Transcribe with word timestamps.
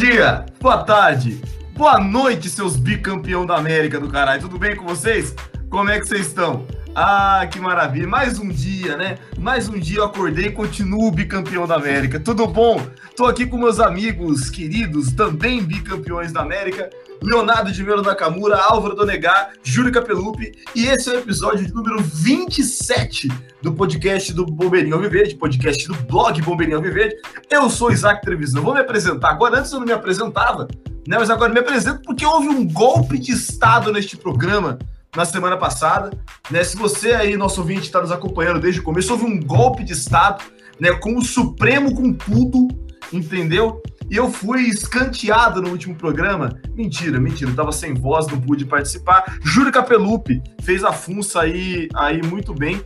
dia, 0.00 0.46
boa 0.58 0.78
tarde, 0.78 1.42
boa 1.76 2.00
noite, 2.00 2.48
seus 2.48 2.74
bicampeão 2.74 3.44
da 3.44 3.56
América 3.56 4.00
do 4.00 4.08
caralho. 4.08 4.40
Tudo 4.40 4.58
bem 4.58 4.74
com 4.74 4.86
vocês? 4.86 5.34
Como 5.68 5.90
é 5.90 6.00
que 6.00 6.08
vocês 6.08 6.28
estão? 6.28 6.66
Ah, 6.94 7.46
que 7.50 7.60
maravilha. 7.60 8.08
Mais 8.08 8.38
um 8.38 8.48
dia, 8.48 8.96
né? 8.96 9.18
Mais 9.38 9.68
um 9.68 9.78
dia 9.78 9.98
eu 9.98 10.04
acordei 10.04 10.46
e 10.46 10.52
continuo 10.52 11.10
bicampeão 11.10 11.66
da 11.66 11.74
América. 11.74 12.18
Tudo 12.18 12.46
bom? 12.46 12.80
Tô 13.14 13.26
aqui 13.26 13.44
com 13.44 13.58
meus 13.58 13.78
amigos 13.78 14.48
queridos, 14.48 15.12
também 15.12 15.62
bicampeões 15.62 16.32
da 16.32 16.40
América. 16.40 16.88
Leonardo 17.22 17.70
de 17.70 17.82
Melo 17.82 18.02
Nakamura, 18.02 18.56
Álvaro 18.56 18.94
Donegar, 18.94 19.52
Júlio 19.62 19.92
Capelupi, 19.92 20.52
e 20.74 20.86
esse 20.86 21.10
é 21.10 21.12
o 21.14 21.18
episódio 21.18 21.72
número 21.74 22.00
27 22.00 23.28
do 23.62 23.72
podcast 23.74 24.32
do 24.32 24.46
Bombeirinho 24.46 24.94
Alviverde, 24.94 25.34
podcast 25.34 25.86
do 25.86 25.94
blog 26.04 26.40
Bombeirinho 26.42 26.78
Alviverde. 26.78 27.16
Eu 27.50 27.68
sou 27.68 27.92
Isaac 27.92 28.22
Trevisan, 28.22 28.62
vou 28.62 28.72
me 28.72 28.80
apresentar. 28.80 29.30
Agora, 29.30 29.58
antes 29.58 29.70
eu 29.70 29.78
não 29.78 29.86
me 29.86 29.92
apresentava, 29.92 30.66
né, 31.06 31.18
mas 31.18 31.28
agora 31.28 31.52
me 31.52 31.60
apresento 31.60 32.00
porque 32.02 32.24
houve 32.24 32.48
um 32.48 32.66
golpe 32.66 33.18
de 33.18 33.32
Estado 33.32 33.92
neste 33.92 34.16
programa 34.16 34.78
na 35.14 35.24
semana 35.24 35.56
passada, 35.56 36.10
né, 36.50 36.64
se 36.64 36.76
você 36.76 37.12
aí, 37.12 37.36
nosso 37.36 37.60
ouvinte, 37.60 37.82
está 37.82 38.00
nos 38.00 38.12
acompanhando 38.12 38.60
desde 38.60 38.80
o 38.80 38.84
começo, 38.84 39.12
houve 39.12 39.24
um 39.24 39.40
golpe 39.40 39.84
de 39.84 39.92
Estado, 39.92 40.42
né, 40.78 40.92
com 40.92 41.16
o 41.16 41.22
Supremo 41.22 41.94
com 41.94 42.12
tudo, 42.12 42.68
entendeu? 43.12 43.82
E 44.10 44.16
eu 44.16 44.28
fui 44.28 44.62
escanteado 44.62 45.62
no 45.62 45.70
último 45.70 45.94
programa. 45.94 46.60
Mentira, 46.74 47.20
mentira, 47.20 47.48
eu 47.52 47.54
tava 47.54 47.70
sem 47.70 47.94
voz, 47.94 48.26
não 48.26 48.40
pude 48.40 48.64
participar. 48.64 49.38
Júlio 49.44 49.70
Capelupi 49.70 50.42
fez 50.62 50.82
a 50.82 50.92
funça 50.92 51.42
aí, 51.42 51.88
aí 51.94 52.20
muito 52.20 52.52
bem. 52.52 52.84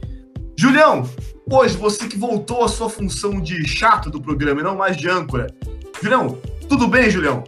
Julião, 0.56 1.08
hoje 1.50 1.78
você 1.78 2.06
que 2.06 2.18
voltou 2.18 2.62
à 2.62 2.68
sua 2.68 2.90
função 2.90 3.40
de 3.40 3.66
chato 3.66 4.10
do 4.10 4.20
programa 4.20 4.60
e 4.60 4.64
não 4.64 4.76
mais 4.76 4.98
de 4.98 5.08
âncora. 5.08 5.46
Julião, 6.02 6.38
tudo 6.68 6.86
bem, 6.86 7.10
Julião? 7.10 7.42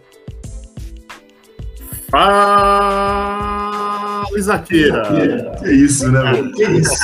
Fala, 2.11 3.77
Isaqueira! 4.39 5.53
Que 5.59 5.71
isso, 5.71 6.11
né, 6.11 6.23
mano? 6.23 6.51
Que 6.53 6.65
isso? 6.65 6.95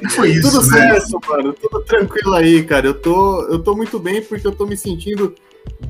Que 0.00 0.08
foi 0.10 0.32
isso, 0.32 0.50
Tudo 0.50 0.66
né? 0.68 0.98
certo, 0.98 1.20
mano. 1.28 1.52
Tudo 1.52 1.80
tranquilo 1.84 2.34
aí, 2.34 2.64
cara. 2.64 2.86
Eu 2.86 2.94
tô, 2.94 3.42
eu 3.44 3.60
tô 3.60 3.76
muito 3.76 4.00
bem 4.00 4.20
porque 4.20 4.46
eu 4.46 4.52
tô 4.52 4.66
me 4.66 4.76
sentindo 4.76 5.34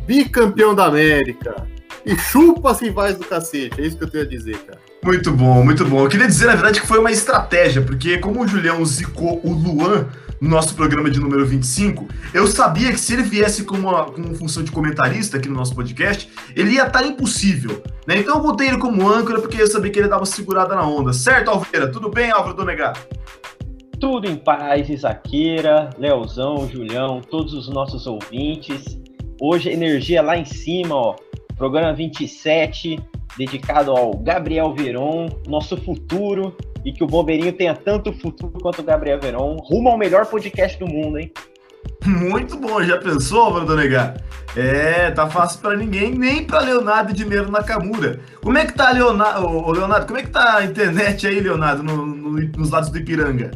bicampeão 0.07 0.75
da 0.75 0.87
América. 0.87 1.67
E 2.05 2.17
chupa-se 2.17 2.91
vai 2.91 3.15
do 3.15 3.25
cacete. 3.25 3.81
É 3.81 3.87
isso 3.87 3.97
que 3.97 4.05
eu 4.05 4.11
tenho 4.11 4.25
a 4.25 4.29
dizer, 4.29 4.59
cara. 4.59 4.79
Muito 5.05 5.33
bom, 5.33 5.65
muito 5.65 5.85
bom. 5.85 6.05
Eu 6.05 6.09
queria 6.09 6.27
dizer, 6.27 6.47
na 6.47 6.55
verdade, 6.55 6.81
que 6.81 6.87
foi 6.87 6.99
uma 6.99 7.11
estratégia, 7.11 7.83
porque 7.83 8.19
como 8.19 8.43
o 8.43 8.47
Julião 8.47 8.85
zicou 8.85 9.41
o 9.45 9.53
Luan 9.53 10.07
no 10.41 10.49
nosso 10.49 10.75
programa 10.75 11.09
de 11.09 11.21
número 11.21 11.47
25, 11.47 12.09
eu 12.35 12.47
sabia 12.49 12.91
que 12.91 12.99
se 12.99 13.13
ele 13.13 13.23
viesse 13.23 13.65
com 13.65 13.77
uma, 13.77 14.07
com 14.07 14.21
uma 14.21 14.35
função 14.35 14.63
de 14.63 14.73
comentarista 14.73 15.37
aqui 15.37 15.49
no 15.49 15.55
nosso 15.55 15.75
podcast, 15.75 16.29
ele 16.57 16.73
ia 16.73 16.87
estar 16.87 17.05
impossível. 17.07 17.83
Né? 18.07 18.19
Então 18.19 18.37
eu 18.37 18.43
botei 18.43 18.69
ele 18.69 18.79
como 18.79 19.09
âncora, 19.09 19.41
porque 19.41 19.63
eu 19.63 19.67
sabia 19.69 19.91
que 19.91 20.01
ele 20.01 20.09
dava 20.09 20.23
uma 20.23 20.27
segurada 20.27 20.75
na 20.75 20.85
onda. 20.85 21.13
Certo, 21.13 21.49
Alveira? 21.49 21.91
Tudo 21.91 22.09
bem, 22.09 22.33
Álvaro 22.33 22.57
Donegar? 22.57 22.95
Tudo 24.01 24.29
em 24.29 24.35
paz, 24.35 24.89
Isaqueira, 24.89 25.91
Leozão, 25.97 26.69
Julião, 26.69 27.21
todos 27.21 27.55
os 27.55 27.69
nossos 27.69 28.07
ouvintes. 28.09 29.01
Hoje 29.45 29.71
energia 29.71 30.23
lá 30.23 30.39
em 30.39 30.45
cima, 30.45 30.95
ó. 30.95 31.17
Programa 31.57 31.93
27, 31.93 32.97
dedicado 33.37 33.91
ao 33.91 34.17
Gabriel 34.17 34.73
Veron, 34.73 35.29
nosso 35.49 35.77
futuro, 35.77 36.57
e 36.85 36.93
que 36.93 37.03
o 37.03 37.09
Bombeirinho 37.09 37.53
tenha 37.53 37.75
tanto 37.75 38.13
futuro 38.13 38.53
quanto 38.63 38.83
o 38.83 38.85
Gabriel 38.85 39.19
Veron, 39.21 39.57
rumo 39.57 39.89
ao 39.89 39.99
melhor 39.99 40.27
podcast 40.27 40.79
do 40.79 40.87
mundo, 40.87 41.19
hein? 41.19 41.33
Muito 42.07 42.57
bom, 42.57 42.81
já 42.85 42.99
pensou, 42.99 43.53
Bruno 43.53 43.75
Negar? 43.75 44.15
É, 44.57 45.11
tá 45.11 45.29
fácil 45.29 45.61
para 45.61 45.77
ninguém, 45.77 46.15
nem 46.15 46.45
para 46.45 46.61
Leonardo 46.61 47.13
de 47.13 47.25
Dinheiro 47.25 47.51
Nakamura. 47.51 48.21
Como 48.41 48.57
é 48.57 48.65
que 48.65 48.75
tá, 48.75 48.93
Leonardo, 48.93 49.73
Leonardo? 49.73 50.07
Como 50.07 50.21
é 50.21 50.23
que 50.23 50.31
tá 50.31 50.59
a 50.59 50.65
internet 50.65 51.27
aí, 51.27 51.41
Leonardo, 51.41 51.83
no, 51.83 52.07
no, 52.07 52.31
nos 52.31 52.71
lados 52.71 52.91
do 52.91 52.99
Ipiranga? 52.99 53.51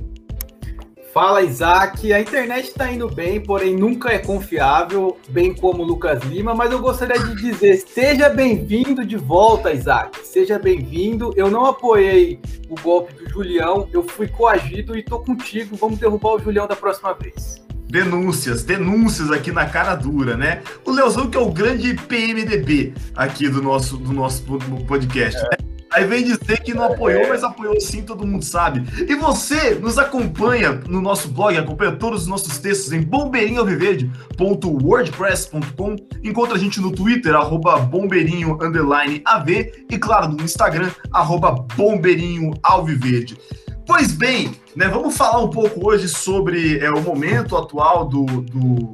Fala 1.17 1.43
Isaac, 1.43 2.13
a 2.13 2.21
internet 2.21 2.69
está 2.69 2.93
indo 2.93 3.09
bem, 3.09 3.41
porém 3.41 3.75
nunca 3.75 4.11
é 4.13 4.19
confiável, 4.19 5.17
bem 5.31 5.55
como 5.55 5.83
Lucas 5.83 6.23
Lima, 6.25 6.55
mas 6.55 6.71
eu 6.71 6.79
gostaria 6.79 7.19
de 7.19 7.35
dizer, 7.37 7.79
seja 7.89 8.29
bem-vindo 8.29 9.03
de 9.03 9.17
volta, 9.17 9.73
Isaac, 9.73 10.19
seja 10.27 10.59
bem-vindo. 10.59 11.33
Eu 11.35 11.51
não 11.51 11.65
apoiei 11.65 12.39
o 12.69 12.79
golpe 12.83 13.15
do 13.15 13.31
Julião, 13.31 13.89
eu 13.95 14.03
fui 14.07 14.29
coagido 14.29 14.95
e 14.95 15.03
tô 15.03 15.19
contigo, 15.19 15.75
vamos 15.75 15.99
derrubar 15.99 16.35
o 16.35 16.39
Julião 16.39 16.67
da 16.67 16.77
próxima 16.77 17.15
vez. 17.15 17.65
Denúncias, 17.89 18.63
denúncias 18.63 19.31
aqui 19.31 19.51
na 19.51 19.65
cara 19.65 19.95
dura, 19.95 20.37
né? 20.37 20.61
O 20.85 20.91
Leozão 20.91 21.31
que 21.31 21.39
é 21.39 21.41
o 21.41 21.51
grande 21.51 21.95
PMDB 21.95 22.93
aqui 23.15 23.49
do 23.49 23.63
nosso, 23.63 23.97
do 23.97 24.13
nosso 24.13 24.43
podcast, 24.87 25.41
é. 25.41 25.45
né? 25.45 25.76
Aí 25.93 26.05
vem 26.05 26.25
dizer 26.25 26.63
que 26.63 26.73
não 26.75 26.83
apoiou, 26.85 27.29
mas 27.29 27.45
apoiou 27.45 27.81
sim, 27.81 28.03
todo 28.03 28.27
mundo 28.27 28.45
sabe. 28.45 28.83
E 29.09 29.15
você 29.15 29.77
nos 29.77 29.97
acompanha 29.99 30.81
no 30.89 31.01
nosso 31.01 31.29
blog, 31.29 31.57
acompanha 31.57 31.93
todos 31.93 32.23
os 32.23 32.27
nossos 32.27 32.59
textos 32.59 32.93
em 32.93 33.03
bombeirinhoalviverde.wordpress.com. 33.03 35.97
Encontra 36.25 36.57
a 36.57 36.59
gente 36.59 36.81
no 36.81 36.91
Twitter, 36.93 37.33
arroba 37.35 37.79
bombeirinho, 37.79 38.59
AV, 39.25 39.51
e 39.91 39.99
claro, 39.99 40.33
no 40.33 40.43
Instagram, 40.43 40.91
arroba 41.13 41.53
bombeirinhoalviverde. 41.77 43.39
Pois 43.87 44.13
bem, 44.13 44.51
né, 44.75 44.89
vamos 44.89 45.17
falar 45.17 45.39
um 45.39 45.49
pouco 45.49 45.89
hoje 45.89 46.09
sobre 46.09 46.81
é, 46.81 46.91
o 46.91 47.01
momento 47.01 47.57
atual 47.57 48.05
do, 48.05 48.25
do 48.25 48.91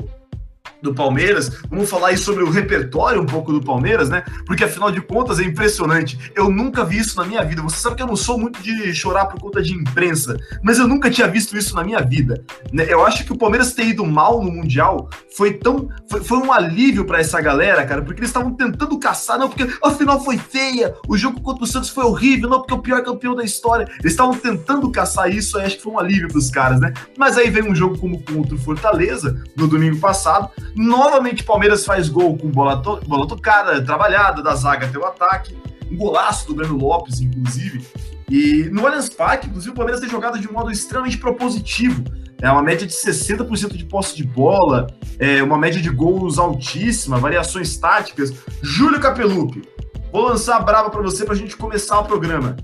do 0.82 0.94
Palmeiras. 0.94 1.50
Vamos 1.70 1.88
falar 1.88 2.09
aí 2.09 2.19
sobre 2.19 2.43
o 2.43 2.50
repertório 2.50 3.22
um 3.22 3.26
pouco 3.26 3.53
do 3.53 3.62
Palmeiras, 3.62 4.10
né? 4.10 4.25
Porque 4.47 4.65
afinal 4.65 4.91
de 4.91 5.00
contas 5.00 5.38
é 5.38 5.44
impressionante. 5.44 6.19
Eu 6.34 6.50
nunca 6.50 6.84
vi 6.84 6.98
isso 6.98 7.16
na 7.16 7.25
minha 7.25 7.43
vida. 7.44 7.62
Você 7.62 7.76
sabe 7.76 7.97
que 7.97 8.03
eu 8.03 8.06
não 8.06 8.16
sou 8.16 8.38
muito 8.38 8.60
de 8.60 8.94
chorar 8.94 9.26
por 9.26 9.41
conta 9.41 9.62
de 9.62 9.72
imprensa, 9.72 10.37
mas 10.62 10.78
eu 10.78 10.87
nunca 10.87 11.10
tinha 11.10 11.28
visto 11.28 11.56
isso 11.56 11.75
na 11.75 11.84
minha 11.84 12.00
vida. 12.00 12.44
Né? 12.72 12.87
Eu 12.88 13.06
acho 13.06 13.25
que 13.25 13.32
o 13.32 13.38
Palmeiras 13.38 13.72
ter 13.72 13.87
ido 13.87 14.04
mal 14.04 14.42
no 14.42 14.50
Mundial 14.50 15.09
foi 15.37 15.54
tão. 15.54 15.88
Foi, 16.10 16.22
foi 16.22 16.38
um 16.38 16.53
alívio 16.53 17.04
para 17.04 17.21
essa 17.21 17.41
galera, 17.41 17.87
cara, 17.87 18.03
porque 18.03 18.21
eles 18.21 18.31
estavam 18.31 18.54
tentando 18.54 18.98
caçar, 18.98 19.38
não, 19.38 19.48
porque 19.48 19.69
a 19.82 19.91
final 19.91 20.22
foi 20.22 20.37
feia, 20.37 20.94
o 21.09 21.16
jogo 21.16 21.41
contra 21.41 21.65
o 21.65 21.66
Santos 21.66 21.91
foi 21.91 22.04
horrível, 22.04 22.48
não, 22.48 22.59
porque 22.59 22.72
é 22.72 22.76
o 22.76 22.82
pior 22.82 23.03
campeão 23.03 23.34
da 23.34 23.44
história. 23.44 23.87
Eles 24.00 24.12
estavam 24.12 24.34
tentando 24.34 24.91
caçar 24.91 25.32
isso, 25.32 25.59
aí 25.59 25.66
acho 25.66 25.76
que 25.76 25.82
foi 25.82 25.92
um 25.92 25.98
alívio 25.98 26.28
pros 26.28 26.50
caras, 26.50 26.81
né? 26.81 26.92
Mas 27.16 27.38
aí 27.38 27.50
vem 27.50 27.62
um 27.62 27.75
jogo 27.75 27.98
como 27.98 28.21
contra 28.22 28.54
o 28.54 28.59
Fortaleza, 28.59 29.42
no 29.56 29.66
domingo 29.66 29.98
passado, 29.98 30.50
Novamente, 30.75 31.44
Palmeiras 31.44 31.84
faz 31.84 32.09
gol 32.09 32.37
com 32.37 32.49
bola, 32.49 32.83
to 32.83 33.00
bola 33.06 33.27
tocada, 33.27 33.83
trabalhada, 33.83 34.43
da 34.43 34.55
zaga 34.55 34.87
até 34.87 34.99
o 34.99 35.05
ataque. 35.05 35.56
Um 35.91 35.97
golaço 35.97 36.47
do 36.47 36.55
Breno 36.55 36.77
Lopes, 36.77 37.21
inclusive. 37.21 37.87
E 38.31 38.71
no 38.72 38.87
Allianz 38.87 39.10
Parque, 39.10 39.47
inclusive, 39.47 39.72
o 39.72 39.75
Palmeiras 39.75 40.00
tem 40.00 40.09
jogado 40.09 40.38
de 40.38 40.49
um 40.49 40.53
modo 40.53 40.71
extremamente 40.71 41.19
propositivo. 41.19 42.03
É 42.41 42.50
uma 42.50 42.62
média 42.62 42.87
de 42.87 42.93
60% 42.93 43.77
de 43.77 43.84
posse 43.84 44.16
de 44.16 44.25
bola, 44.25 44.87
é 45.19 45.43
uma 45.43 45.59
média 45.59 45.81
de 45.81 45.91
gols 45.91 46.38
altíssima, 46.38 47.19
variações 47.19 47.77
táticas. 47.77 48.33
Júlio 48.62 48.99
Capelupi, 48.99 49.62
vou 50.10 50.22
lançar 50.22 50.56
a 50.56 50.60
brava 50.60 50.91
para 50.91 51.03
você 51.03 51.25
para 51.25 51.34
a 51.34 51.37
gente 51.37 51.56
começar 51.56 52.00
o 52.00 52.04
programa. 52.04 52.56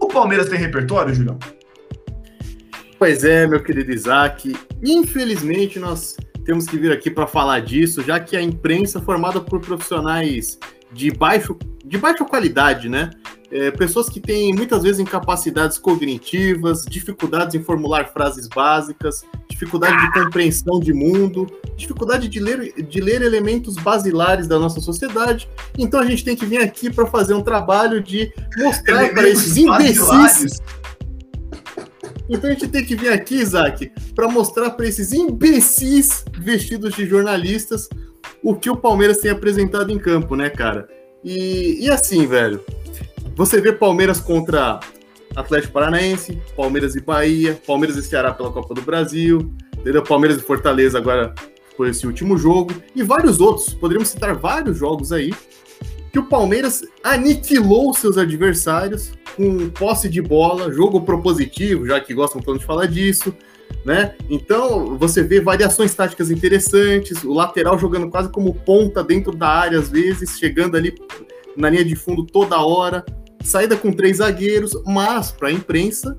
O 0.00 0.06
Palmeiras 0.06 0.48
tem 0.48 0.58
repertório, 0.58 1.14
Julião? 1.14 1.38
Pois 2.98 3.22
é, 3.22 3.46
meu 3.46 3.62
querido 3.62 3.92
Isaac. 3.92 4.56
Infelizmente, 4.82 5.78
nós 5.78 6.16
temos 6.48 6.64
que 6.64 6.78
vir 6.78 6.90
aqui 6.90 7.10
para 7.10 7.26
falar 7.26 7.60
disso, 7.60 8.02
já 8.02 8.18
que 8.18 8.34
a 8.34 8.40
imprensa 8.40 9.00
é 9.00 9.02
formada 9.02 9.38
por 9.38 9.60
profissionais 9.60 10.58
de, 10.90 11.10
baixo, 11.10 11.54
de 11.84 11.98
baixa 11.98 12.24
qualidade, 12.24 12.88
né? 12.88 13.10
É, 13.50 13.70
pessoas 13.70 14.08
que 14.08 14.18
têm 14.18 14.54
muitas 14.54 14.82
vezes 14.82 14.98
incapacidades 14.98 15.76
cognitivas, 15.76 16.86
dificuldades 16.88 17.54
em 17.54 17.62
formular 17.62 18.08
frases 18.14 18.48
básicas, 18.48 19.26
dificuldade 19.46 20.00
de 20.00 20.12
compreensão 20.12 20.80
de 20.80 20.94
mundo, 20.94 21.46
dificuldade 21.76 22.28
de 22.28 22.40
ler, 22.40 22.72
de 22.82 23.00
ler 23.00 23.20
elementos 23.20 23.74
basilares 23.74 24.46
da 24.46 24.58
nossa 24.58 24.80
sociedade. 24.80 25.50
Então 25.78 26.00
a 26.00 26.06
gente 26.06 26.24
tem 26.24 26.34
que 26.34 26.46
vir 26.46 26.62
aqui 26.62 26.90
para 26.90 27.04
fazer 27.06 27.34
um 27.34 27.42
trabalho 27.42 28.02
de 28.02 28.32
mostrar 28.56 29.10
para 29.12 29.28
esses 29.28 29.54
imbecis 29.58 30.62
então 32.28 32.50
a 32.50 32.52
gente 32.52 32.68
tem 32.68 32.84
que 32.84 32.94
vir 32.94 33.10
aqui, 33.10 33.36
Isaac, 33.36 33.90
para 34.14 34.28
mostrar 34.28 34.70
para 34.70 34.86
esses 34.86 35.12
imbecis 35.12 36.24
vestidos 36.38 36.94
de 36.94 37.06
jornalistas 37.06 37.88
o 38.42 38.54
que 38.54 38.68
o 38.68 38.76
Palmeiras 38.76 39.18
tem 39.18 39.30
apresentado 39.30 39.90
em 39.90 39.98
campo, 39.98 40.36
né, 40.36 40.50
cara? 40.50 40.88
E, 41.24 41.84
e 41.84 41.90
assim, 41.90 42.26
velho, 42.26 42.64
você 43.34 43.60
vê 43.60 43.72
Palmeiras 43.72 44.20
contra 44.20 44.80
Atlético 45.34 45.72
Paranaense, 45.72 46.40
Palmeiras 46.56 46.94
e 46.94 47.00
Bahia, 47.00 47.60
Palmeiras 47.66 47.96
e 47.96 48.02
Ceará 48.02 48.32
pela 48.32 48.52
Copa 48.52 48.74
do 48.74 48.82
Brasil, 48.82 49.52
entendeu? 49.76 50.02
Palmeiras 50.02 50.38
e 50.38 50.42
Fortaleza 50.42 50.98
agora 50.98 51.34
por 51.76 51.86
esse 51.86 52.06
último 52.06 52.36
jogo, 52.36 52.74
e 52.94 53.04
vários 53.04 53.40
outros, 53.40 53.72
poderíamos 53.72 54.08
citar 54.08 54.34
vários 54.34 54.76
jogos 54.76 55.12
aí, 55.12 55.32
que 56.12 56.18
o 56.18 56.24
Palmeiras 56.24 56.82
aniquilou 57.04 57.94
seus 57.94 58.18
adversários 58.18 59.12
com 59.38 59.70
posse 59.70 60.08
de 60.08 60.20
bola, 60.20 60.72
jogo 60.72 61.00
propositivo, 61.00 61.86
já 61.86 62.00
que 62.00 62.12
gostam 62.12 62.42
tanto 62.42 62.58
de 62.58 62.66
falar 62.66 62.86
disso, 62.86 63.32
né? 63.84 64.16
Então, 64.28 64.98
você 64.98 65.22
vê 65.22 65.40
variações 65.40 65.94
táticas 65.94 66.28
interessantes, 66.28 67.22
o 67.22 67.32
lateral 67.32 67.78
jogando 67.78 68.10
quase 68.10 68.28
como 68.30 68.52
ponta 68.52 69.04
dentro 69.04 69.34
da 69.34 69.46
área, 69.46 69.78
às 69.78 69.88
vezes, 69.88 70.36
chegando 70.38 70.76
ali 70.76 70.92
na 71.56 71.70
linha 71.70 71.84
de 71.84 71.94
fundo 71.94 72.26
toda 72.26 72.60
hora, 72.60 73.04
saída 73.44 73.76
com 73.76 73.92
três 73.92 74.16
zagueiros, 74.16 74.72
mas 74.84 75.30
para 75.30 75.48
a 75.48 75.52
imprensa, 75.52 76.18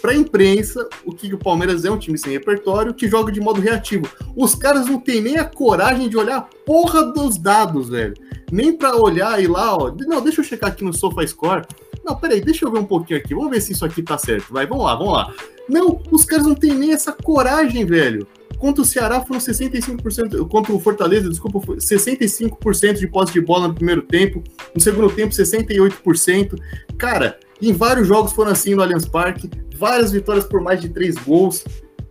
para 0.00 0.12
a 0.12 0.16
imprensa, 0.16 0.88
o 1.04 1.12
que 1.12 1.32
o 1.34 1.38
Palmeiras 1.38 1.84
é 1.84 1.90
um 1.90 1.98
time 1.98 2.16
sem 2.16 2.32
repertório 2.32 2.94
que 2.94 3.08
joga 3.08 3.32
de 3.32 3.40
modo 3.40 3.60
reativo. 3.60 4.08
Os 4.36 4.54
caras 4.54 4.86
não 4.86 4.98
têm 4.98 5.20
nem 5.20 5.38
a 5.38 5.44
coragem 5.44 6.08
de 6.08 6.16
olhar 6.16 6.38
a 6.38 6.40
porra 6.40 7.04
dos 7.12 7.38
dados, 7.38 7.88
velho. 7.88 8.14
Nem 8.50 8.72
para 8.72 8.96
olhar 8.96 9.42
e 9.42 9.46
lá, 9.46 9.76
ó, 9.76 9.92
não, 10.06 10.20
deixa 10.20 10.40
eu 10.40 10.44
checar 10.44 10.70
aqui 10.70 10.84
no 10.84 10.92
SofaScore. 10.92 11.66
Não, 12.04 12.16
peraí, 12.16 12.40
deixa 12.40 12.64
eu 12.64 12.72
ver 12.72 12.78
um 12.78 12.84
pouquinho 12.84 13.18
aqui. 13.18 13.34
Vamos 13.34 13.50
ver 13.50 13.60
se 13.60 13.72
isso 13.72 13.84
aqui 13.84 14.02
tá 14.02 14.18
certo. 14.18 14.52
Vai, 14.52 14.66
vamos 14.66 14.84
lá, 14.84 14.94
vamos 14.94 15.12
lá. 15.12 15.34
Não, 15.68 16.00
os 16.10 16.24
caras 16.24 16.46
não 16.46 16.54
têm 16.54 16.74
nem 16.74 16.92
essa 16.92 17.12
coragem, 17.12 17.84
velho. 17.84 18.26
Contra 18.58 18.82
o 18.82 18.84
Ceará 18.84 19.20
foram 19.20 19.40
65%, 19.40 20.48
contra 20.48 20.72
o 20.72 20.78
Fortaleza, 20.78 21.28
desculpa, 21.28 21.58
65% 21.58 22.98
de 22.98 23.08
posse 23.08 23.32
de 23.32 23.40
bola 23.40 23.66
no 23.66 23.74
primeiro 23.74 24.02
tempo, 24.02 24.42
no 24.72 24.80
segundo 24.80 25.10
tempo 25.10 25.34
68%. 25.34 26.56
Cara, 26.96 27.40
em 27.60 27.72
vários 27.72 28.06
jogos 28.06 28.32
foram 28.32 28.52
assim 28.52 28.74
no 28.74 28.82
Allianz 28.82 29.04
Parque, 29.04 29.50
várias 29.76 30.12
vitórias 30.12 30.44
por 30.44 30.60
mais 30.60 30.80
de 30.80 30.88
três 30.88 31.16
gols. 31.16 31.64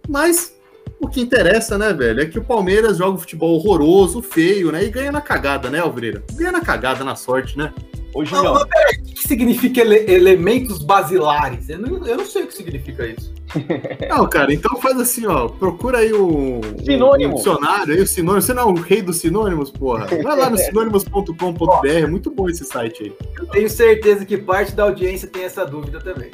Mas 0.09 0.53
o 0.99 1.07
que 1.07 1.21
interessa, 1.21 1.77
né, 1.77 1.93
velho, 1.93 2.21
é 2.21 2.25
que 2.25 2.37
o 2.37 2.43
Palmeiras 2.43 2.97
joga 2.97 3.15
um 3.15 3.17
futebol 3.17 3.55
horroroso, 3.55 4.21
feio, 4.21 4.71
né, 4.71 4.83
e 4.83 4.89
ganha 4.89 5.11
na 5.11 5.21
cagada, 5.21 5.69
né, 5.69 5.79
Alvreira? 5.79 6.23
Ganha 6.33 6.51
na 6.51 6.61
cagada, 6.61 7.03
na 7.03 7.15
sorte, 7.15 7.57
né? 7.57 7.73
Ô, 8.13 8.25
Julião. 8.25 8.55
Não, 8.55 8.67
peraí, 8.67 8.95
o 8.97 9.03
que 9.03 9.27
significa 9.27 9.81
ele 9.81 10.11
elementos 10.11 10.79
basilares? 10.79 11.69
Eu 11.69 11.79
não, 11.79 12.05
eu 12.05 12.17
não 12.17 12.25
sei 12.25 12.43
o 12.43 12.47
que 12.47 12.53
significa 12.53 13.05
isso. 13.05 13.31
Não, 14.09 14.29
cara, 14.29 14.53
então 14.53 14.77
faz 14.77 14.97
assim, 14.97 15.25
ó. 15.25 15.49
Procura 15.49 15.99
aí 15.99 16.13
o, 16.13 16.61
Sinônimo. 16.85 17.33
o 17.33 17.35
dicionário, 17.35 17.93
aí 17.93 17.99
o 17.99 18.07
sinônimo. 18.07 18.41
Você 18.41 18.53
não 18.53 18.63
é 18.63 18.65
o 18.65 18.73
rei 18.75 19.01
dos 19.01 19.17
sinônimos, 19.17 19.69
porra? 19.69 20.05
Vai 20.05 20.37
lá 20.37 20.49
no 20.49 20.55
sinônimos.com.br, 20.57 21.87
é 21.87 22.07
muito 22.07 22.31
bom 22.31 22.49
esse 22.49 22.63
site 22.63 23.03
aí. 23.03 23.13
Eu 23.37 23.45
tenho 23.47 23.69
certeza 23.69 24.25
que 24.25 24.37
parte 24.37 24.73
da 24.73 24.83
audiência 24.83 25.27
tem 25.27 25.43
essa 25.43 25.65
dúvida 25.65 25.99
também. 25.99 26.31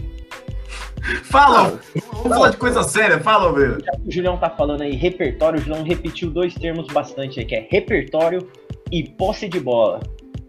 Fala! 1.23 1.79
Vamos 2.11 2.37
falar 2.37 2.49
de 2.49 2.57
coisa 2.57 2.83
séria, 2.83 3.19
fala, 3.19 3.53
velho. 3.53 3.77
Já 3.83 3.91
que 3.93 4.07
o 4.07 4.11
Julião 4.11 4.37
tá 4.37 4.49
falando 4.49 4.81
aí 4.81 4.95
repertório, 4.95 5.59
o 5.59 5.61
Julião 5.61 5.83
repetiu 5.83 6.29
dois 6.29 6.53
termos 6.53 6.87
bastante 6.87 7.39
aí, 7.39 7.45
que 7.45 7.55
é 7.55 7.67
repertório 7.69 8.47
e 8.91 9.03
posse 9.03 9.47
de 9.47 9.59
bola. 9.59 10.01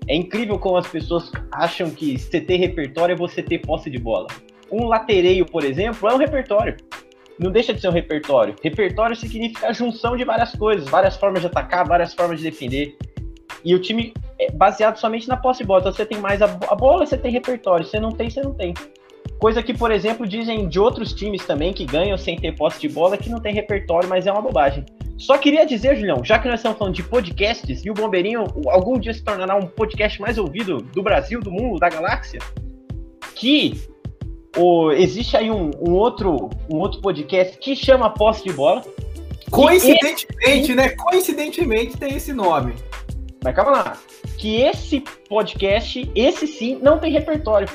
É 0.08 0.14
incrível 0.14 0.58
como 0.58 0.78
as 0.78 0.86
pessoas 0.86 1.30
acham 1.52 1.90
que 1.90 2.18
você 2.18 2.40
ter 2.40 2.56
repertório 2.56 3.12
é 3.12 3.16
você 3.16 3.42
ter 3.42 3.58
posse 3.58 3.90
de 3.90 3.98
bola. 3.98 4.26
Um 4.72 4.86
latereio, 4.86 5.44
por 5.44 5.62
exemplo, 5.62 6.08
é 6.08 6.14
um 6.14 6.16
repertório. 6.16 6.76
Não 7.38 7.52
deixa 7.52 7.74
de 7.74 7.80
ser 7.80 7.88
um 7.88 7.92
repertório. 7.92 8.56
Repertório 8.62 9.14
significa 9.14 9.68
a 9.68 9.72
junção 9.72 10.16
de 10.16 10.24
várias 10.24 10.52
coisas, 10.52 10.88
várias 10.88 11.16
formas 11.16 11.42
de 11.42 11.46
atacar, 11.46 11.86
várias 11.86 12.14
formas 12.14 12.38
de 12.38 12.50
defender. 12.50 12.96
E 13.62 13.74
o 13.74 13.78
time 13.78 14.14
é 14.40 14.50
baseado 14.50 14.96
somente 14.96 15.28
na 15.28 15.36
posse 15.36 15.60
de 15.60 15.66
bola. 15.66 15.80
Então 15.80 15.92
você 15.92 16.06
tem 16.06 16.18
mais 16.18 16.40
a, 16.40 16.46
bola, 16.46 17.06
você 17.06 17.18
tem 17.18 17.30
repertório. 17.30 17.84
Você 17.84 18.00
não 18.00 18.10
tem, 18.10 18.30
você 18.30 18.40
não 18.40 18.54
tem. 18.54 18.72
Coisa 19.38 19.62
que, 19.62 19.74
por 19.74 19.90
exemplo, 19.90 20.26
dizem 20.26 20.68
de 20.68 20.80
outros 20.80 21.12
times 21.12 21.44
também 21.44 21.72
que 21.72 21.84
ganham 21.84 22.16
sem 22.16 22.36
ter 22.36 22.56
posse 22.56 22.80
de 22.80 22.88
bola, 22.88 23.16
que 23.16 23.28
não 23.28 23.40
tem 23.40 23.54
repertório, 23.54 24.08
mas 24.08 24.26
é 24.26 24.32
uma 24.32 24.42
bobagem. 24.42 24.84
Só 25.18 25.36
queria 25.36 25.66
dizer, 25.66 25.96
Julião, 25.96 26.24
já 26.24 26.38
que 26.38 26.46
nós 26.46 26.60
estamos 26.60 26.78
falando 26.78 26.94
de 26.94 27.02
podcasts 27.02 27.84
e 27.84 27.90
o 27.90 27.94
Bombeirinho 27.94 28.44
algum 28.68 28.98
dia 28.98 29.12
se 29.12 29.22
tornará 29.22 29.56
um 29.56 29.66
podcast 29.66 30.20
mais 30.20 30.38
ouvido 30.38 30.80
do 30.80 31.02
Brasil, 31.02 31.40
do 31.40 31.50
mundo, 31.50 31.80
da 31.80 31.88
galáxia, 31.88 32.38
que 33.34 33.82
o, 34.56 34.92
existe 34.92 35.36
aí 35.36 35.50
um, 35.50 35.70
um, 35.80 35.92
outro, 35.92 36.48
um 36.72 36.76
outro 36.76 37.00
podcast 37.00 37.58
que 37.58 37.74
chama 37.74 38.10
Posse 38.10 38.44
de 38.44 38.52
Bola. 38.52 38.82
Coincidentemente, 39.50 40.36
esse... 40.44 40.74
né? 40.74 40.90
Coincidentemente 40.90 41.96
tem 41.96 42.14
esse 42.14 42.32
nome. 42.32 42.74
Mas 43.42 43.54
calma 43.56 43.72
lá. 43.72 43.98
Que 44.36 44.62
esse 44.62 45.02
podcast, 45.28 46.08
esse 46.14 46.46
sim, 46.46 46.78
não 46.80 46.98
tem 47.00 47.10
repertório. 47.10 47.68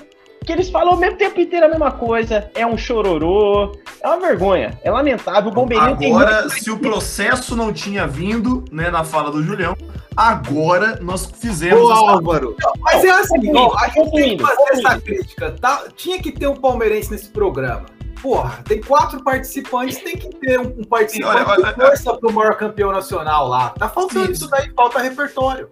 Que 0.46 0.52
eles 0.52 0.70
falam 0.70 0.94
o 0.94 0.98
mesmo 0.98 1.18
tempo 1.18 1.40
inteiro 1.40 1.66
a 1.66 1.70
mesma 1.70 1.92
coisa. 1.92 2.50
É 2.54 2.66
um 2.66 2.78
chororô. 2.78 3.72
É 4.02 4.08
uma 4.08 4.20
vergonha. 4.20 4.78
É 4.84 4.92
lamentável. 4.92 5.50
O 5.50 5.54
Bombeirinho 5.54 6.16
Agora, 6.16 6.50
tem 6.50 6.62
se 6.62 6.70
o 6.70 6.78
processo 6.78 7.56
não 7.56 7.72
tinha 7.72 8.06
vindo, 8.06 8.64
né, 8.72 8.90
na 8.90 9.04
fala 9.04 9.32
do 9.32 9.42
Julião, 9.42 9.76
agora 10.16 11.00
nós 11.02 11.26
fizemos. 11.26 11.82
Ô, 11.82 11.92
essa... 11.92 12.12
Álvaro. 12.12 12.56
Mas 12.80 13.04
é 13.04 13.12
assim, 13.12 13.56
ó, 13.56 13.76
a 13.78 13.88
gente 13.88 14.12
tem 14.12 14.38
que 14.38 14.44
fazer 14.44 14.64
essa 14.72 15.02
crítica. 15.02 15.56
Tá? 15.60 15.84
Tinha 15.96 16.22
que 16.22 16.32
ter 16.32 16.48
um 16.48 16.56
palmeirense 16.56 17.12
nesse 17.12 17.30
programa. 17.30 17.86
Porra, 18.22 18.64
tem 18.64 18.82
quatro 18.82 19.22
participantes, 19.22 19.98
tem 19.98 20.16
que 20.16 20.30
ter 20.30 20.58
um, 20.58 20.74
um 20.78 20.84
participante 20.86 21.12
Sim, 21.12 21.24
olha, 21.24 21.46
olha, 21.46 21.74
que 21.74 21.82
força 21.82 22.14
pro 22.14 22.32
maior 22.32 22.56
campeão 22.56 22.90
nacional 22.90 23.50
lá. 23.50 23.70
Tá 23.72 23.90
faltando 23.90 24.32
isso, 24.32 24.46
isso 24.46 24.50
daí, 24.50 24.72
falta 24.74 25.00
repertório. 25.00 25.70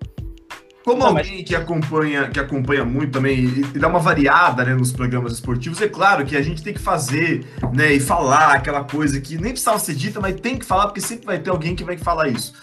Como 0.84 1.00
não, 1.00 1.08
alguém 1.08 1.38
mas... 1.38 1.48
que 1.48 1.56
acompanha, 1.56 2.30
que 2.30 2.40
acompanha 2.40 2.84
muito 2.84 3.12
também 3.12 3.40
e, 3.40 3.60
e, 3.62 3.80
dá 3.80 3.88
uma 3.88 4.00
variada 4.00 4.64
né, 4.66 4.74
nos 4.74 4.92
programas 4.92 5.34
esportivos, 5.34 5.82
é 5.82 5.88
claro 5.88 6.26
que 6.26 6.36
a 6.36 6.42
gente 6.42 6.64
tem 6.64 6.74
que 6.74 6.80
fazer 6.80 7.46
né, 7.74 7.94
e 7.94 8.00
falar 8.00 8.56
aquela 8.56 8.84
coisa 8.84 9.22
que 9.22 9.38
nem 9.38 9.52
precisava 9.52 9.78
ser 9.80 9.94
dita, 9.94 10.20
mas 10.20 10.40
tem 10.40 10.58
que 10.58 10.66
falar, 10.66 10.88
porque 10.88 11.02
sempre 11.02 11.26
vai 11.26 11.40
ter 11.40 11.50
alguém 11.50 11.76
que 11.76 11.84
vai 11.84 11.98
falar 11.98 12.30
isso. 12.30 12.54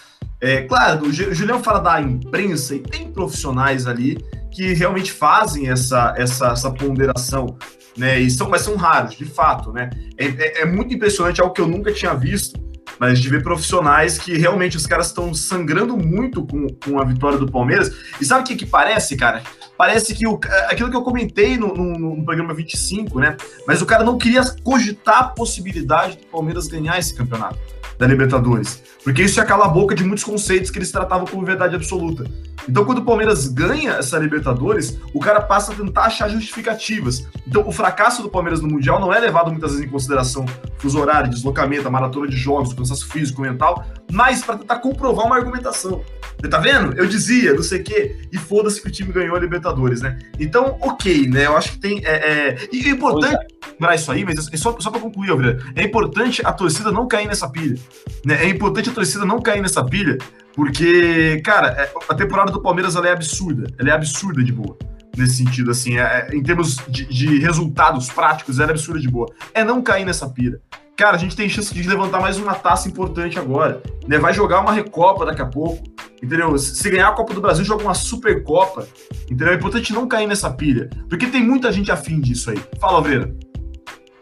É 0.41 0.61
claro, 0.63 1.05
o 1.05 1.11
Julião 1.11 1.61
fala 1.61 1.79
da 1.79 2.01
imprensa 2.01 2.75
e 2.75 2.79
tem 2.79 3.11
profissionais 3.11 3.87
ali 3.87 4.17
que 4.51 4.73
realmente 4.73 5.11
fazem 5.11 5.69
essa, 5.69 6.13
essa, 6.17 6.47
essa 6.47 6.71
ponderação, 6.71 7.57
né? 7.97 8.19
E 8.19 8.31
são, 8.31 8.49
mas 8.49 8.61
são 8.61 8.75
raros, 8.75 9.15
de 9.15 9.25
fato, 9.25 9.71
né? 9.71 9.89
É, 10.17 10.25
é, 10.25 10.61
é 10.61 10.65
muito 10.65 10.93
impressionante, 10.93 11.41
algo 11.41 11.53
que 11.53 11.61
eu 11.61 11.67
nunca 11.67 11.91
tinha 11.91 12.13
visto 12.13 12.68
mas 12.99 13.19
de 13.19 13.29
ver 13.29 13.41
profissionais 13.41 14.17
que 14.17 14.37
realmente 14.37 14.77
os 14.77 14.85
caras 14.85 15.07
estão 15.07 15.33
sangrando 15.33 15.95
muito 15.95 16.45
com, 16.45 16.67
com 16.67 16.99
a 16.99 17.05
vitória 17.05 17.37
do 17.37 17.49
Palmeiras. 17.49 17.91
E 18.19 18.25
sabe 18.25 18.41
o 18.41 18.45
que, 18.45 18.55
que 18.55 18.65
parece, 18.65 19.15
cara? 19.15 19.41
Parece 19.79 20.13
que 20.13 20.27
o, 20.27 20.37
aquilo 20.67 20.89
que 20.89 20.97
eu 20.97 21.01
comentei 21.01 21.57
no, 21.57 21.73
no, 21.73 22.17
no, 22.17 22.25
programa 22.25 22.53
25, 22.53 23.17
né? 23.17 23.37
Mas 23.65 23.81
o 23.81 23.85
cara 23.85 24.03
não 24.03 24.17
queria 24.17 24.43
cogitar 24.61 25.19
a 25.19 25.23
possibilidade 25.29 26.17
do 26.17 26.25
Palmeiras 26.25 26.67
ganhar 26.67 26.99
esse 26.99 27.15
campeonato 27.15 27.57
da 27.97 28.05
Libertadores. 28.05 28.83
Porque 29.05 29.23
isso 29.23 29.39
ia 29.39 29.45
calar 29.45 29.67
a 29.67 29.71
boca 29.71 29.95
de 29.95 30.03
muitos 30.03 30.25
conceitos 30.25 30.69
que 30.69 30.77
eles 30.77 30.91
tratavam 30.91 31.25
como 31.25 31.45
verdade 31.45 31.77
absoluta. 31.77 32.25
Então, 32.67 32.83
quando 32.83 32.97
o 32.97 33.05
Palmeiras 33.05 33.47
ganha 33.47 33.93
essa 33.93 34.19
Libertadores, 34.19 34.99
o 35.13 35.19
cara 35.21 35.39
passa 35.39 35.71
a 35.71 35.75
tentar 35.75 36.03
achar 36.03 36.27
justificativas. 36.27 37.25
Então, 37.47 37.65
o 37.65 37.71
fracasso 37.71 38.21
do 38.21 38.29
Palmeiras 38.29 38.59
no 38.59 38.67
Mundial 38.67 38.99
não 38.99 39.13
é 39.13 39.19
levado 39.19 39.49
muitas 39.49 39.71
vezes 39.71 39.85
em 39.85 39.89
consideração 39.89 40.45
fuso 40.77 40.99
horário, 40.99 41.29
deslocamento, 41.29 41.87
a 41.87 41.91
maratona 41.91 42.27
de 42.27 42.35
jogos, 42.35 42.71
o 42.71 42.75
cansaço 42.75 43.07
físico, 43.07 43.41
mental, 43.41 43.85
mas 44.11 44.43
para 44.43 44.57
tentar 44.57 44.79
comprovar 44.79 45.25
uma 45.25 45.37
argumentação. 45.37 46.03
Você 46.39 46.47
tá 46.47 46.57
vendo? 46.57 46.97
Eu 46.97 47.05
dizia, 47.05 47.53
não 47.53 47.61
sei 47.61 47.81
o 47.81 47.83
quê, 47.83 48.15
e 48.31 48.37
foda-se 48.37 48.81
que 48.81 48.87
o 48.87 48.91
time 48.91 49.11
ganhou 49.11 49.35
a 49.35 49.39
Libertadores, 49.39 49.68
né? 50.01 50.17
Então, 50.39 50.77
ok, 50.81 51.27
né? 51.27 51.45
Eu 51.45 51.57
acho 51.57 51.73
que 51.73 51.79
tem. 51.79 52.01
É, 52.05 52.11
é... 52.11 52.69
E 52.71 52.87
é 52.87 52.89
importante 52.89 53.37
lembrar 53.71 53.95
isso 53.95 54.11
aí, 54.11 54.25
mas 54.25 54.51
é 54.51 54.57
só, 54.57 54.75
só 54.79 54.91
para 54.91 54.99
concluir, 54.99 55.31
Alvira, 55.31 55.59
é 55.75 55.83
importante 55.83 56.41
a 56.45 56.51
torcida 56.51 56.91
não 56.91 57.07
cair 57.07 57.27
nessa 57.27 57.49
pilha. 57.49 57.79
Né? 58.25 58.43
É 58.43 58.49
importante 58.49 58.89
a 58.89 58.93
torcida 58.93 59.25
não 59.25 59.41
cair 59.41 59.61
nessa 59.61 59.83
pilha, 59.83 60.17
porque, 60.53 61.41
cara, 61.43 61.69
é, 61.69 61.91
a 62.09 62.13
temporada 62.13 62.51
do 62.51 62.61
Palmeiras 62.61 62.95
ela 62.95 63.07
é 63.07 63.11
absurda. 63.11 63.71
Ela 63.77 63.89
é 63.89 63.93
absurda 63.93 64.43
de 64.43 64.51
boa. 64.51 64.77
Nesse 65.17 65.35
sentido, 65.37 65.71
assim, 65.71 65.97
é, 65.97 66.27
é, 66.29 66.35
em 66.35 66.43
termos 66.43 66.77
de, 66.87 67.05
de 67.05 67.39
resultados 67.39 68.09
práticos, 68.09 68.59
ela 68.59 68.69
é 68.69 68.73
absurda 68.73 68.99
de 68.99 69.09
boa. 69.09 69.27
É 69.53 69.63
não 69.63 69.81
cair 69.81 70.05
nessa 70.05 70.29
pira 70.29 70.61
cara, 70.99 71.15
a 71.15 71.19
gente 71.19 71.33
tem 71.33 71.47
chance 71.47 71.73
de 71.73 71.81
levantar 71.87 72.19
mais 72.19 72.37
uma 72.37 72.53
taça 72.53 72.89
importante 72.89 73.39
agora, 73.39 73.81
né? 74.05 74.19
Vai 74.19 74.33
jogar 74.33 74.59
uma 74.59 74.73
Recopa 74.73 75.25
daqui 75.25 75.41
a 75.41 75.45
pouco, 75.45 75.81
entendeu? 76.21 76.57
Se 76.57 76.89
ganhar 76.89 77.09
a 77.09 77.13
Copa 77.13 77.33
do 77.33 77.41
Brasil, 77.41 77.65
joga 77.65 77.83
uma 77.83 77.93
Supercopa, 77.93 78.87
entendeu? 79.25 79.49
É 79.49 79.55
importante 79.55 79.93
não 79.93 80.07
cair 80.07 80.27
nessa 80.27 80.51
pilha, 80.51 80.89
porque 81.09 81.27
tem 81.27 81.43
muita 81.43 81.71
gente 81.71 81.91
afim 81.91 82.19
disso 82.19 82.51
aí. 82.51 82.57
Fala, 82.79 82.97
Alveira. 82.97 83.35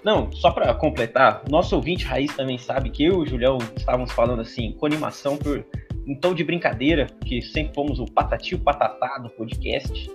Não, 0.03 0.31
só 0.31 0.51
para 0.51 0.73
completar, 0.73 1.43
nosso 1.49 1.75
ouvinte 1.75 2.05
raiz 2.05 2.33
também 2.35 2.57
sabe 2.57 2.89
que 2.89 3.03
eu 3.03 3.15
e 3.15 3.17
o 3.17 3.25
Julião 3.25 3.57
estávamos 3.75 4.11
falando 4.11 4.41
assim, 4.41 4.71
com 4.73 4.85
animação 4.85 5.35
por 5.35 5.65
tom 6.21 6.33
de 6.33 6.43
brincadeira, 6.43 7.07
que 7.25 7.41
sempre 7.41 7.73
fomos 7.73 7.99
o 7.99 8.05
patati 8.05 8.55
o 8.55 8.59
patatá 8.59 9.17
do 9.17 9.29
podcast, 9.29 10.09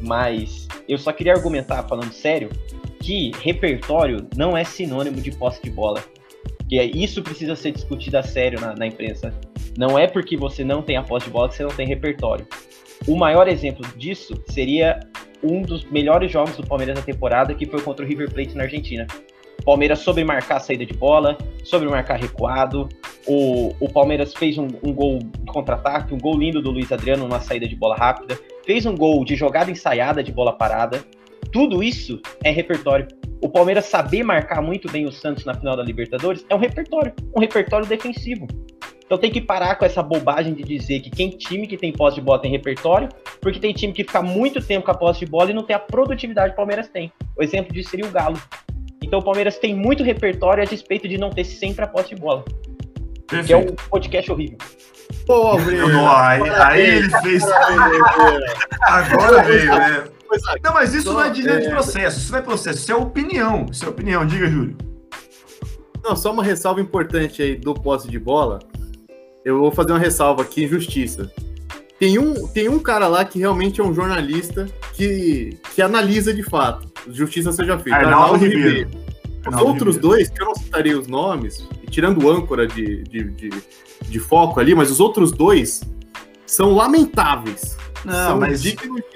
mas 0.00 0.66
eu 0.88 0.96
só 0.96 1.12
queria 1.12 1.34
argumentar, 1.34 1.82
falando 1.82 2.12
sério, 2.12 2.48
que 3.00 3.32
repertório 3.42 4.26
não 4.36 4.56
é 4.56 4.64
sinônimo 4.64 5.20
de 5.20 5.30
posse 5.32 5.62
de 5.62 5.70
bola. 5.70 6.02
Que 6.68 6.78
é, 6.78 6.84
isso 6.84 7.22
precisa 7.22 7.56
ser 7.56 7.72
discutido 7.72 8.18
a 8.18 8.22
sério 8.22 8.60
na, 8.60 8.74
na 8.74 8.86
imprensa. 8.86 9.32
Não 9.76 9.98
é 9.98 10.06
porque 10.06 10.36
você 10.36 10.64
não 10.64 10.82
tem 10.82 10.96
a 10.96 11.02
posse 11.02 11.26
de 11.26 11.32
bola 11.32 11.48
que 11.48 11.54
você 11.54 11.62
não 11.62 11.70
tem 11.70 11.86
repertório. 11.86 12.46
O 13.06 13.16
maior 13.16 13.48
exemplo 13.48 13.86
disso 13.96 14.34
seria 14.48 15.00
um 15.42 15.62
dos 15.62 15.84
melhores 15.84 16.30
jogos 16.30 16.56
do 16.56 16.66
Palmeiras 16.66 16.96
na 16.96 17.02
temporada, 17.02 17.54
que 17.54 17.64
foi 17.64 17.80
contra 17.80 18.04
o 18.04 18.08
River 18.08 18.30
Plate 18.32 18.56
na 18.56 18.64
Argentina. 18.64 19.06
Palmeiras 19.64 19.98
soube 19.98 20.24
marcar 20.24 20.56
a 20.56 20.60
saída 20.60 20.86
de 20.86 20.94
bola, 20.94 21.36
soube 21.62 21.86
marcar 21.86 22.18
recuado. 22.18 22.88
O, 23.26 23.74
o 23.78 23.88
Palmeiras 23.88 24.32
fez 24.32 24.56
um, 24.56 24.66
um 24.82 24.92
gol 24.92 25.18
contra-ataque, 25.46 26.14
um 26.14 26.18
gol 26.18 26.38
lindo 26.38 26.62
do 26.62 26.70
Luiz 26.70 26.90
Adriano 26.90 27.24
numa 27.24 27.40
saída 27.40 27.68
de 27.68 27.76
bola 27.76 27.94
rápida. 27.94 28.38
Fez 28.64 28.86
um 28.86 28.96
gol 28.96 29.24
de 29.24 29.36
jogada 29.36 29.70
ensaiada 29.70 30.22
de 30.22 30.32
bola 30.32 30.52
parada. 30.52 31.04
Tudo 31.52 31.82
isso 31.82 32.20
é 32.42 32.50
repertório. 32.50 33.06
O 33.40 33.48
Palmeiras 33.48 33.86
saber 33.86 34.22
marcar 34.22 34.60
muito 34.60 34.90
bem 34.90 35.06
o 35.06 35.12
Santos 35.12 35.44
na 35.44 35.54
final 35.54 35.76
da 35.76 35.82
Libertadores 35.82 36.44
é 36.48 36.54
um 36.54 36.58
repertório, 36.58 37.12
um 37.36 37.40
repertório 37.40 37.86
defensivo. 37.86 38.46
Então 39.04 39.16
tem 39.16 39.30
que 39.30 39.40
parar 39.40 39.76
com 39.76 39.86
essa 39.86 40.02
bobagem 40.02 40.52
de 40.52 40.62
dizer 40.62 41.00
que 41.00 41.08
quem 41.08 41.30
time 41.30 41.66
que 41.66 41.78
tem 41.78 41.92
posse 41.92 42.16
de 42.16 42.20
bola 42.20 42.38
tem 42.40 42.50
repertório, 42.50 43.08
porque 43.40 43.58
tem 43.58 43.72
time 43.72 43.92
que 43.92 44.04
fica 44.04 44.20
muito 44.20 44.60
tempo 44.60 44.84
com 44.84 44.90
a 44.90 44.94
posse 44.94 45.20
de 45.20 45.26
bola 45.26 45.50
e 45.50 45.54
não 45.54 45.62
tem 45.62 45.74
a 45.74 45.78
produtividade 45.78 46.48
que 46.48 46.54
o 46.54 46.56
Palmeiras 46.56 46.88
tem. 46.88 47.10
O 47.34 47.42
exemplo 47.42 47.72
disso 47.72 47.88
seria 47.90 48.06
o 48.06 48.10
Galo. 48.10 48.38
Então 49.02 49.20
o 49.20 49.22
Palmeiras 49.24 49.56
tem 49.56 49.74
muito 49.74 50.02
repertório 50.02 50.62
a 50.62 50.66
despeito 50.66 51.08
de 51.08 51.16
não 51.16 51.30
ter 51.30 51.44
sempre 51.44 51.84
a 51.84 51.88
posse 51.88 52.14
de 52.14 52.20
bola. 52.20 52.44
Perfeito. 53.26 53.46
Que 53.46 53.52
é 53.52 53.56
um 53.56 53.74
podcast 53.88 54.30
horrível. 54.30 54.58
Pô, 55.26 55.52
aí, 55.52 56.42
aí 56.50 56.86
ele 56.96 57.10
fez. 57.22 57.42
Agora 58.82 59.42
veio, 59.42 59.74
né? 59.74 60.04
Não, 60.62 60.74
mas 60.74 60.94
isso 60.94 61.12
não 61.12 61.22
é 61.22 61.30
de 61.30 61.48
é... 61.48 61.70
processo, 61.70 62.18
isso 62.18 62.32
não 62.32 62.38
é 62.38 62.42
processo, 62.42 62.78
isso 62.78 62.92
é 62.92 62.94
opinião. 62.94 63.66
Isso 63.70 63.84
é 63.84 63.88
opinião, 63.88 64.26
diga, 64.26 64.46
Júlio. 64.46 64.76
Não, 66.04 66.14
só 66.14 66.32
uma 66.32 66.44
ressalva 66.44 66.80
importante 66.80 67.42
aí 67.42 67.56
do 67.56 67.74
posse 67.74 68.08
de 68.08 68.18
bola. 68.18 68.58
Eu 69.44 69.58
vou 69.58 69.70
fazer 69.70 69.92
uma 69.92 69.98
ressalva 69.98 70.42
aqui, 70.42 70.64
injustiça. 70.64 71.30
Tem 71.98 72.18
um, 72.18 72.46
tem 72.46 72.68
um 72.68 72.78
cara 72.78 73.08
lá 73.08 73.24
que 73.24 73.38
realmente 73.38 73.80
é 73.80 73.84
um 73.84 73.92
jornalista 73.92 74.68
que, 74.94 75.58
que 75.74 75.82
analisa 75.82 76.32
de 76.32 76.42
fato. 76.42 76.88
Justiça 77.10 77.52
seja 77.52 77.78
feita. 77.78 77.98
Arnaldo 77.98 78.44
Ribeiro. 78.44 78.90
Os 79.40 79.46
Arnaldo 79.46 79.68
outros 79.68 79.96
Ribeiro. 79.96 80.16
dois, 80.16 80.30
que 80.30 80.40
eu 80.40 80.46
não 80.46 80.54
citarei 80.54 80.94
os 80.94 81.08
nomes, 81.08 81.66
tirando 81.90 82.24
o 82.24 82.30
âncora 82.30 82.66
de, 82.66 83.02
de, 83.04 83.24
de, 83.30 83.50
de 84.02 84.20
foco 84.20 84.60
ali, 84.60 84.74
mas 84.74 84.90
os 84.90 85.00
outros 85.00 85.32
dois 85.32 85.82
são 86.48 86.74
lamentáveis. 86.74 87.76
Não, 88.04 88.38
mas, 88.38 88.62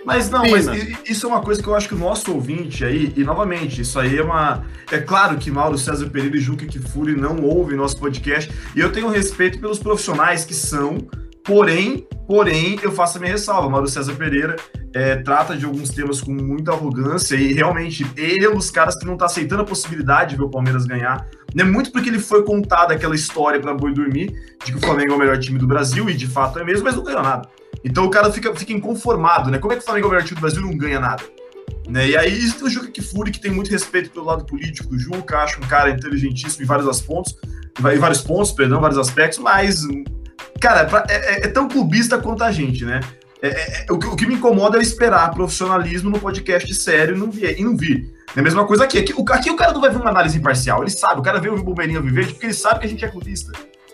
mas 0.04 0.28
não, 0.28 0.42
mas 0.42 0.66
isso 1.08 1.26
é 1.26 1.28
uma 1.28 1.40
coisa 1.40 1.62
que 1.62 1.68
eu 1.68 1.74
acho 1.74 1.88
que 1.88 1.94
o 1.94 1.98
nosso 1.98 2.32
ouvinte 2.32 2.84
aí, 2.84 3.12
e 3.16 3.22
novamente, 3.22 3.80
isso 3.80 3.98
aí 3.98 4.18
é 4.18 4.22
uma. 4.22 4.64
É 4.90 4.98
claro 4.98 5.38
que 5.38 5.50
Mauro 5.50 5.78
César 5.78 6.10
Pereira 6.10 6.36
e 6.36 6.40
Juca 6.40 6.66
Kifuri 6.66 7.14
não 7.14 7.40
ouvem 7.42 7.76
nosso 7.76 7.98
podcast, 7.98 8.52
e 8.74 8.80
eu 8.80 8.90
tenho 8.92 9.08
respeito 9.08 9.60
pelos 9.60 9.78
profissionais 9.78 10.44
que 10.44 10.54
são, 10.54 10.98
porém, 11.44 12.06
porém, 12.26 12.78
eu 12.82 12.90
faço 12.90 13.18
a 13.18 13.20
minha 13.20 13.32
ressalva. 13.32 13.70
Mauro 13.70 13.86
César 13.86 14.14
Pereira 14.14 14.56
é, 14.92 15.16
trata 15.16 15.56
de 15.56 15.64
alguns 15.64 15.90
temas 15.90 16.20
com 16.20 16.32
muita 16.32 16.72
arrogância, 16.72 17.36
e 17.36 17.52
realmente 17.52 18.04
ele 18.16 18.44
é 18.44 18.50
um 18.50 18.56
dos 18.56 18.70
caras 18.70 18.96
que 18.96 19.06
não 19.06 19.16
tá 19.16 19.26
aceitando 19.26 19.62
a 19.62 19.64
possibilidade 19.64 20.30
de 20.30 20.36
ver 20.36 20.44
o 20.44 20.50
Palmeiras 20.50 20.86
ganhar. 20.86 21.24
É 21.56 21.64
muito 21.64 21.92
porque 21.92 22.08
ele 22.08 22.18
foi 22.18 22.44
contada 22.44 22.94
aquela 22.94 23.14
história 23.14 23.60
para 23.60 23.74
boi 23.74 23.92
dormir 23.92 24.32
de 24.64 24.72
que 24.72 24.78
o 24.78 24.80
Flamengo 24.80 25.12
é 25.12 25.16
o 25.16 25.18
melhor 25.18 25.38
time 25.38 25.58
do 25.58 25.66
Brasil, 25.66 26.08
e 26.08 26.14
de 26.14 26.26
fato 26.26 26.58
é 26.58 26.64
mesmo, 26.64 26.84
mas 26.84 26.96
não 26.96 27.04
ganhou 27.04 27.22
nada. 27.22 27.48
Então 27.84 28.04
o 28.04 28.10
cara 28.10 28.32
fica, 28.32 28.54
fica 28.54 28.72
inconformado, 28.72 29.50
né? 29.50 29.58
Como 29.58 29.72
é 29.72 29.76
que 29.76 29.82
o 29.82 29.84
Flamengo 29.84 30.06
é 30.06 30.08
o 30.08 30.10
melhor 30.12 30.24
time 30.24 30.36
do 30.36 30.40
Brasil 30.40 30.62
e 30.62 30.64
não 30.64 30.76
ganha 30.76 31.00
nada? 31.00 31.22
Né? 31.88 32.10
E 32.10 32.16
aí 32.16 32.32
isso 32.32 32.56
tem 32.56 32.66
o 32.66 32.70
Juca 32.70 32.88
Kifuri, 32.88 33.30
que 33.30 33.40
tem 33.40 33.50
muito 33.50 33.70
respeito 33.70 34.10
pelo 34.10 34.24
lado 34.24 34.44
político 34.44 34.88
do 34.88 34.98
Juca, 34.98 35.38
acho 35.38 35.58
um 35.58 35.66
cara 35.66 35.90
inteligentíssimo 35.90 36.62
em 36.62 36.66
vários 36.66 37.00
pontos, 37.00 37.36
em 37.78 37.98
vários 37.98 38.20
pontos, 38.20 38.52
perdão, 38.52 38.80
vários 38.80 38.98
aspectos, 38.98 39.38
mas, 39.38 39.82
cara, 40.60 40.88
é, 41.08 41.14
é, 41.14 41.44
é 41.44 41.48
tão 41.48 41.68
clubista 41.68 42.18
quanto 42.18 42.44
a 42.44 42.52
gente, 42.52 42.84
né? 42.84 43.00
É, 43.42 43.48
é, 43.48 43.86
é, 43.88 43.92
o, 43.92 43.98
que, 43.98 44.06
o, 44.06 44.14
que, 44.14 44.24
me 44.24 44.34
incomoda 44.34 44.78
é 44.78 44.80
esperar 44.80 45.34
profissionalismo 45.34 46.08
no 46.08 46.20
podcast 46.20 46.72
sério 46.76 47.16
e 47.16 47.18
não, 47.18 47.28
vi, 47.28 47.44
e 47.58 47.64
não 47.64 47.76
vir. 47.76 48.14
É 48.36 48.40
a 48.40 48.42
mesma 48.42 48.64
coisa 48.64 48.84
aqui. 48.84 48.98
Aqui 48.98 49.12
o, 49.12 49.24
aqui 49.32 49.50
o 49.50 49.56
cara 49.56 49.72
não 49.72 49.80
vai 49.80 49.90
ver 49.90 49.96
uma 49.96 50.10
análise 50.10 50.38
imparcial, 50.38 50.80
ele 50.82 50.90
sabe, 50.90 51.20
o 51.20 51.24
cara 51.24 51.40
vê 51.40 51.48
o 51.48 51.60
Bombeirinho 51.60 52.00
viver 52.00 52.28
porque 52.28 52.46
ele 52.46 52.54
sabe 52.54 52.78
que 52.78 52.86
a 52.86 52.88
gente 52.88 53.04
é 53.04 53.08
clubista. 53.08 53.50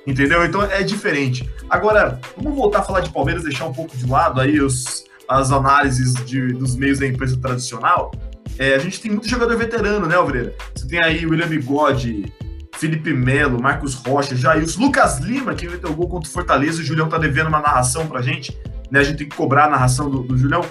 Entendeu? 0.07 0.45
Então 0.45 0.63
é 0.63 0.83
diferente. 0.83 1.49
Agora, 1.69 2.21
vamos 2.37 2.57
voltar 2.57 2.81
a 2.81 2.83
falar 2.83 3.01
de 3.01 3.11
Palmeiras, 3.11 3.43
deixar 3.43 3.65
um 3.65 3.73
pouco 3.73 3.97
de 3.97 4.07
lado 4.07 4.41
aí 4.41 4.61
os, 4.61 5.05
as 5.27 5.51
análises 5.51 6.15
de, 6.27 6.53
dos 6.53 6.77
meios 6.77 6.99
da 6.99 7.07
imprensa 7.07 7.37
tradicional. 7.39 8.13
É, 8.59 8.75
a 8.75 8.79
gente 8.79 9.01
tem 9.01 9.11
muito 9.11 9.29
jogador 9.29 9.57
veterano, 9.57 10.07
né, 10.07 10.17
Alvreira? 10.17 10.55
Você 10.75 10.87
tem 10.87 11.03
aí 11.03 11.25
William 11.25 11.47
Bigode, 11.47 12.33
Felipe 12.77 13.13
Melo, 13.13 13.61
Marcos 13.61 13.95
Rocha, 13.95 14.37
Jailson, 14.37 14.81
Lucas 14.81 15.19
Lima, 15.19 15.55
que 15.55 15.69
meteu 15.69 15.93
gol 15.95 16.09
contra 16.09 16.29
o 16.29 16.33
Fortaleza. 16.33 16.81
O 16.81 16.85
Julião 16.85 17.09
tá 17.09 17.19
devendo 17.19 17.49
uma 17.49 17.61
narração 17.61 18.07
pra 18.07 18.23
gente, 18.23 18.57
né? 18.91 19.01
A 19.01 19.03
gente 19.03 19.19
tem 19.19 19.29
que 19.29 19.37
cobrar 19.37 19.67
a 19.67 19.71
narração 19.71 20.11
do, 20.11 20.23
do 20.23 20.37
Julião. 20.37 20.63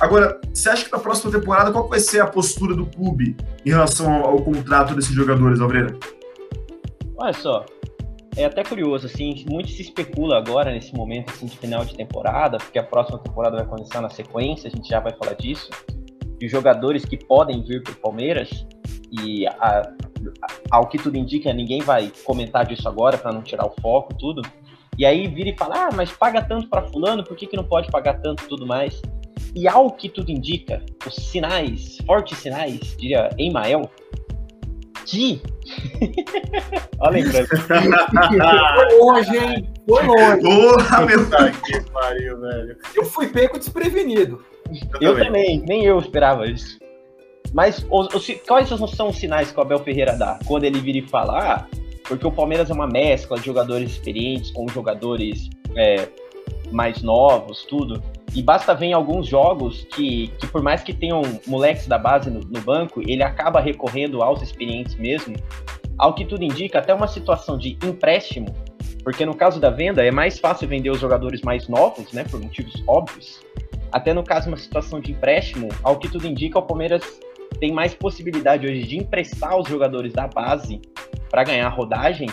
Agora, 0.00 0.40
você 0.52 0.70
acha 0.70 0.84
que 0.84 0.92
na 0.92 0.98
próxima 0.98 1.30
temporada, 1.30 1.70
qual 1.70 1.88
vai 1.88 2.00
ser 2.00 2.20
a 2.20 2.26
postura 2.26 2.74
do 2.74 2.86
clube 2.86 3.36
em 3.64 3.70
relação 3.70 4.12
ao, 4.12 4.30
ao 4.30 4.42
contrato 4.42 4.94
desses 4.94 5.12
jogadores, 5.12 5.60
Alvreira? 5.60 5.96
Olha 7.16 7.32
só, 7.34 7.66
é 8.36 8.44
até 8.44 8.64
curioso, 8.64 9.06
assim, 9.06 9.44
muito 9.48 9.70
se 9.70 9.82
especula 9.82 10.38
agora 10.38 10.72
nesse 10.72 10.94
momento 10.94 11.30
assim, 11.30 11.46
de 11.46 11.58
final 11.58 11.84
de 11.84 11.94
temporada, 11.94 12.56
porque 12.56 12.78
a 12.78 12.82
próxima 12.82 13.18
temporada 13.18 13.56
vai 13.56 13.66
começar 13.66 14.00
na 14.00 14.08
sequência, 14.08 14.68
a 14.68 14.70
gente 14.70 14.88
já 14.88 15.00
vai 15.00 15.12
falar 15.12 15.34
disso, 15.34 15.68
de 16.38 16.48
jogadores 16.48 17.04
que 17.04 17.18
podem 17.18 17.62
vir 17.62 17.82
para 17.82 17.92
o 17.92 17.96
Palmeiras, 17.96 18.66
e 19.10 19.46
a, 19.46 19.50
a, 19.50 19.92
ao 20.70 20.86
que 20.86 20.96
tudo 20.96 21.18
indica, 21.18 21.52
ninguém 21.52 21.82
vai 21.82 22.12
comentar 22.24 22.64
disso 22.64 22.88
agora 22.88 23.18
para 23.18 23.32
não 23.32 23.42
tirar 23.42 23.66
o 23.66 23.74
foco, 23.80 24.14
tudo. 24.14 24.42
E 25.00 25.06
aí 25.06 25.26
vira 25.26 25.48
e 25.48 25.56
fala, 25.56 25.86
ah, 25.86 25.88
mas 25.96 26.10
paga 26.10 26.42
tanto 26.42 26.68
para 26.68 26.82
fulano, 26.82 27.24
por 27.24 27.34
que, 27.34 27.46
que 27.46 27.56
não 27.56 27.64
pode 27.64 27.90
pagar 27.90 28.20
tanto 28.20 28.46
tudo 28.46 28.66
mais? 28.66 29.00
E 29.56 29.66
ao 29.66 29.90
que 29.90 30.10
tudo 30.10 30.30
indica, 30.30 30.82
os 31.06 31.14
sinais, 31.14 31.96
fortes 32.04 32.36
sinais, 32.36 32.94
diria 32.98 33.30
Emael, 33.38 33.90
que. 35.06 35.40
Olha 37.00 37.12
lembrando. 37.12 37.48
Foi 37.48 38.98
longe, 38.98 39.38
hein? 39.38 39.72
Foi 39.88 40.02
longe. 40.02 40.42
Porra, 40.42 41.06
meu 41.06 41.26
que 41.64 41.90
pariu, 41.90 42.38
velho. 42.38 42.76
Eu 42.94 43.04
fui 43.06 43.28
pego 43.28 43.58
desprevenido. 43.58 44.44
Eu, 45.00 45.12
eu 45.12 45.12
também. 45.14 45.24
também, 45.24 45.64
nem 45.66 45.84
eu 45.86 45.98
esperava 45.98 46.46
isso. 46.46 46.78
Mas 47.54 47.86
os, 47.90 48.14
os, 48.14 48.26
quais 48.46 48.68
são 48.68 49.08
os 49.08 49.16
sinais 49.16 49.50
que 49.50 49.58
o 49.58 49.62
Abel 49.62 49.78
Ferreira 49.78 50.14
dá? 50.14 50.38
Quando 50.44 50.64
ele 50.64 50.78
vira 50.78 50.98
e 50.98 51.08
fala, 51.08 51.38
ah, 51.38 51.66
porque 52.10 52.26
o 52.26 52.32
Palmeiras 52.32 52.68
é 52.68 52.74
uma 52.74 52.88
mescla 52.88 53.38
de 53.38 53.46
jogadores 53.46 53.92
experientes 53.92 54.50
com 54.50 54.66
jogadores 54.66 55.48
é, 55.76 56.08
mais 56.72 57.02
novos, 57.02 57.64
tudo. 57.66 58.02
E 58.34 58.42
basta 58.42 58.74
ver 58.74 58.86
em 58.86 58.92
alguns 58.92 59.28
jogos 59.28 59.86
que, 59.94 60.26
que 60.40 60.48
por 60.48 60.60
mais 60.60 60.82
que 60.82 60.92
tenham 60.92 61.22
moleques 61.46 61.86
da 61.86 61.96
base 61.96 62.28
no, 62.28 62.40
no 62.40 62.60
banco, 62.62 63.00
ele 63.00 63.22
acaba 63.22 63.60
recorrendo 63.60 64.24
aos 64.24 64.42
experientes 64.42 64.96
mesmo. 64.96 65.36
Ao 65.96 66.12
que 66.12 66.24
tudo 66.24 66.42
indica, 66.42 66.80
até 66.80 66.92
uma 66.92 67.06
situação 67.06 67.56
de 67.56 67.78
empréstimo, 67.84 68.52
porque 69.04 69.24
no 69.24 69.34
caso 69.34 69.60
da 69.60 69.70
venda 69.70 70.04
é 70.04 70.10
mais 70.10 70.36
fácil 70.40 70.66
vender 70.66 70.90
os 70.90 70.98
jogadores 70.98 71.42
mais 71.42 71.68
novos, 71.68 72.12
né, 72.12 72.24
por 72.28 72.40
motivos 72.40 72.82
óbvios. 72.88 73.40
Até 73.92 74.12
no 74.12 74.24
caso 74.24 74.48
uma 74.48 74.56
situação 74.56 74.98
de 75.00 75.12
empréstimo, 75.12 75.68
ao 75.84 75.96
que 75.96 76.08
tudo 76.08 76.26
indica, 76.26 76.58
o 76.58 76.62
Palmeiras 76.62 77.04
tem 77.58 77.72
mais 77.72 77.94
possibilidade 77.94 78.66
hoje 78.66 78.82
de 78.82 78.98
emprestar 78.98 79.58
os 79.58 79.68
jogadores 79.68 80.12
da 80.12 80.26
base 80.28 80.80
para 81.30 81.44
ganhar 81.44 81.68
rodagem 81.68 82.28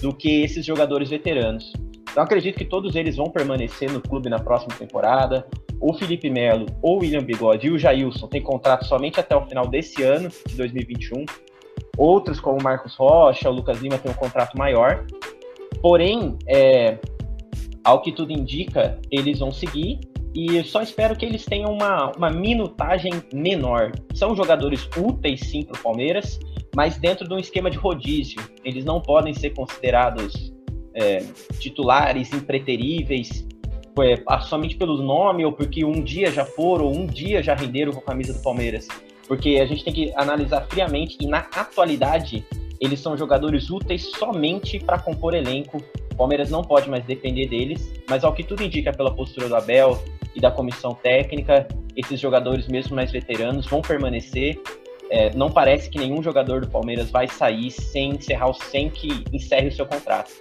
do 0.00 0.12
que 0.12 0.42
esses 0.42 0.64
jogadores 0.64 1.10
veteranos. 1.10 1.72
Então 2.10 2.24
acredito 2.24 2.56
que 2.56 2.64
todos 2.64 2.94
eles 2.96 3.16
vão 3.16 3.26
permanecer 3.26 3.92
no 3.92 4.00
clube 4.00 4.30
na 4.30 4.38
próxima 4.38 4.74
temporada. 4.74 5.46
O 5.80 5.92
Felipe 5.92 6.30
Melo, 6.30 6.66
o 6.80 6.96
William 6.98 7.22
Bigode 7.22 7.66
e 7.66 7.70
o 7.70 7.78
Jailson 7.78 8.26
têm 8.28 8.42
contrato 8.42 8.86
somente 8.86 9.20
até 9.20 9.36
o 9.36 9.46
final 9.46 9.66
desse 9.66 10.02
ano, 10.02 10.30
de 10.46 10.56
2021. 10.56 11.26
Outros, 11.98 12.40
como 12.40 12.58
o 12.58 12.62
Marcos 12.62 12.94
Rocha, 12.96 13.50
o 13.50 13.52
Lucas 13.52 13.80
Lima, 13.80 13.98
têm 13.98 14.10
um 14.10 14.14
contrato 14.14 14.56
maior. 14.56 15.04
Porém, 15.82 16.38
é, 16.48 16.98
ao 17.84 18.00
que 18.00 18.12
tudo 18.12 18.32
indica, 18.32 18.98
eles 19.10 19.38
vão 19.38 19.52
seguir 19.52 20.00
e 20.36 20.62
só 20.64 20.82
espero 20.82 21.16
que 21.16 21.24
eles 21.24 21.46
tenham 21.46 21.72
uma, 21.72 22.12
uma 22.12 22.28
minutagem 22.28 23.10
menor. 23.32 23.92
São 24.12 24.36
jogadores 24.36 24.86
úteis 24.94 25.40
sim 25.40 25.62
para 25.62 25.80
o 25.80 25.82
Palmeiras, 25.82 26.38
mas 26.74 26.98
dentro 26.98 27.26
de 27.26 27.32
um 27.32 27.38
esquema 27.38 27.70
de 27.70 27.78
rodízio. 27.78 28.38
Eles 28.62 28.84
não 28.84 29.00
podem 29.00 29.32
ser 29.32 29.54
considerados 29.54 30.52
é, 30.94 31.24
titulares 31.58 32.30
impreteríveis 32.34 33.48
é, 33.98 34.40
somente 34.42 34.76
pelo 34.76 35.02
nome 35.02 35.42
ou 35.42 35.52
porque 35.52 35.86
um 35.86 36.04
dia 36.04 36.30
já 36.30 36.44
foram 36.44 36.84
ou 36.84 36.94
um 36.94 37.06
dia 37.06 37.42
já 37.42 37.54
renderam 37.54 37.92
com 37.92 38.00
a 38.00 38.02
camisa 38.02 38.34
do 38.34 38.42
Palmeiras. 38.42 38.86
Porque 39.26 39.58
a 39.58 39.64
gente 39.64 39.82
tem 39.82 39.94
que 39.94 40.12
analisar 40.16 40.66
friamente 40.68 41.16
e 41.18 41.26
na 41.26 41.38
atualidade 41.38 42.44
eles 42.80 43.00
são 43.00 43.16
jogadores 43.16 43.70
úteis 43.70 44.10
somente 44.10 44.78
para 44.78 44.98
compor 44.98 45.34
elenco. 45.34 45.82
O 46.12 46.16
Palmeiras 46.16 46.50
não 46.50 46.62
pode 46.62 46.88
mais 46.88 47.04
depender 47.04 47.46
deles, 47.46 47.92
mas 48.08 48.24
ao 48.24 48.32
que 48.32 48.42
tudo 48.42 48.62
indica 48.62 48.92
pela 48.92 49.14
postura 49.14 49.48
do 49.48 49.56
Abel 49.56 50.02
e 50.34 50.40
da 50.40 50.50
comissão 50.50 50.94
técnica, 50.94 51.66
esses 51.96 52.20
jogadores, 52.20 52.68
mesmo 52.68 52.94
mais 52.94 53.10
veteranos, 53.10 53.66
vão 53.66 53.80
permanecer. 53.80 54.60
É, 55.10 55.34
não 55.34 55.50
parece 55.50 55.88
que 55.88 55.98
nenhum 55.98 56.22
jogador 56.22 56.60
do 56.60 56.68
Palmeiras 56.68 57.10
vai 57.10 57.28
sair 57.28 57.70
sem 57.70 58.10
encerrar, 58.10 58.52
sem 58.52 58.90
que 58.90 59.24
encerre 59.32 59.68
o 59.68 59.72
seu 59.72 59.86
contrato. 59.86 60.32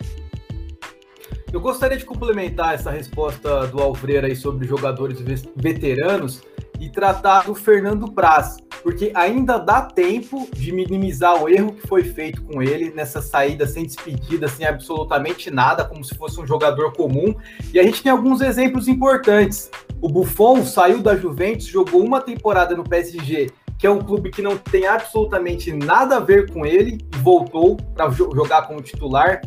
Eu 1.53 1.61
gostaria 1.61 1.97
de 1.97 2.03
complementar 2.03 2.73
essa 2.73 2.91
resposta 2.91 3.67
do 3.67 3.81
Alvreira 3.81 4.27
aí 4.27 4.35
sobre 4.35 4.67
jogadores 4.67 5.21
veteranos 5.55 6.41
e 6.81 6.89
tratar 6.89 7.45
do 7.45 7.55
Fernando 7.55 8.11
Praz, 8.11 8.57
porque 8.85 9.11
ainda 9.15 9.57
dá 9.57 9.81
tempo 9.81 10.47
de 10.53 10.71
minimizar 10.71 11.41
o 11.41 11.49
erro 11.49 11.73
que 11.73 11.87
foi 11.87 12.03
feito 12.03 12.43
com 12.43 12.61
ele 12.61 12.91
nessa 12.91 13.19
saída 13.19 13.65
sem 13.65 13.83
despedida, 13.83 14.47
sem 14.47 14.63
absolutamente 14.63 15.49
nada, 15.49 15.83
como 15.83 16.03
se 16.03 16.13
fosse 16.13 16.39
um 16.39 16.45
jogador 16.45 16.93
comum. 16.93 17.33
E 17.73 17.79
a 17.79 17.83
gente 17.83 18.03
tem 18.03 18.11
alguns 18.11 18.41
exemplos 18.41 18.87
importantes. 18.87 19.71
O 19.99 20.07
Buffon 20.07 20.63
saiu 20.63 21.01
da 21.01 21.15
Juventus, 21.15 21.65
jogou 21.65 22.05
uma 22.05 22.21
temporada 22.21 22.75
no 22.75 22.83
PSG 22.83 23.49
que 23.79 23.87
é 23.87 23.89
um 23.89 23.99
clube 23.99 24.29
que 24.29 24.41
não 24.41 24.55
tem 24.55 24.85
absolutamente 24.85 25.73
nada 25.73 26.17
a 26.17 26.19
ver 26.19 26.53
com 26.53 26.63
ele, 26.63 26.99
voltou 27.23 27.75
para 27.75 28.09
jogar 28.11 28.67
como 28.67 28.81
titular, 28.81 29.41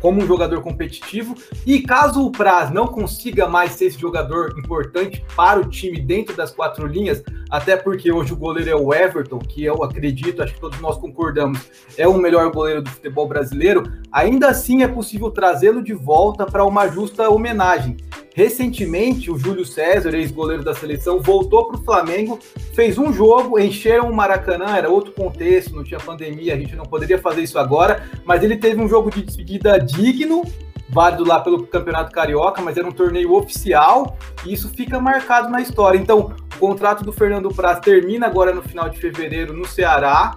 como 0.00 0.22
um 0.22 0.26
jogador 0.26 0.60
competitivo. 0.62 1.34
E 1.66 1.80
caso 1.80 2.24
o 2.24 2.32
Praz 2.32 2.70
não 2.70 2.86
consiga 2.86 3.46
mais 3.46 3.72
ser 3.72 3.86
esse 3.86 3.98
jogador 3.98 4.58
importante 4.58 5.24
para 5.36 5.60
o 5.60 5.68
time 5.68 6.00
dentro 6.00 6.34
das 6.34 6.50
quatro 6.50 6.86
linhas, 6.86 7.22
até 7.50 7.76
porque 7.76 8.12
hoje 8.12 8.32
o 8.32 8.36
goleiro 8.36 8.70
é 8.70 8.74
o 8.74 8.94
Everton, 8.94 9.38
que 9.38 9.64
eu 9.64 9.82
acredito, 9.82 10.42
acho 10.42 10.54
que 10.54 10.60
todos 10.60 10.80
nós 10.80 10.96
concordamos, 10.96 11.60
é 11.96 12.06
o 12.06 12.16
melhor 12.16 12.50
goleiro 12.52 12.82
do 12.82 12.90
futebol 12.90 13.26
brasileiro, 13.26 13.82
ainda 14.12 14.48
assim 14.48 14.82
é 14.82 14.88
possível 14.88 15.30
trazê-lo 15.30 15.82
de 15.82 15.92
volta 15.92 16.46
para 16.46 16.64
uma 16.64 16.88
justa 16.88 17.28
homenagem. 17.28 17.96
Recentemente, 18.32 19.30
o 19.30 19.36
Júlio 19.36 19.64
César, 19.64 20.14
ex-goleiro 20.14 20.62
da 20.62 20.72
seleção, 20.72 21.20
voltou 21.20 21.66
para 21.66 21.76
o 21.76 21.84
Flamengo, 21.84 22.38
fez 22.72 22.96
um 22.96 23.12
jogo, 23.12 23.58
encheram 23.58 24.08
o 24.08 24.14
Maracanã, 24.14 24.76
era 24.76 24.88
outro 24.88 25.12
contexto, 25.12 25.74
não 25.74 25.82
tinha 25.82 25.98
pandemia, 25.98 26.54
a 26.54 26.56
gente 26.56 26.76
não 26.76 26.84
poderia 26.84 27.18
fazer 27.18 27.42
isso 27.42 27.58
agora, 27.58 28.08
mas 28.24 28.44
ele 28.44 28.56
teve 28.56 28.80
um 28.80 28.88
jogo 28.88 29.10
de 29.10 29.22
despedida 29.22 29.78
digno, 29.78 30.44
válido 30.90 31.24
lá 31.24 31.40
pelo 31.40 31.66
Campeonato 31.66 32.12
Carioca, 32.12 32.60
mas 32.60 32.76
era 32.76 32.86
um 32.86 32.92
torneio 32.92 33.32
oficial 33.32 34.16
e 34.44 34.52
isso 34.52 34.68
fica 34.68 35.00
marcado 35.00 35.48
na 35.48 35.60
história. 35.60 35.98
Então, 35.98 36.34
o 36.56 36.58
contrato 36.58 37.04
do 37.04 37.12
Fernando 37.12 37.48
Praz 37.48 37.78
termina 37.80 38.26
agora 38.26 38.52
no 38.52 38.62
final 38.62 38.88
de 38.88 38.98
fevereiro 38.98 39.52
no 39.52 39.66
Ceará. 39.66 40.36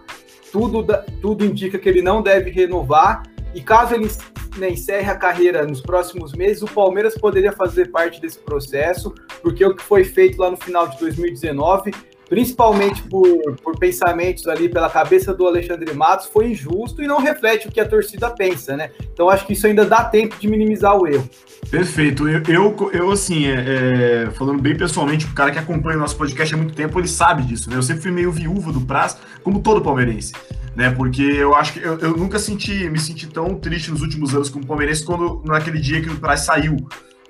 Tudo, 0.51 0.85
tudo 1.21 1.43
indica 1.43 1.79
que 1.79 1.89
ele 1.89 2.01
não 2.01 2.21
deve 2.21 2.51
renovar. 2.51 3.23
E 3.55 3.61
caso 3.61 3.93
ele 3.95 4.09
né, 4.57 4.69
encerre 4.69 5.09
a 5.09 5.15
carreira 5.15 5.65
nos 5.65 5.81
próximos 5.81 6.33
meses, 6.33 6.61
o 6.61 6.67
Palmeiras 6.67 7.15
poderia 7.17 7.51
fazer 7.51 7.91
parte 7.91 8.21
desse 8.21 8.39
processo, 8.39 9.13
porque 9.41 9.65
o 9.65 9.75
que 9.75 9.83
foi 9.83 10.03
feito 10.03 10.39
lá 10.39 10.49
no 10.49 10.57
final 10.57 10.87
de 10.87 10.97
2019 10.99 11.91
principalmente 12.29 13.01
por, 13.03 13.27
por 13.63 13.77
pensamentos 13.77 14.47
ali 14.47 14.69
pela 14.69 14.89
cabeça 14.89 15.33
do 15.33 15.45
Alexandre 15.45 15.93
Matos, 15.93 16.27
foi 16.27 16.51
injusto 16.51 17.01
e 17.01 17.07
não 17.07 17.19
reflete 17.19 17.67
o 17.67 17.71
que 17.71 17.79
a 17.79 17.87
torcida 17.87 18.29
pensa, 18.29 18.75
né? 18.75 18.91
Então 19.13 19.29
acho 19.29 19.45
que 19.45 19.53
isso 19.53 19.67
ainda 19.67 19.85
dá 19.85 20.03
tempo 20.03 20.35
de 20.39 20.47
minimizar 20.47 20.97
o 20.97 21.07
erro. 21.07 21.29
Perfeito. 21.69 22.27
Eu, 22.27 22.43
eu, 22.47 22.91
eu 22.93 23.11
assim, 23.11 23.47
é, 23.47 24.25
é, 24.27 24.31
falando 24.31 24.61
bem 24.61 24.75
pessoalmente, 24.75 25.25
o 25.25 25.33
cara 25.33 25.51
que 25.51 25.59
acompanha 25.59 25.97
o 25.97 26.01
nosso 26.01 26.15
podcast 26.15 26.53
há 26.53 26.57
muito 26.57 26.73
tempo, 26.73 26.99
ele 26.99 27.07
sabe 27.07 27.43
disso, 27.43 27.69
né? 27.69 27.77
Eu 27.77 27.83
sempre 27.83 28.03
fui 28.03 28.11
meio 28.11 28.31
viúva 28.31 28.71
do 28.71 28.81
Praz, 28.81 29.17
como 29.43 29.59
todo 29.59 29.81
palmeirense. 29.81 30.33
Né, 30.75 30.89
porque 30.89 31.21
eu 31.21 31.53
acho 31.53 31.73
que 31.73 31.79
eu, 31.79 31.99
eu 31.99 32.17
nunca 32.17 32.39
senti, 32.39 32.89
me 32.89 32.99
senti 32.99 33.27
tão 33.27 33.53
triste 33.53 33.91
nos 33.91 34.01
últimos 34.01 34.33
anos 34.33 34.49
como 34.49 34.65
palmeirense 34.65 35.05
quando 35.05 35.39
naquele 35.45 35.79
dia 35.79 36.01
que 36.01 36.09
o 36.09 36.15
Praz 36.15 36.39
saiu 36.41 36.77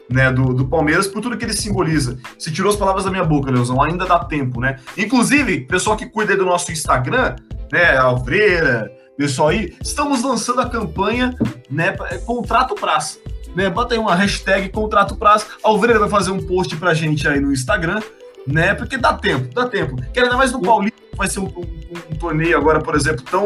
né, 0.10 0.32
do, 0.32 0.54
do 0.54 0.66
Palmeiras 0.66 1.08
por 1.08 1.22
tudo 1.22 1.38
que 1.38 1.46
ele 1.46 1.54
simboliza. 1.54 2.18
Se 2.38 2.52
tirou 2.52 2.72
as 2.72 2.78
palavras 2.78 3.06
da 3.06 3.12
minha 3.12 3.24
boca, 3.24 3.52
Leozão, 3.52 3.82
ainda 3.82 4.06
dá 4.06 4.20
tempo, 4.20 4.60
né? 4.60 4.80
Inclusive, 4.98 5.62
pessoal 5.62 5.98
que 5.98 6.06
cuida 6.06 6.36
do 6.36 6.46
nosso 6.46 6.72
Instagram, 6.72 7.36
né, 7.72 7.98
Alfreira, 7.98 8.92
pessoal 9.18 9.50
aí, 9.50 9.76
estamos 9.82 10.24
lançando 10.24 10.62
a 10.62 10.70
campanha, 10.70 11.36
né, 11.70 11.96
é, 12.10 12.18
Contrato 12.20 12.76
Praça. 12.76 13.20
Né, 13.56 13.70
bota 13.70 13.94
aí 13.94 14.00
uma 14.00 14.16
hashtag 14.16 14.70
Contrato 14.70 15.16
Praça. 15.16 15.46
A 15.64 15.70
Alfreira 15.70 16.00
vai 16.00 16.10
fazer 16.10 16.32
um 16.32 16.46
post 16.46 16.76
pra 16.76 16.94
gente 16.94 17.28
aí 17.28 17.40
no 17.40 17.52
Instagram, 17.52 18.02
né, 18.48 18.74
porque 18.74 18.98
dá 18.98 19.14
tempo, 19.14 19.54
dá 19.54 19.68
tempo. 19.68 19.96
Quer 20.12 20.24
ainda 20.24 20.38
mais 20.38 20.52
no 20.52 20.62
Paulista, 20.62 21.00
vai 21.16 21.28
ser 21.28 21.40
um, 21.40 21.46
um, 21.46 22.12
um 22.12 22.16
torneio 22.16 22.58
agora, 22.58 22.80
por 22.80 22.96
exemplo, 22.96 23.24
tão 23.30 23.46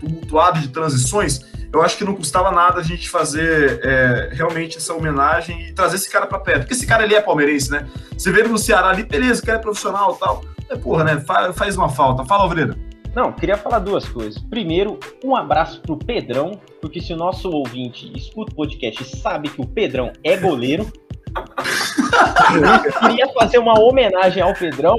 tumultuado 0.00 0.60
de 0.60 0.68
transições, 0.68 1.40
eu 1.72 1.82
acho 1.82 1.96
que 1.96 2.04
não 2.04 2.14
custava 2.14 2.50
nada 2.50 2.80
a 2.80 2.82
gente 2.82 3.08
fazer 3.08 3.80
é, 3.84 4.30
realmente 4.32 4.78
essa 4.78 4.92
homenagem 4.92 5.68
e 5.68 5.72
trazer 5.72 5.96
esse 5.96 6.10
cara 6.10 6.26
para 6.26 6.38
perto. 6.38 6.60
Porque 6.60 6.74
esse 6.74 6.86
cara 6.86 7.04
ali 7.04 7.14
é 7.14 7.20
palmeirense, 7.20 7.70
né? 7.70 7.88
Você 8.12 8.32
vê 8.32 8.40
ele 8.40 8.48
no 8.48 8.58
Ceará 8.58 8.88
ali, 8.88 9.04
beleza, 9.04 9.42
o 9.42 9.46
cara 9.46 9.58
é 9.58 9.62
profissional 9.62 10.14
e 10.16 10.18
tal. 10.18 10.44
É, 10.68 10.76
porra, 10.76 11.04
né? 11.04 11.20
Faz, 11.20 11.56
faz 11.56 11.76
uma 11.76 11.88
falta. 11.88 12.24
Fala, 12.24 12.42
Alvreira. 12.42 12.76
Não, 13.14 13.32
queria 13.32 13.56
falar 13.56 13.80
duas 13.80 14.08
coisas. 14.08 14.40
Primeiro, 14.42 14.98
um 15.24 15.34
abraço 15.34 15.80
pro 15.80 15.96
Pedrão, 15.96 16.60
porque 16.80 17.00
se 17.00 17.12
o 17.12 17.16
nosso 17.16 17.50
ouvinte 17.50 18.10
escuta 18.16 18.52
o 18.52 18.56
podcast 18.56 19.02
e 19.02 19.16
sabe 19.16 19.48
que 19.48 19.60
o 19.60 19.66
Pedrão 19.66 20.12
é 20.24 20.36
goleiro, 20.36 20.86
eu 22.84 23.00
queria 23.00 23.28
fazer 23.32 23.58
uma 23.58 23.78
homenagem 23.78 24.42
ao 24.42 24.54
Pedrão, 24.54 24.96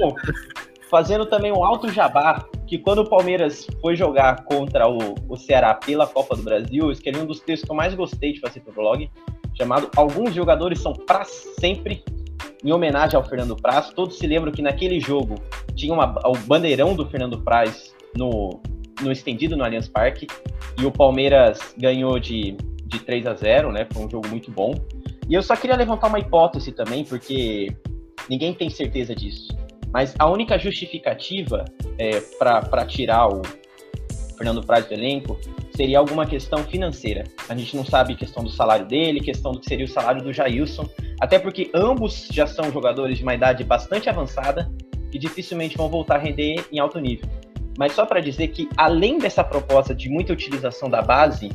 fazendo 0.90 1.26
também 1.26 1.52
um 1.52 1.64
alto 1.64 1.90
jabá 1.90 2.44
que 2.72 2.78
quando 2.78 3.00
o 3.00 3.04
Palmeiras 3.06 3.66
foi 3.82 3.94
jogar 3.94 4.44
contra 4.44 4.88
o, 4.88 5.14
o 5.28 5.36
Ceará 5.36 5.74
pela 5.74 6.06
Copa 6.06 6.34
do 6.34 6.42
Brasil, 6.42 6.84
eu 6.84 6.90
escrevi 6.90 7.18
um 7.18 7.26
dos 7.26 7.38
textos 7.38 7.66
que 7.66 7.70
eu 7.70 7.76
mais 7.76 7.94
gostei 7.94 8.32
de 8.32 8.40
fazer 8.40 8.60
pro 8.60 8.72
blog, 8.72 9.10
chamado 9.52 9.90
Alguns 9.94 10.34
Jogadores 10.34 10.80
São 10.80 10.94
Pra 10.94 11.22
Sempre, 11.22 12.02
em 12.64 12.72
homenagem 12.72 13.14
ao 13.14 13.22
Fernando 13.22 13.54
Praz. 13.56 13.90
Todos 13.90 14.16
se 14.16 14.26
lembram 14.26 14.50
que 14.50 14.62
naquele 14.62 14.98
jogo 15.00 15.34
tinha 15.74 15.92
uma, 15.92 16.18
o 16.26 16.34
bandeirão 16.46 16.96
do 16.96 17.04
Fernando 17.04 17.42
Praz 17.42 17.94
no, 18.16 18.62
no 19.02 19.12
estendido 19.12 19.54
no 19.54 19.64
Allianz 19.64 19.90
Parque, 19.90 20.26
e 20.80 20.86
o 20.86 20.90
Palmeiras 20.90 21.74
ganhou 21.76 22.18
de, 22.18 22.56
de 22.86 23.00
3 23.00 23.26
a 23.26 23.34
0 23.34 23.70
né? 23.70 23.86
Foi 23.92 24.06
um 24.06 24.08
jogo 24.08 24.26
muito 24.28 24.50
bom. 24.50 24.72
E 25.28 25.34
eu 25.34 25.42
só 25.42 25.54
queria 25.56 25.76
levantar 25.76 26.06
uma 26.06 26.20
hipótese 26.20 26.72
também, 26.72 27.04
porque 27.04 27.70
ninguém 28.30 28.54
tem 28.54 28.70
certeza 28.70 29.14
disso. 29.14 29.54
Mas 29.92 30.14
a 30.18 30.28
única 30.28 30.58
justificativa 30.58 31.64
é, 31.98 32.20
para 32.38 32.86
tirar 32.86 33.28
o 33.28 33.42
Fernando 34.36 34.64
Praz 34.64 34.86
do 34.86 34.94
elenco 34.94 35.38
seria 35.76 35.98
alguma 35.98 36.26
questão 36.26 36.64
financeira. 36.64 37.24
A 37.48 37.54
gente 37.54 37.76
não 37.76 37.84
sabe 37.84 38.14
questão 38.14 38.42
do 38.42 38.50
salário 38.50 38.86
dele, 38.86 39.20
questão 39.20 39.52
do 39.52 39.60
que 39.60 39.66
seria 39.66 39.84
o 39.84 39.88
salário 39.88 40.22
do 40.22 40.32
Jailson, 40.32 40.88
até 41.20 41.38
porque 41.38 41.70
ambos 41.74 42.28
já 42.30 42.46
são 42.46 42.70
jogadores 42.72 43.18
de 43.18 43.22
uma 43.22 43.34
idade 43.34 43.62
bastante 43.64 44.08
avançada 44.08 44.70
e 45.12 45.18
dificilmente 45.18 45.76
vão 45.76 45.88
voltar 45.88 46.16
a 46.16 46.18
render 46.18 46.64
em 46.72 46.78
alto 46.78 46.98
nível. 46.98 47.28
Mas 47.78 47.92
só 47.92 48.04
para 48.04 48.20
dizer 48.20 48.48
que, 48.48 48.68
além 48.76 49.18
dessa 49.18 49.42
proposta 49.42 49.94
de 49.94 50.08
muita 50.08 50.32
utilização 50.32 50.90
da 50.90 51.00
base 51.00 51.50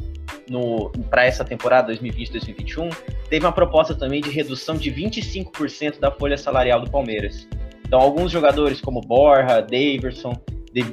para 1.09 1.25
essa 1.25 1.43
temporada 1.43 1.93
2020-2021, 1.93 2.95
teve 3.29 3.45
uma 3.45 3.51
proposta 3.51 3.93
também 3.93 4.21
de 4.21 4.29
redução 4.29 4.75
de 4.75 4.91
25% 4.91 5.99
da 5.99 6.11
folha 6.11 6.37
salarial 6.37 6.81
do 6.81 6.89
Palmeiras. 6.89 7.47
Então, 7.87 8.01
alguns 8.01 8.29
jogadores 8.29 8.81
como 8.81 8.99
Borja, 8.99 9.61
Daverson, 9.61 10.33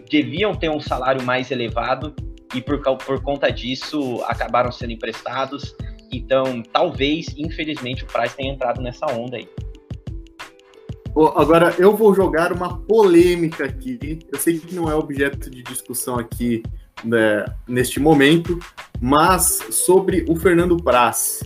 deviam 0.09 0.55
ter 0.55 0.71
um 0.71 0.79
salário 0.79 1.25
mais 1.25 1.51
elevado 1.51 2.15
e 2.55 2.63
por, 2.63 2.81
por 2.99 3.21
conta 3.21 3.51
disso 3.51 4.23
acabaram 4.29 4.71
sendo 4.71 4.93
emprestados. 4.93 5.75
Então, 6.13 6.63
talvez, 6.73 7.35
infelizmente, 7.37 8.05
o 8.05 8.07
Price 8.07 8.37
tenha 8.37 8.53
entrado 8.53 8.81
nessa 8.81 9.07
onda 9.07 9.37
aí. 9.37 9.49
Agora, 11.35 11.75
eu 11.79 11.97
vou 11.97 12.15
jogar 12.15 12.53
uma 12.53 12.79
polêmica 12.79 13.65
aqui. 13.65 14.21
Eu 14.33 14.39
sei 14.39 14.61
que 14.61 14.73
não 14.73 14.89
é 14.89 14.95
objeto 14.95 15.51
de 15.51 15.65
discussão 15.65 16.17
aqui 16.17 16.63
né, 17.03 17.45
neste 17.67 17.99
momento, 17.99 18.57
mas 19.01 19.67
sobre 19.71 20.25
o 20.29 20.37
Fernando 20.37 20.77
Praz. 20.77 21.43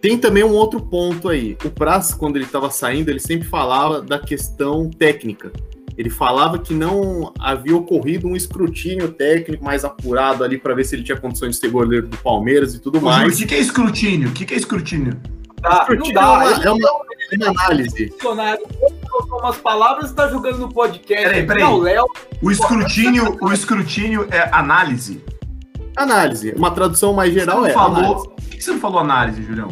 Tem 0.00 0.16
também 0.16 0.42
um 0.42 0.52
outro 0.52 0.80
ponto 0.80 1.28
aí. 1.28 1.56
O 1.64 1.70
Praz, 1.70 2.14
quando 2.14 2.36
ele 2.36 2.46
estava 2.46 2.70
saindo, 2.70 3.10
ele 3.10 3.20
sempre 3.20 3.46
falava 3.46 4.00
da 4.00 4.18
questão 4.18 4.88
técnica. 4.88 5.52
Ele 5.96 6.08
falava 6.08 6.58
que 6.58 6.72
não 6.72 7.34
havia 7.38 7.76
ocorrido 7.76 8.26
um 8.26 8.34
escrutínio 8.34 9.12
técnico 9.12 9.62
mais 9.62 9.84
apurado 9.84 10.42
ali 10.42 10.56
para 10.56 10.74
ver 10.74 10.84
se 10.84 10.96
ele 10.96 11.02
tinha 11.02 11.18
condições 11.18 11.56
de 11.56 11.60
ser 11.60 11.68
goleiro 11.68 12.08
do 12.08 12.16
Palmeiras 12.16 12.74
e 12.74 12.78
tudo 12.78 12.96
Ô, 12.98 13.02
mais. 13.02 13.38
O 13.38 13.46
que, 13.46 13.54
é 13.54 13.58
escrutínio? 13.58 14.30
O 14.30 14.32
que, 14.32 14.54
é 14.54 14.56
escrutínio? 14.56 15.20
Tá, 15.60 15.80
escrutínio 15.80 16.14
dá, 16.14 16.22
é, 16.22 16.26
uma, 16.26 16.64
é, 16.64 16.70
uma, 16.70 16.88
é 17.32 17.36
uma 17.36 17.48
análise. 17.48 18.14
Umas 19.30 19.58
palavras 19.58 20.08
está 20.08 20.28
jogando 20.28 20.58
no 20.58 20.72
podcast. 20.72 21.22
Peraí, 21.22 21.46
peraí. 21.46 21.62
Não, 21.62 21.78
Léo. 21.78 22.06
O 22.40 22.50
escrutínio, 22.50 23.36
o 23.38 23.52
escrutínio 23.52 24.26
é 24.30 24.48
análise. 24.52 25.22
Análise. 25.94 26.52
Uma 26.56 26.70
tradução 26.70 27.12
mais 27.12 27.34
geral 27.34 27.66
é. 27.66 27.74
Falou, 27.74 28.26
por 28.26 28.48
que 28.48 28.62
você 28.62 28.70
não 28.70 28.80
falou 28.80 29.00
análise, 29.00 29.42
Julião? 29.42 29.68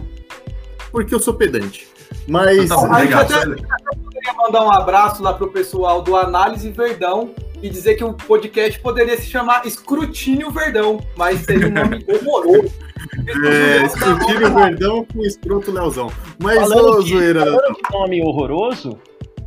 Porque 0.90 1.14
eu 1.14 1.20
sou 1.20 1.34
pedante. 1.34 1.88
Mas. 2.26 2.64
Então, 2.64 2.88
tá 2.88 2.98
legal. 2.98 3.22
Até, 3.22 3.40
queria 3.40 4.34
mandar 4.36 4.64
um 4.64 4.70
abraço 4.70 5.22
lá 5.22 5.32
pro 5.32 5.50
pessoal 5.50 6.02
do 6.02 6.16
Análise 6.16 6.70
Verdão 6.70 7.30
e 7.62 7.68
dizer 7.68 7.94
que 7.96 8.04
o 8.04 8.14
podcast 8.14 8.78
poderia 8.80 9.16
se 9.16 9.26
chamar 9.26 9.66
Escrutínio 9.66 10.50
Verdão, 10.50 11.00
mas 11.16 11.40
seria 11.40 11.68
um 11.68 11.72
nome 11.72 12.04
horroroso. 12.08 12.72
É, 13.44 13.84
Escrutínio 13.84 14.54
Verdão 14.54 15.04
com 15.04 15.22
escroto 15.22 15.70
Leozão. 15.70 16.10
Mas, 16.40 16.58
falando, 16.60 16.98
ô, 16.98 17.02
de, 17.02 17.10
zoeira, 17.10 17.40
falando 17.40 17.74
de 17.74 17.92
nome 17.92 18.22
horroroso, 18.22 18.98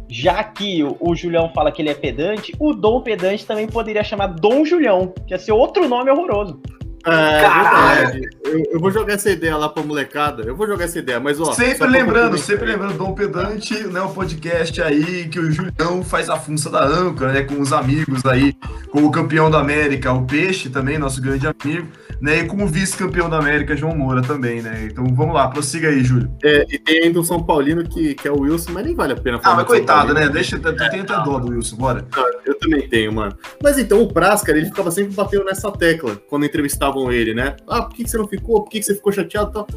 já 0.10 0.44
que 0.44 0.84
o, 0.84 0.98
o, 1.00 1.16
Julião 1.16 1.52
fala 1.54 1.72
que 1.72 1.82
ele 1.82 1.90
é 1.90 1.94
pedante, 1.94 2.54
o 2.60 2.74
Dom 2.74 3.02
Pedante 3.02 3.46
também 3.46 3.68
poderia 3.68 4.04
chamar 4.04 4.28
Dom 4.28 4.66
Julião, 4.66 5.14
que 5.26 5.34
ia 5.34 5.40
ser 5.40 5.54
outro 5.54 5.88
nome 5.88 6.12
horroroso. 6.12 6.62
É, 7.06 7.42
Caralho! 7.42 8.30
Eu, 8.44 8.64
eu, 8.74 8.80
vou 8.80 8.92
jogar 8.92 9.14
essa 9.14 9.30
ideia 9.30 9.58
lá 9.58 9.68
pra 9.70 9.82
molecada. 9.82 10.44
Eu 10.44 10.56
vou 10.56 10.68
jogar 10.68 10.86
essa 10.86 11.00
ideia, 11.00 11.20
mas 11.20 11.40
ó. 11.40 11.52
Sempre 11.54 11.88
lembrando, 11.88 12.38
sempre 12.38 12.66
lembrando, 12.66 12.98
Dom 12.98 13.14
Pedante, 13.14 13.76
né? 13.88 14.02
O 14.02 14.10
podcast 14.10 14.82
aí 14.82 15.28
que 15.28 15.40
o 15.40 15.52
Julião 15.52 16.04
faz 16.04 16.30
a 16.30 16.38
funça 16.38 16.70
da 16.70 16.84
âncora, 16.84 17.34
né? 17.34 17.44
Com 17.44 17.60
os 17.60 17.74
amigos 17.74 18.26
aí, 18.26 18.54
com 18.92 19.04
o 19.04 19.12
campeão 19.12 19.50
da 19.50 19.60
América, 19.60 20.12
o 20.12 20.26
Peixe 20.26 20.70
também, 20.70 20.98
nosso 20.98 21.22
grande 21.22 21.48
amigo. 21.48 21.88
Né? 22.22 22.40
E 22.40 22.46
como 22.46 22.68
vice-campeão 22.68 23.28
da 23.28 23.40
América, 23.40 23.76
João 23.76 23.98
Moura 23.98 24.22
também, 24.22 24.62
né? 24.62 24.88
Então 24.90 25.04
vamos 25.16 25.34
lá, 25.34 25.48
prossiga 25.48 25.90
aí, 25.90 26.04
Júlio. 26.04 26.32
É, 26.44 26.66
e 26.70 26.78
tem 26.78 27.06
ainda 27.06 27.20
um 27.20 27.24
São 27.24 27.42
Paulino 27.42 27.84
que, 27.84 28.14
que 28.14 28.28
é 28.28 28.32
o 28.32 28.42
Wilson, 28.42 28.72
mas 28.74 28.86
nem 28.86 28.96
vale 28.96 29.14
a 29.14 29.16
pena 29.16 29.40
falar. 29.40 29.56
Ah, 29.56 29.58
mas 29.58 29.68
coitado, 29.68 30.14
né? 30.14 30.30
Deixa, 30.30 30.60
tu 30.60 30.76
tem 30.76 31.02
até 31.02 31.24
dó 31.24 31.40
do 31.40 31.50
Wilson, 31.50 31.76
bora. 31.78 32.06
Eu 32.46 32.58
também 32.60 32.88
tenho, 32.88 33.12
mano. 33.12 33.36
Mas 33.62 33.80
então, 33.80 34.04
o 34.04 34.14
Praz, 34.14 34.44
cara, 34.44 34.60
ele 34.60 34.68
ficava 34.68 34.92
sempre 34.92 35.16
batendo 35.16 35.46
nessa 35.46 35.72
tecla 35.72 36.16
quando 36.30 36.46
entrevistavam 36.46 37.12
ele, 37.12 37.34
né? 37.34 37.56
Ah, 37.68 37.82
por 37.82 37.96
que, 37.96 38.04
que 38.04 38.10
você 38.10 38.18
não 38.18 38.28
ficou? 38.28 38.64
Por 38.64 38.70
que, 38.70 38.80
que 38.80 38.86
você 38.86 38.94
ficou 38.94 39.12
chateado 39.12 39.50
e 39.50 39.54
tal? 39.54 39.68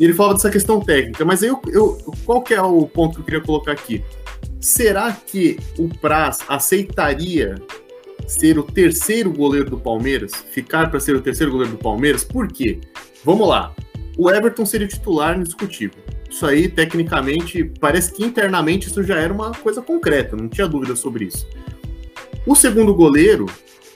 E 0.00 0.04
ele 0.04 0.12
falava 0.12 0.34
dessa 0.34 0.50
questão 0.50 0.80
técnica. 0.80 1.24
Mas 1.24 1.42
aí, 1.42 1.48
eu, 1.48 1.62
eu, 1.68 1.98
qual 2.24 2.42
que 2.42 2.52
é 2.52 2.60
o 2.60 2.84
ponto 2.86 3.14
que 3.14 3.20
eu 3.20 3.24
queria 3.24 3.40
colocar 3.40 3.72
aqui? 3.72 4.02
Será 4.60 5.12
que 5.12 5.58
o 5.78 5.88
Praz 5.88 6.40
aceitaria 6.48 7.56
ser 8.26 8.58
o 8.58 8.62
terceiro 8.62 9.32
goleiro 9.32 9.70
do 9.70 9.78
Palmeiras, 9.78 10.32
ficar 10.50 10.90
para 10.90 11.00
ser 11.00 11.14
o 11.16 11.20
terceiro 11.20 11.52
goleiro 11.52 11.72
do 11.72 11.78
Palmeiras, 11.78 12.24
por 12.24 12.48
quê? 12.48 12.80
Vamos 13.24 13.48
lá. 13.48 13.74
O 14.16 14.30
Everton 14.30 14.66
seria 14.66 14.86
o 14.86 14.90
titular 14.90 15.38
indiscutível. 15.38 16.02
Isso 16.30 16.46
aí, 16.46 16.68
tecnicamente, 16.68 17.64
parece 17.78 18.12
que 18.12 18.24
internamente 18.24 18.88
isso 18.88 19.02
já 19.02 19.18
era 19.18 19.32
uma 19.32 19.52
coisa 19.52 19.82
concreta, 19.82 20.36
não 20.36 20.48
tinha 20.48 20.66
dúvida 20.66 20.96
sobre 20.96 21.26
isso. 21.26 21.46
O 22.46 22.54
segundo 22.54 22.94
goleiro, 22.94 23.46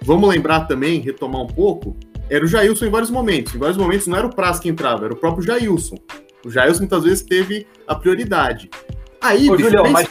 vamos 0.02 0.28
lembrar 0.28 0.66
também, 0.66 1.00
retomar 1.00 1.42
um 1.42 1.46
pouco, 1.46 1.96
era 2.28 2.44
o 2.44 2.48
Jailson 2.48 2.86
em 2.86 2.90
vários 2.90 3.10
momentos. 3.10 3.54
Em 3.54 3.58
vários 3.58 3.78
momentos 3.78 4.06
não 4.06 4.16
era 4.16 4.26
o 4.26 4.34
Praz 4.34 4.58
que 4.58 4.68
entrava, 4.68 5.04
era 5.04 5.14
o 5.14 5.16
próprio 5.16 5.44
Jailson. 5.44 5.96
O 6.44 6.50
Jailson 6.50 6.80
muitas 6.80 7.04
vezes 7.04 7.22
teve 7.22 7.66
a 7.86 7.94
prioridade. 7.94 8.70
Aí, 9.20 9.48
Ô, 9.48 9.56
bicho, 9.56 9.70
Julião, 9.70 9.90
mas 9.90 10.08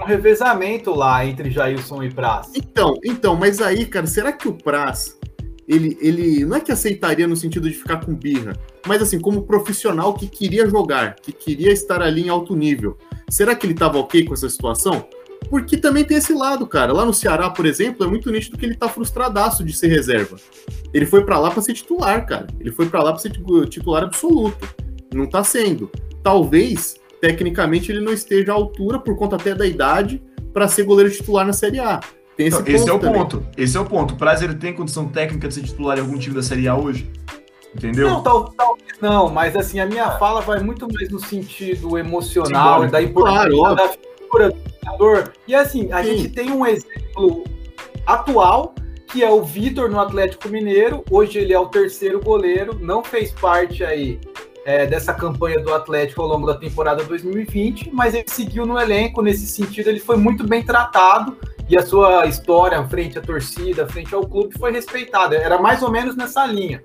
um 0.00 0.04
revezamento 0.04 0.94
lá 0.94 1.24
entre 1.24 1.50
Jailson 1.50 2.02
e 2.02 2.10
Praz. 2.10 2.52
Então, 2.54 2.94
então, 3.04 3.34
mas 3.36 3.60
aí, 3.60 3.86
cara, 3.86 4.06
será 4.06 4.32
que 4.32 4.48
o 4.48 4.52
Praz 4.52 5.16
ele, 5.68 5.98
ele 6.00 6.44
não 6.44 6.56
é 6.56 6.60
que 6.60 6.70
aceitaria 6.70 7.26
no 7.26 7.36
sentido 7.36 7.68
de 7.68 7.74
ficar 7.74 8.04
com 8.04 8.14
birra, 8.14 8.56
mas 8.86 9.02
assim, 9.02 9.18
como 9.18 9.42
profissional 9.42 10.14
que 10.14 10.28
queria 10.28 10.68
jogar, 10.68 11.16
que 11.16 11.32
queria 11.32 11.72
estar 11.72 12.00
ali 12.00 12.26
em 12.26 12.28
alto 12.28 12.54
nível, 12.54 12.96
será 13.28 13.54
que 13.54 13.66
ele 13.66 13.72
estava 13.72 13.98
ok 13.98 14.24
com 14.24 14.34
essa 14.34 14.48
situação? 14.48 15.08
Porque 15.50 15.76
também 15.76 16.04
tem 16.04 16.16
esse 16.16 16.32
lado, 16.32 16.66
cara. 16.66 16.92
Lá 16.92 17.04
no 17.04 17.12
Ceará, 17.12 17.50
por 17.50 17.66
exemplo, 17.66 18.04
é 18.04 18.08
muito 18.08 18.30
nítido 18.30 18.56
que 18.56 18.64
ele 18.64 18.74
tá 18.74 18.88
frustradaço 18.88 19.64
de 19.64 19.72
ser 19.72 19.88
reserva. 19.88 20.36
Ele 20.92 21.06
foi 21.06 21.24
para 21.24 21.38
lá 21.38 21.50
para 21.50 21.62
ser 21.62 21.74
titular, 21.74 22.26
cara. 22.26 22.46
Ele 22.58 22.72
foi 22.72 22.88
para 22.88 23.02
lá 23.02 23.12
para 23.12 23.20
ser 23.20 23.32
titular 23.68 24.02
absoluto. 24.02 24.68
Não 25.14 25.26
tá 25.26 25.44
sendo. 25.44 25.90
Talvez 26.22 26.96
tecnicamente 27.26 27.90
ele 27.90 28.00
não 28.00 28.12
esteja 28.12 28.52
à 28.52 28.54
altura, 28.54 29.00
por 29.00 29.16
conta 29.16 29.34
até 29.34 29.52
da 29.52 29.66
idade, 29.66 30.22
para 30.52 30.68
ser 30.68 30.84
goleiro 30.84 31.10
titular 31.10 31.44
na 31.44 31.52
Série 31.52 31.80
A. 31.80 31.98
Tem 32.36 32.46
esse, 32.46 32.60
então, 32.60 32.74
esse 32.74 32.88
é 32.88 32.92
o 32.92 32.98
também. 33.00 33.20
ponto. 33.20 33.46
Esse 33.56 33.76
é 33.76 33.80
o 33.80 33.84
ponto. 33.84 34.14
O 34.14 34.16
Praz 34.16 34.42
ele 34.42 34.54
tem 34.54 34.72
condição 34.72 35.08
técnica 35.08 35.48
de 35.48 35.54
ser 35.54 35.62
titular 35.62 35.98
em 35.98 36.02
algum 36.02 36.16
time 36.18 36.36
da 36.36 36.42
Série 36.42 36.68
A 36.68 36.76
hoje? 36.76 37.10
Entendeu? 37.74 38.08
Não, 38.08 38.22
talvez 38.22 38.54
tal, 38.56 38.78
não, 39.00 39.28
mas 39.28 39.56
assim, 39.56 39.80
a 39.80 39.86
minha 39.86 40.12
fala 40.18 40.40
vai 40.40 40.60
muito 40.60 40.86
mais 40.92 41.10
no 41.10 41.18
sentido 41.18 41.98
emocional, 41.98 42.84
Sim, 42.84 42.90
da 42.90 43.02
importância 43.02 43.50
claro, 43.50 43.74
da 43.74 43.88
figura 43.88 44.50
do 44.50 44.58
jogador. 44.84 45.32
E 45.48 45.54
assim, 45.54 45.92
a 45.92 46.02
Sim. 46.02 46.16
gente 46.16 46.28
tem 46.28 46.52
um 46.52 46.64
exemplo 46.64 47.44
atual, 48.06 48.74
que 49.08 49.24
é 49.24 49.30
o 49.30 49.42
Vitor 49.42 49.90
no 49.90 49.98
Atlético 49.98 50.48
Mineiro. 50.48 51.04
Hoje 51.10 51.38
ele 51.38 51.52
é 51.52 51.58
o 51.58 51.66
terceiro 51.66 52.20
goleiro, 52.20 52.78
não 52.80 53.02
fez 53.02 53.32
parte 53.32 53.82
aí 53.82 54.20
é, 54.66 54.84
dessa 54.84 55.14
campanha 55.14 55.60
do 55.60 55.72
Atlético 55.72 56.20
ao 56.22 56.26
longo 56.26 56.44
da 56.44 56.56
temporada 56.56 57.04
2020, 57.04 57.92
mas 57.92 58.14
ele 58.14 58.24
seguiu 58.26 58.66
no 58.66 58.76
elenco 58.76 59.22
nesse 59.22 59.46
sentido, 59.46 59.88
ele 59.88 60.00
foi 60.00 60.16
muito 60.16 60.44
bem 60.44 60.60
tratado 60.60 61.38
e 61.68 61.78
a 61.78 61.86
sua 61.86 62.26
história 62.26 62.84
frente 62.88 63.16
à 63.16 63.22
torcida, 63.22 63.86
frente 63.86 64.12
ao 64.12 64.26
clube 64.26 64.58
foi 64.58 64.72
respeitada. 64.72 65.36
Era 65.36 65.56
mais 65.56 65.84
ou 65.84 65.90
menos 65.90 66.16
nessa 66.16 66.44
linha. 66.46 66.82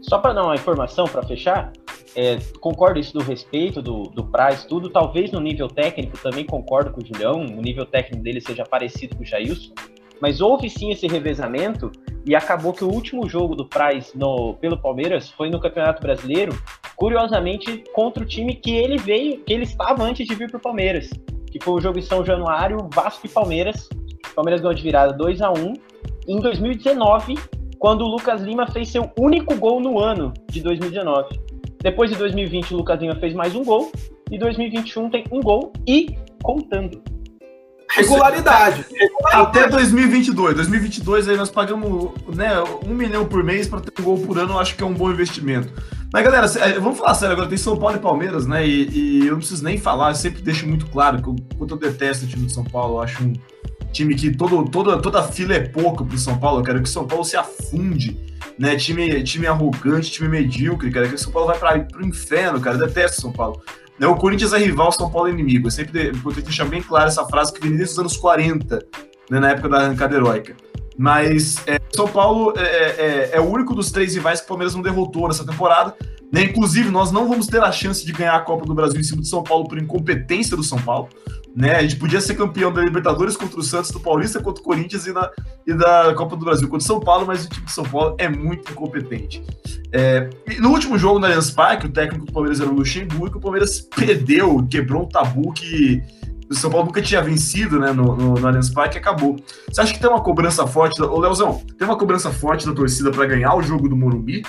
Só 0.00 0.16
para 0.16 0.32
dar 0.32 0.44
uma 0.44 0.54
informação 0.54 1.04
para 1.04 1.22
fechar, 1.22 1.72
é, 2.16 2.38
concordo 2.58 2.98
isso 2.98 3.12
do 3.12 3.22
respeito, 3.22 3.82
do, 3.82 4.04
do 4.04 4.24
Praz, 4.24 4.64
tudo. 4.64 4.88
Talvez 4.88 5.30
no 5.30 5.40
nível 5.40 5.68
técnico 5.68 6.16
também 6.22 6.46
concordo 6.46 6.90
com 6.90 7.02
o 7.02 7.06
Julião, 7.06 7.44
o 7.44 7.60
nível 7.60 7.84
técnico 7.84 8.22
dele 8.22 8.40
seja 8.40 8.64
parecido 8.64 9.14
com 9.14 9.22
o 9.22 9.26
Jailson, 9.26 9.74
mas 10.20 10.40
houve 10.40 10.68
sim 10.68 10.90
esse 10.90 11.06
revezamento 11.06 11.90
e 12.26 12.34
acabou 12.34 12.72
que 12.72 12.84
o 12.84 12.88
último 12.88 13.28
jogo 13.28 13.54
do 13.54 13.66
Praz 13.66 14.12
no, 14.14 14.54
pelo 14.54 14.78
Palmeiras 14.78 15.30
foi 15.30 15.48
no 15.48 15.60
Campeonato 15.60 16.02
Brasileiro, 16.02 16.52
curiosamente 16.96 17.82
contra 17.94 18.22
o 18.22 18.26
time 18.26 18.54
que 18.54 18.76
ele 18.76 18.98
veio, 18.98 19.40
que 19.40 19.52
ele 19.52 19.64
estava 19.64 20.02
antes 20.02 20.26
de 20.26 20.34
vir 20.34 20.50
para 20.50 20.58
o 20.58 20.60
Palmeiras, 20.60 21.08
que 21.50 21.62
foi 21.62 21.74
o 21.74 21.80
jogo 21.80 21.98
em 21.98 22.02
São 22.02 22.24
Januário, 22.24 22.88
Vasco 22.94 23.26
e 23.26 23.28
Palmeiras. 23.28 23.88
O 24.30 24.34
Palmeiras 24.34 24.60
ganhou 24.60 24.74
de 24.74 24.82
virada 24.82 25.12
2 25.14 25.40
a 25.40 25.50
1 25.50 25.74
em 26.28 26.38
2019, 26.38 27.34
quando 27.78 28.02
o 28.02 28.08
Lucas 28.08 28.42
Lima 28.42 28.66
fez 28.66 28.88
seu 28.88 29.10
único 29.18 29.54
gol 29.56 29.80
no 29.80 29.98
ano 29.98 30.32
de 30.48 30.60
2019. 30.60 31.40
Depois 31.82 32.10
de 32.10 32.16
2020, 32.16 32.74
o 32.74 32.76
Lucas 32.76 33.00
Lima 33.00 33.16
fez 33.16 33.32
mais 33.32 33.54
um 33.54 33.64
gol, 33.64 33.90
e 34.30 34.38
2021 34.38 35.10
tem 35.10 35.24
um 35.32 35.40
gol 35.40 35.72
e 35.86 36.14
contando. 36.42 37.02
Regularidade. 37.96 38.86
Até 39.32 39.68
2022. 39.68 40.54
2022 40.54 41.28
aí 41.28 41.36
nós 41.36 41.50
pagamos 41.50 42.12
né, 42.34 42.52
um 42.86 42.94
milhão 42.94 43.24
por 43.24 43.42
mês 43.42 43.66
para 43.66 43.80
ter 43.80 44.00
um 44.00 44.04
gol 44.04 44.18
por 44.18 44.38
ano, 44.38 44.54
eu 44.54 44.58
acho 44.58 44.76
que 44.76 44.82
é 44.82 44.86
um 44.86 44.94
bom 44.94 45.10
investimento. 45.10 45.72
Mas 46.12 46.24
galera, 46.24 46.46
é, 46.46 46.78
vamos 46.78 46.98
falar 46.98 47.14
sério 47.14 47.32
agora, 47.32 47.48
tem 47.48 47.58
São 47.58 47.76
Paulo 47.76 47.96
e 47.96 48.00
Palmeiras, 48.00 48.46
né? 48.46 48.66
E, 48.66 48.88
e 48.90 49.26
eu 49.26 49.32
não 49.32 49.38
preciso 49.38 49.62
nem 49.62 49.78
falar, 49.78 50.10
eu 50.10 50.14
sempre 50.14 50.42
deixo 50.42 50.66
muito 50.66 50.86
claro 50.86 51.22
que 51.22 51.28
eu, 51.28 51.36
quanto 51.56 51.74
eu 51.74 51.78
detesto 51.78 52.24
o 52.24 52.28
time 52.28 52.46
do 52.46 52.52
São 52.52 52.64
Paulo, 52.64 52.96
eu 52.96 53.02
acho 53.02 53.22
um 53.22 53.32
time 53.92 54.14
que 54.14 54.34
todo, 54.34 54.64
toda, 54.68 55.00
toda 55.00 55.22
fila 55.22 55.54
é 55.54 55.60
pouco 55.60 56.04
pro 56.04 56.18
São 56.18 56.38
Paulo, 56.38 56.60
eu 56.60 56.64
quero 56.64 56.82
que 56.82 56.88
o 56.88 56.92
São 56.92 57.06
Paulo 57.06 57.24
se 57.24 57.36
afunde, 57.36 58.18
né? 58.58 58.74
Time, 58.76 59.22
time 59.22 59.46
arrogante, 59.46 60.10
time 60.10 60.28
medíocre, 60.28 60.90
cara, 60.90 61.08
que 61.08 61.14
o 61.14 61.18
São 61.18 61.32
Paulo 61.32 61.48
vai 61.48 61.58
para 61.58 61.80
pro 61.84 62.04
inferno, 62.04 62.60
cara, 62.60 62.76
eu 62.76 62.86
detesto 62.86 63.20
São 63.20 63.32
Paulo. 63.32 63.62
Né, 64.00 64.06
o 64.06 64.16
Corinthians 64.16 64.54
é 64.54 64.58
rival, 64.58 64.90
São 64.90 65.10
Paulo 65.10 65.28
é 65.28 65.32
inimigo. 65.32 65.66
Eu 65.66 65.70
sempre 65.70 66.08
importante 66.08 66.46
deixar 66.46 66.64
bem 66.64 66.82
claro 66.82 67.08
essa 67.08 67.22
frase 67.26 67.52
que 67.52 67.60
vem 67.60 67.76
desde 67.76 67.92
os 67.92 67.98
anos 67.98 68.16
40, 68.16 68.82
né, 69.30 69.38
na 69.38 69.50
época 69.50 69.68
da 69.68 69.76
arrancada 69.76 70.16
heróica. 70.16 70.56
Mas 70.96 71.62
é, 71.66 71.78
São 71.94 72.08
Paulo 72.08 72.54
é, 72.56 72.62
é, 72.62 73.30
é, 73.34 73.40
o 73.40 73.44
único 73.44 73.74
dos 73.74 73.90
três 73.90 74.14
rivais 74.14 74.40
que 74.40 74.46
o 74.46 74.48
Palmeiras 74.48 74.74
não 74.74 74.80
derrotou 74.80 75.28
nessa 75.28 75.44
temporada. 75.44 75.94
Né? 76.32 76.44
Inclusive, 76.44 76.90
nós 76.90 77.12
não 77.12 77.28
vamos 77.28 77.46
ter 77.46 77.62
a 77.62 77.70
chance 77.70 78.04
de 78.04 78.12
ganhar 78.12 78.36
a 78.36 78.40
Copa 78.40 78.64
do 78.64 78.74
Brasil 78.74 78.98
em 78.98 79.02
cima 79.02 79.20
do 79.20 79.26
São 79.26 79.42
Paulo 79.42 79.68
por 79.68 79.76
incompetência 79.78 80.56
do 80.56 80.62
São 80.62 80.80
Paulo. 80.80 81.10
Né? 81.54 81.74
A 81.74 81.82
gente 81.82 81.96
podia 81.96 82.20
ser 82.20 82.34
campeão 82.34 82.72
da 82.72 82.80
Libertadores 82.80 83.36
contra 83.36 83.58
o 83.58 83.62
Santos, 83.62 83.90
do 83.90 83.98
Paulista 83.98 84.40
contra 84.40 84.60
o 84.62 84.64
Corinthians 84.64 85.06
e, 85.06 85.12
na, 85.12 85.30
e 85.66 85.74
da 85.74 86.14
Copa 86.14 86.36
do 86.36 86.44
Brasil 86.44 86.68
contra 86.68 86.84
o 86.84 86.86
São 86.86 87.00
Paulo, 87.00 87.26
mas 87.26 87.44
o 87.44 87.48
time 87.48 87.66
de 87.66 87.72
São 87.72 87.84
Paulo 87.84 88.14
é 88.18 88.28
muito 88.28 88.70
incompetente. 88.70 89.42
É, 89.92 90.30
no 90.60 90.70
último 90.70 90.96
jogo 90.96 91.18
na 91.18 91.26
Allianz 91.26 91.50
Parque, 91.50 91.86
o 91.86 91.90
técnico 91.90 92.26
do 92.26 92.32
Palmeiras 92.32 92.60
era 92.60 92.70
o 92.70 92.74
Luxemburgo, 92.74 93.38
o 93.38 93.40
Palmeiras 93.40 93.80
perdeu, 93.80 94.64
quebrou 94.70 95.02
um 95.02 95.08
tabu 95.08 95.52
que 95.52 96.00
o 96.48 96.54
São 96.54 96.70
Paulo 96.70 96.86
nunca 96.86 97.02
tinha 97.02 97.22
vencido 97.22 97.78
né, 97.78 97.92
no, 97.92 98.16
no, 98.16 98.34
no 98.34 98.46
Allianz 98.46 98.70
Parque 98.70 98.98
acabou. 98.98 99.36
Você 99.68 99.80
acha 99.80 99.92
que 99.92 100.00
tem 100.00 100.10
uma 100.10 100.22
cobrança 100.22 100.66
forte, 100.66 101.02
ô 101.02 101.18
Leozão, 101.18 101.62
tem 101.78 101.86
uma 101.86 101.96
cobrança 101.96 102.30
forte 102.30 102.66
da 102.66 102.72
torcida 102.72 103.10
para 103.10 103.26
ganhar 103.26 103.54
o 103.54 103.62
jogo 103.62 103.88
do 103.88 103.96
Morumbi? 103.96 104.42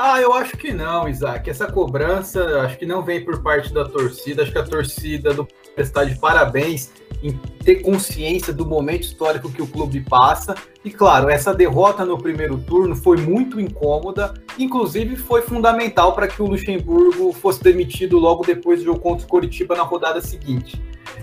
Ah, 0.00 0.20
eu 0.20 0.32
acho 0.32 0.56
que 0.56 0.72
não, 0.72 1.08
Isaac. 1.08 1.50
Essa 1.50 1.66
cobrança 1.66 2.60
acho 2.60 2.78
que 2.78 2.86
não 2.86 3.02
vem 3.02 3.24
por 3.24 3.42
parte 3.42 3.74
da 3.74 3.84
torcida. 3.84 4.44
Acho 4.44 4.52
que 4.52 4.58
a 4.58 4.62
torcida 4.62 5.34
do 5.34 5.44
está 5.82 6.04
de 6.04 6.18
parabéns 6.18 6.90
em 7.22 7.32
ter 7.64 7.76
consciência 7.76 8.52
do 8.52 8.64
momento 8.64 9.02
histórico 9.02 9.50
que 9.50 9.60
o 9.60 9.66
clube 9.66 10.00
passa. 10.00 10.54
E 10.84 10.90
claro, 10.90 11.28
essa 11.28 11.52
derrota 11.52 12.04
no 12.04 12.16
primeiro 12.16 12.58
turno 12.58 12.94
foi 12.94 13.16
muito 13.16 13.60
incômoda, 13.60 14.34
inclusive 14.58 15.16
foi 15.16 15.42
fundamental 15.42 16.14
para 16.14 16.28
que 16.28 16.40
o 16.40 16.46
Luxemburgo 16.46 17.32
fosse 17.32 17.62
demitido 17.62 18.18
logo 18.18 18.44
depois 18.44 18.80
do 18.80 18.86
jogo 18.86 19.00
contra 19.00 19.26
o 19.26 19.28
Coritiba 19.28 19.74
na 19.74 19.82
rodada 19.82 20.20
seguinte. 20.20 20.80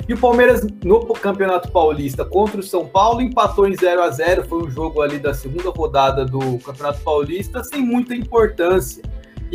E 0.07 0.13
o 0.13 0.17
Palmeiras 0.17 0.65
no 0.83 0.99
Campeonato 1.13 1.71
Paulista 1.71 2.25
contra 2.25 2.59
o 2.59 2.63
São 2.63 2.85
Paulo 2.85 3.21
empatou 3.21 3.67
em 3.67 3.75
0 3.75 4.03
a 4.03 4.09
0 4.09 4.45
foi 4.45 4.63
um 4.63 4.69
jogo 4.69 5.01
ali 5.01 5.17
da 5.17 5.33
segunda 5.33 5.69
rodada 5.69 6.25
do 6.25 6.59
Campeonato 6.59 7.01
Paulista 7.01 7.63
sem 7.63 7.81
muita 7.81 8.13
importância. 8.13 9.01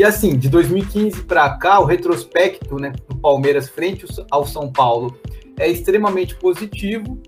E 0.01 0.03
assim, 0.03 0.39
de 0.39 0.49
2015 0.49 1.25
para 1.25 1.59
cá, 1.59 1.79
o 1.79 1.85
retrospecto 1.85 2.77
né, 2.77 2.91
do 3.07 3.17
Palmeiras 3.17 3.69
frente 3.69 4.07
ao 4.31 4.47
São 4.47 4.73
Paulo 4.73 5.15
é 5.59 5.69
extremamente 5.69 6.35
positivo. 6.37 7.21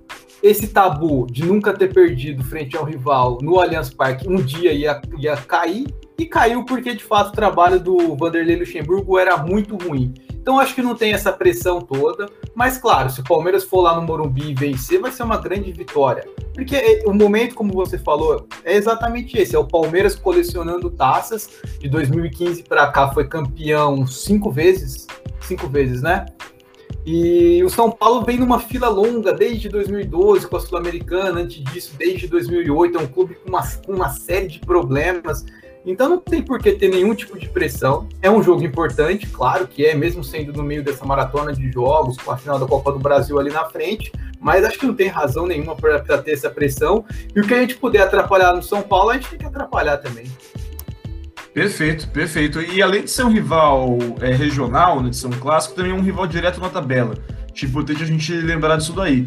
Esse 0.42 0.68
tabu 0.68 1.26
de 1.30 1.44
nunca 1.44 1.74
ter 1.74 1.92
perdido 1.92 2.42
frente 2.42 2.74
ao 2.74 2.84
rival 2.84 3.36
no 3.42 3.60
Allianz 3.60 3.90
Parque 3.90 4.26
um 4.26 4.36
dia 4.36 4.72
ia, 4.72 5.02
ia 5.18 5.36
cair, 5.36 5.84
e 6.22 6.26
caiu 6.26 6.64
porque 6.64 6.94
de 6.94 7.02
fato 7.02 7.30
o 7.30 7.32
trabalho 7.32 7.80
do 7.80 8.14
Vanderlei 8.14 8.56
Luxemburgo 8.56 9.18
era 9.18 9.36
muito 9.36 9.76
ruim. 9.76 10.14
Então 10.30 10.58
acho 10.58 10.74
que 10.74 10.82
não 10.82 10.94
tem 10.94 11.12
essa 11.12 11.32
pressão 11.32 11.80
toda, 11.80 12.28
mas 12.54 12.78
claro, 12.78 13.10
se 13.10 13.20
o 13.20 13.24
Palmeiras 13.24 13.64
for 13.64 13.80
lá 13.80 13.94
no 13.94 14.02
Morumbi 14.02 14.50
e 14.50 14.54
vencer, 14.54 15.00
vai 15.00 15.10
ser 15.10 15.24
uma 15.24 15.36
grande 15.36 15.70
vitória. 15.72 16.24
Porque 16.54 16.76
é, 16.76 17.02
o 17.06 17.12
momento, 17.12 17.54
como 17.54 17.72
você 17.72 17.98
falou, 17.98 18.46
é 18.64 18.74
exatamente 18.74 19.36
esse: 19.38 19.54
é 19.54 19.58
o 19.58 19.66
Palmeiras 19.66 20.14
colecionando 20.14 20.90
taças. 20.90 21.48
De 21.78 21.88
2015 21.88 22.62
para 22.64 22.86
cá 22.88 23.12
foi 23.12 23.26
campeão 23.26 24.06
cinco 24.06 24.50
vezes, 24.50 25.06
cinco 25.40 25.68
vezes, 25.68 26.02
né? 26.02 26.26
E 27.04 27.62
o 27.64 27.68
São 27.68 27.90
Paulo 27.90 28.24
vem 28.24 28.38
numa 28.38 28.60
fila 28.60 28.88
longa 28.88 29.32
desde 29.32 29.68
2012 29.68 30.46
com 30.46 30.56
a 30.56 30.60
Sul-Americana, 30.60 31.40
antes 31.40 31.62
disso, 31.64 31.94
desde 31.98 32.28
2008. 32.28 32.98
É 32.98 33.00
um 33.00 33.06
clube 33.06 33.34
com 33.34 33.48
uma, 33.48 33.62
uma 33.88 34.08
série 34.10 34.46
de 34.46 34.60
problemas. 34.60 35.44
Então 35.84 36.08
não 36.08 36.18
tem 36.18 36.42
por 36.42 36.60
que 36.60 36.72
ter 36.72 36.88
nenhum 36.88 37.14
tipo 37.14 37.38
de 37.38 37.48
pressão. 37.48 38.08
É 38.20 38.30
um 38.30 38.42
jogo 38.42 38.62
importante, 38.62 39.26
claro 39.26 39.66
que 39.66 39.84
é, 39.84 39.94
mesmo 39.94 40.22
sendo 40.22 40.52
no 40.52 40.62
meio 40.62 40.82
dessa 40.82 41.04
maratona 41.04 41.52
de 41.52 41.70
jogos, 41.72 42.16
com 42.16 42.30
a 42.30 42.36
final 42.36 42.58
da 42.58 42.66
Copa 42.66 42.92
do 42.92 42.98
Brasil 42.98 43.38
ali 43.38 43.50
na 43.50 43.64
frente, 43.64 44.12
mas 44.40 44.64
acho 44.64 44.78
que 44.78 44.86
não 44.86 44.94
tem 44.94 45.08
razão 45.08 45.46
nenhuma 45.46 45.74
para 45.74 46.00
ter 46.18 46.32
essa 46.32 46.50
pressão. 46.50 47.04
E 47.34 47.40
o 47.40 47.46
que 47.46 47.54
a 47.54 47.60
gente 47.60 47.76
puder 47.76 48.02
atrapalhar 48.02 48.54
no 48.54 48.62
São 48.62 48.82
Paulo, 48.82 49.10
a 49.10 49.14
gente 49.14 49.30
tem 49.30 49.38
que 49.38 49.46
atrapalhar 49.46 49.98
também. 49.98 50.26
Perfeito, 51.52 52.08
perfeito. 52.08 52.62
E 52.62 52.80
além 52.80 53.02
de 53.02 53.10
ser 53.10 53.24
um 53.24 53.30
rival 53.30 53.98
é, 54.20 54.32
regional, 54.32 55.02
né, 55.02 55.10
de 55.10 55.16
ser 55.16 55.26
um 55.26 55.32
clássico, 55.32 55.74
também 55.74 55.92
é 55.92 55.94
um 55.94 56.00
rival 56.00 56.26
direto 56.26 56.60
na 56.60 56.70
tabela. 56.70 57.14
Acho 57.52 57.66
importante 57.66 58.02
a 58.02 58.06
gente 58.06 58.32
lembrar 58.32 58.76
disso 58.76 58.92
daí. 58.94 59.24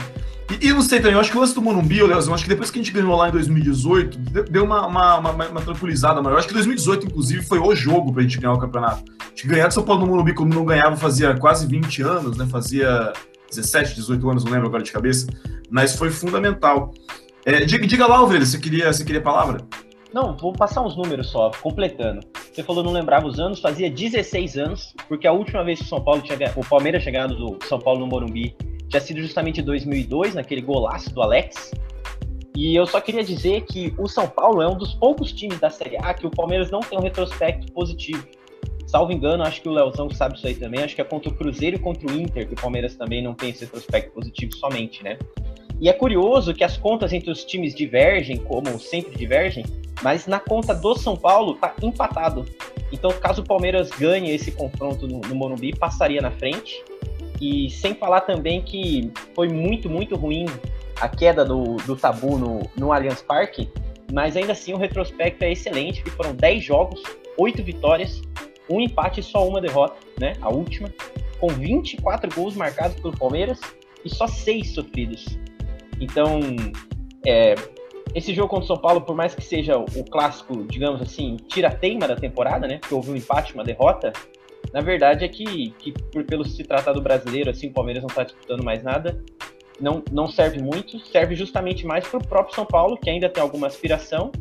E, 0.49 0.67
e 0.67 0.73
não 0.73 0.81
sei 0.81 0.99
também, 0.99 1.13
eu 1.13 1.19
acho 1.19 1.31
que 1.31 1.37
o 1.37 1.39
lance 1.39 1.55
do 1.55 1.61
Morumbi, 1.61 2.01
Leozão, 2.03 2.33
acho 2.33 2.43
que 2.43 2.49
depois 2.49 2.69
que 2.69 2.79
a 2.79 2.83
gente 2.83 2.93
ganhou 2.93 3.15
lá 3.15 3.29
em 3.29 3.31
2018, 3.31 4.17
deu 4.49 4.63
uma, 4.63 4.85
uma, 4.85 5.17
uma, 5.17 5.31
uma 5.31 5.61
tranquilizada 5.61 6.21
maior. 6.21 6.35
Eu 6.35 6.39
acho 6.39 6.47
que 6.47 6.53
2018, 6.53 7.07
inclusive, 7.07 7.43
foi 7.43 7.59
o 7.59 7.75
jogo 7.75 8.13
pra 8.13 8.21
gente 8.21 8.39
ganhar 8.39 8.53
o 8.53 8.59
campeonato. 8.59 9.03
A 9.19 9.29
gente 9.29 9.47
ganhar 9.47 9.67
de 9.67 9.73
São 9.73 9.83
Paulo 9.83 10.01
no 10.01 10.11
Morumbi, 10.11 10.33
como 10.33 10.53
não 10.53 10.65
ganhava 10.65 10.95
fazia 10.95 11.35
quase 11.35 11.65
20 11.67 12.01
anos, 12.03 12.37
né? 12.37 12.45
Fazia 12.45 13.11
17, 13.49 13.95
18 13.95 14.29
anos, 14.29 14.43
não 14.43 14.51
lembro 14.51 14.67
agora 14.67 14.83
de 14.83 14.91
cabeça. 14.91 15.27
Mas 15.69 15.95
foi 15.95 16.11
fundamental. 16.11 16.93
É, 17.43 17.65
diga, 17.65 17.85
diga 17.87 18.07
lá, 18.07 18.17
Alves, 18.17 18.49
você 18.49 18.59
queria, 18.59 18.91
você 18.91 19.03
queria 19.03 19.21
a 19.21 19.23
palavra? 19.23 19.59
Não, 20.13 20.37
vou 20.37 20.53
passar 20.53 20.81
uns 20.81 20.95
números 20.95 21.29
só, 21.29 21.51
completando. 21.61 22.21
Você 22.53 22.63
falou 22.63 22.83
não 22.83 22.93
lembrava 22.93 23.27
os 23.27 23.39
anos, 23.39 23.59
fazia 23.59 23.89
16 23.89 24.57
anos, 24.57 24.93
porque 25.09 25.27
a 25.27 25.33
última 25.33 25.63
vez 25.63 25.79
que 25.79 25.85
o 25.85 25.89
São 25.89 26.01
Paulo 26.01 26.21
tinha, 26.21 26.37
o 26.55 26.65
Palmeiras 26.65 27.03
tinha 27.03 27.11
ganhado 27.11 27.35
do 27.35 27.57
São 27.67 27.79
Paulo 27.79 27.99
no 27.99 28.07
Morumbi 28.07 28.55
tinha 28.89 29.01
sido 29.01 29.21
justamente 29.21 29.61
em 29.61 29.63
2002, 29.63 30.35
naquele 30.35 30.61
golaço 30.61 31.13
do 31.13 31.21
Alex. 31.21 31.71
E 32.55 32.73
eu 32.73 32.87
só 32.87 33.01
queria 33.01 33.23
dizer 33.23 33.61
que 33.65 33.93
o 33.97 34.07
São 34.07 34.27
Paulo 34.27 34.61
é 34.61 34.67
um 34.67 34.77
dos 34.77 34.93
poucos 34.93 35.31
times 35.33 35.59
da 35.59 35.69
Série 35.69 35.97
A 35.97 36.13
que 36.13 36.25
o 36.25 36.31
Palmeiras 36.31 36.71
não 36.71 36.79
tem 36.79 36.97
um 36.97 37.01
retrospecto 37.01 37.71
positivo. 37.73 38.25
Salvo 38.87 39.11
engano, 39.11 39.43
acho 39.43 39.61
que 39.61 39.67
o 39.67 39.73
Leozão 39.73 40.09
sabe 40.09 40.37
isso 40.37 40.47
aí 40.47 40.55
também. 40.55 40.81
Acho 40.81 40.95
que 40.95 41.01
é 41.01 41.03
contra 41.03 41.29
o 41.29 41.35
Cruzeiro 41.35 41.75
e 41.75 41.79
contra 41.79 42.09
o 42.09 42.15
Inter 42.15 42.47
que 42.47 42.53
o 42.53 42.57
Palmeiras 42.57 42.95
também 42.95 43.21
não 43.21 43.33
tem 43.33 43.49
esse 43.49 43.65
retrospecto 43.65 44.13
positivo 44.13 44.55
somente, 44.55 45.03
né? 45.03 45.17
E 45.81 45.89
é 45.89 45.93
curioso 45.93 46.53
que 46.53 46.63
as 46.63 46.77
contas 46.77 47.11
entre 47.11 47.29
os 47.29 47.43
times 47.43 47.75
divergem, 47.75 48.37
como 48.37 48.79
sempre 48.79 49.17
divergem, 49.17 49.65
mas 50.01 50.25
na 50.25 50.39
conta 50.39 50.73
do 50.73 50.95
São 50.97 51.17
Paulo 51.17 51.55
tá 51.55 51.73
empatado. 51.81 52.45
Então, 52.91 53.11
caso 53.11 53.41
o 53.41 53.45
Palmeiras 53.45 53.89
ganhe 53.89 54.31
esse 54.31 54.51
confronto 54.51 55.07
no, 55.07 55.19
no 55.19 55.35
Morumbi, 55.35 55.75
passaria 55.75 56.21
na 56.21 56.31
frente. 56.31 56.81
E 57.39 57.69
sem 57.69 57.93
falar 57.93 58.21
também 58.21 58.61
que 58.61 59.11
foi 59.33 59.47
muito, 59.49 59.89
muito 59.89 60.15
ruim 60.15 60.45
a 60.99 61.09
queda 61.09 61.43
do, 61.43 61.75
do 61.85 61.95
tabu 61.95 62.37
no, 62.37 62.61
no 62.77 62.93
Allianz 62.93 63.21
Parque, 63.21 63.69
mas 64.13 64.37
ainda 64.37 64.53
assim 64.53 64.73
o 64.73 64.77
retrospecto 64.77 65.43
é 65.43 65.51
excelente, 65.51 66.01
que 66.01 66.09
foram 66.09 66.33
10 66.33 66.63
jogos, 66.63 67.03
8 67.37 67.63
vitórias, 67.63 68.21
um 68.69 68.79
empate 68.79 69.19
e 69.19 69.23
só 69.23 69.47
uma 69.47 69.59
derrota, 69.59 69.97
né? 70.19 70.33
A 70.41 70.49
última, 70.49 70.89
com 71.39 71.47
24 71.47 72.33
gols 72.33 72.55
marcados 72.55 72.99
pelo 72.99 73.15
Palmeiras 73.17 73.59
e 74.03 74.09
só 74.09 74.27
6 74.27 74.73
sofridos. 74.73 75.37
Então, 75.99 76.39
é, 77.25 77.55
esse 78.13 78.33
jogo 78.33 78.47
contra 78.47 78.63
o 78.63 78.67
São 78.67 78.77
Paulo, 78.77 79.01
por 79.01 79.15
mais 79.15 79.35
que 79.35 79.43
seja 79.43 79.77
o 79.77 80.03
clássico, 80.09 80.63
digamos 80.63 81.01
assim, 81.01 81.35
tira-teima 81.47 82.07
da 82.07 82.15
temporada, 82.15 82.67
né? 82.67 82.77
Porque 82.77 82.95
houve 82.95 83.11
um 83.11 83.15
empate, 83.15 83.53
uma 83.53 83.63
derrota, 83.63 84.13
na 84.75 84.81
verdade 84.81 85.23
é 85.23 85.27
que, 85.29 85.69
que 85.79 85.93
por, 86.11 86.25
pelo 86.25 86.43
se 86.43 86.61
tratar 86.65 86.91
do 86.91 87.01
brasileiro, 87.01 87.49
assim, 87.49 87.69
o 87.69 87.71
Palmeiras 87.71 88.03
não 88.03 88.09
está 88.09 88.25
disputando 88.25 88.61
mais 88.61 88.83
nada, 88.83 89.23
não, 89.79 90.03
não 90.11 90.27
serve 90.27 90.61
muito, 90.61 90.99
serve 90.99 91.33
justamente 91.33 91.85
mais 91.85 92.05
para 92.05 92.17
o 92.17 92.27
próprio 92.27 92.53
São 92.53 92.65
Paulo, 92.65 92.97
que 92.97 93.09
ainda 93.09 93.29
tem 93.29 93.41
alguma 93.41 93.67
aspiração, 93.67 94.33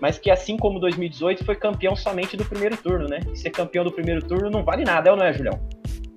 mas 0.00 0.18
que 0.18 0.30
assim 0.30 0.56
como 0.56 0.80
2018 0.80 1.44
foi 1.44 1.54
campeão 1.54 1.94
somente 1.94 2.34
do 2.34 2.46
primeiro 2.46 2.78
turno, 2.78 3.08
né? 3.08 3.20
E 3.30 3.36
ser 3.36 3.50
campeão 3.50 3.84
do 3.84 3.92
primeiro 3.92 4.24
turno 4.24 4.48
não 4.48 4.64
vale 4.64 4.84
nada, 4.84 5.10
é 5.10 5.12
ou 5.12 5.18
não 5.18 5.26
é, 5.26 5.34
Julião? 5.34 5.60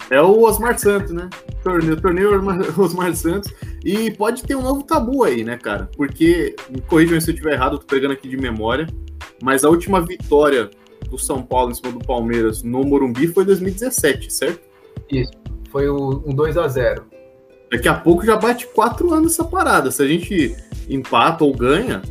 É 0.09 0.21
o 0.21 0.43
Osmar 0.43 0.79
Santos, 0.79 1.11
né? 1.11 1.29
Torneio, 1.61 1.99
torneio 1.99 2.31
Osmar 2.79 3.13
Santos. 3.15 3.53
E 3.83 4.11
pode 4.11 4.43
ter 4.43 4.55
um 4.55 4.61
novo 4.61 4.83
tabu 4.83 5.25
aí, 5.25 5.43
né, 5.43 5.57
cara? 5.57 5.89
Porque, 5.97 6.55
corrijam 6.87 7.19
se 7.19 7.31
eu 7.31 7.33
estiver 7.33 7.53
errado, 7.53 7.75
eu 7.75 7.79
tô 7.79 7.85
pegando 7.85 8.13
aqui 8.13 8.29
de 8.29 8.37
memória, 8.37 8.87
mas 9.43 9.65
a 9.65 9.69
última 9.69 9.99
vitória 9.99 10.69
do 11.11 11.17
São 11.19 11.43
Paulo 11.43 11.71
em 11.71 11.75
cima 11.75 11.91
do 11.91 11.99
Palmeiras 11.99 12.63
no 12.63 12.83
Morumbi 12.83 13.27
foi 13.27 13.45
2017, 13.45 14.31
certo? 14.33 14.61
Isso, 15.11 15.33
foi 15.69 15.89
um 15.89 16.33
2 16.33 16.57
a 16.57 16.67
0 16.67 17.05
Daqui 17.69 17.87
a 17.87 17.93
pouco 17.93 18.25
já 18.25 18.35
bate 18.35 18.67
quatro 18.67 19.13
anos 19.13 19.33
essa 19.33 19.45
parada. 19.45 19.91
Se 19.91 20.01
a 20.03 20.07
gente 20.07 20.55
empata 20.89 21.45
ou 21.45 21.55
ganha, 21.55 22.01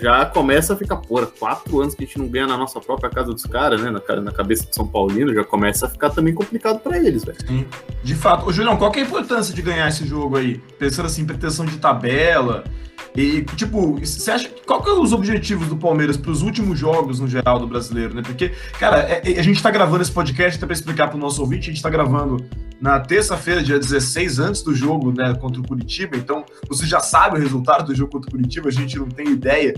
já 0.00 0.24
começa 0.24 0.72
a 0.72 0.76
ficar, 0.76 0.96
porra, 0.96 1.26
quatro 1.26 1.78
anos 1.80 1.94
que 1.94 2.04
a 2.04 2.06
gente 2.06 2.18
não 2.18 2.26
ganha 2.26 2.46
na 2.46 2.56
nossa 2.56 2.80
própria 2.80 3.10
casa 3.10 3.32
dos 3.32 3.44
caras, 3.44 3.82
né? 3.82 3.90
Na, 3.90 4.20
na 4.20 4.32
cabeça 4.32 4.66
de 4.66 4.74
São 4.74 4.86
Paulino, 4.86 5.34
já 5.34 5.44
começa 5.44 5.86
a 5.86 5.90
ficar 5.90 6.08
também 6.08 6.32
complicado 6.32 6.80
para 6.80 6.96
eles, 6.96 7.22
velho. 7.22 7.36
Sim, 7.46 7.66
de 8.02 8.14
fato. 8.14 8.46
Ô, 8.46 8.52
Julião, 8.52 8.78
qual 8.78 8.90
que 8.90 9.00
é 9.00 9.02
a 9.02 9.06
importância 9.06 9.54
de 9.54 9.60
ganhar 9.60 9.88
esse 9.88 10.06
jogo 10.06 10.38
aí? 10.38 10.58
Pensando 10.78 11.04
assim, 11.04 11.26
pretensão 11.26 11.66
de 11.66 11.76
tabela, 11.76 12.64
e, 13.14 13.42
tipo, 13.56 13.98
você 13.98 14.30
acha. 14.30 14.48
Qual 14.64 14.82
que 14.82 14.88
é 14.88 14.92
os 14.92 15.12
objetivos 15.12 15.66
do 15.66 15.76
Palmeiras 15.76 16.16
para 16.16 16.30
os 16.30 16.42
últimos 16.42 16.78
jogos, 16.78 17.18
no 17.18 17.26
geral, 17.26 17.58
do 17.58 17.66
brasileiro, 17.66 18.14
né? 18.14 18.22
Porque, 18.22 18.50
cara, 18.78 19.00
é, 19.00 19.32
é, 19.32 19.38
a 19.40 19.42
gente 19.42 19.56
está 19.56 19.70
gravando 19.70 20.02
esse 20.02 20.12
podcast, 20.12 20.56
até 20.56 20.66
para 20.66 20.74
explicar 20.74 21.08
para 21.08 21.16
o 21.16 21.20
nosso 21.20 21.40
ouvinte, 21.40 21.62
a 21.62 21.66
gente 21.66 21.76
está 21.76 21.90
gravando 21.90 22.44
na 22.80 22.98
terça-feira, 23.00 23.62
dia 23.62 23.78
16, 23.78 24.38
antes 24.38 24.62
do 24.62 24.74
jogo 24.74 25.12
né, 25.12 25.34
contra 25.34 25.60
o 25.60 25.66
Curitiba, 25.66 26.16
então 26.16 26.46
você 26.66 26.86
já 26.86 26.98
sabe 26.98 27.36
o 27.36 27.40
resultado 27.40 27.84
do 27.84 27.94
jogo 27.94 28.12
contra 28.12 28.28
o 28.28 28.32
Curitiba, 28.32 28.68
a 28.68 28.72
gente 28.72 28.98
não 28.98 29.08
tem 29.08 29.28
ideia. 29.28 29.74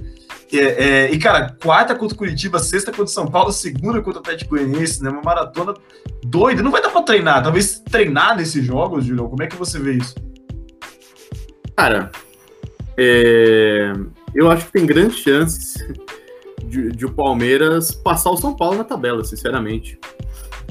É, 0.53 0.59
é, 0.59 1.11
e, 1.11 1.19
cara, 1.19 1.57
quarta 1.61 1.95
contra 1.95 2.15
o 2.15 2.19
Curitiba, 2.19 2.59
sexta 2.59 2.91
contra 2.91 3.05
o 3.05 3.09
São 3.09 3.27
Paulo, 3.27 3.51
segunda 3.51 4.01
contra 4.03 4.21
o 4.21 4.23
Atlético 4.23 4.51
Goianiense, 4.51 5.03
né? 5.03 5.11
Uma 5.11 5.23
maratona 5.23 5.75
doida. 6.23 6.63
Não 6.63 6.71
vai 6.71 6.83
dar 6.83 6.91
para 6.91 7.03
treinar, 7.03 7.43
talvez 7.43 7.81
treinar 7.81 8.37
nesses 8.37 8.65
jogos, 8.65 9.05
Julião. 9.05 9.29
Como 9.29 9.43
é 9.43 9.47
que 9.47 9.57
você 9.57 9.79
vê 9.79 9.95
isso? 9.95 10.15
Cara, 11.75 12.13
é, 12.97 13.93
eu 14.35 14.51
acho 14.51 14.67
que 14.67 14.73
tem 14.73 14.87
grandes 14.87 15.19
chances 15.19 15.77
de, 16.65 16.91
de, 16.91 17.07
o 17.07 17.13
Palmeiras 17.13 17.93
passar 17.93 18.31
o 18.31 18.37
São 18.37 18.55
Paulo 18.55 18.79
na 18.79 18.85
tabela, 18.85 19.25
sinceramente. 19.25 19.99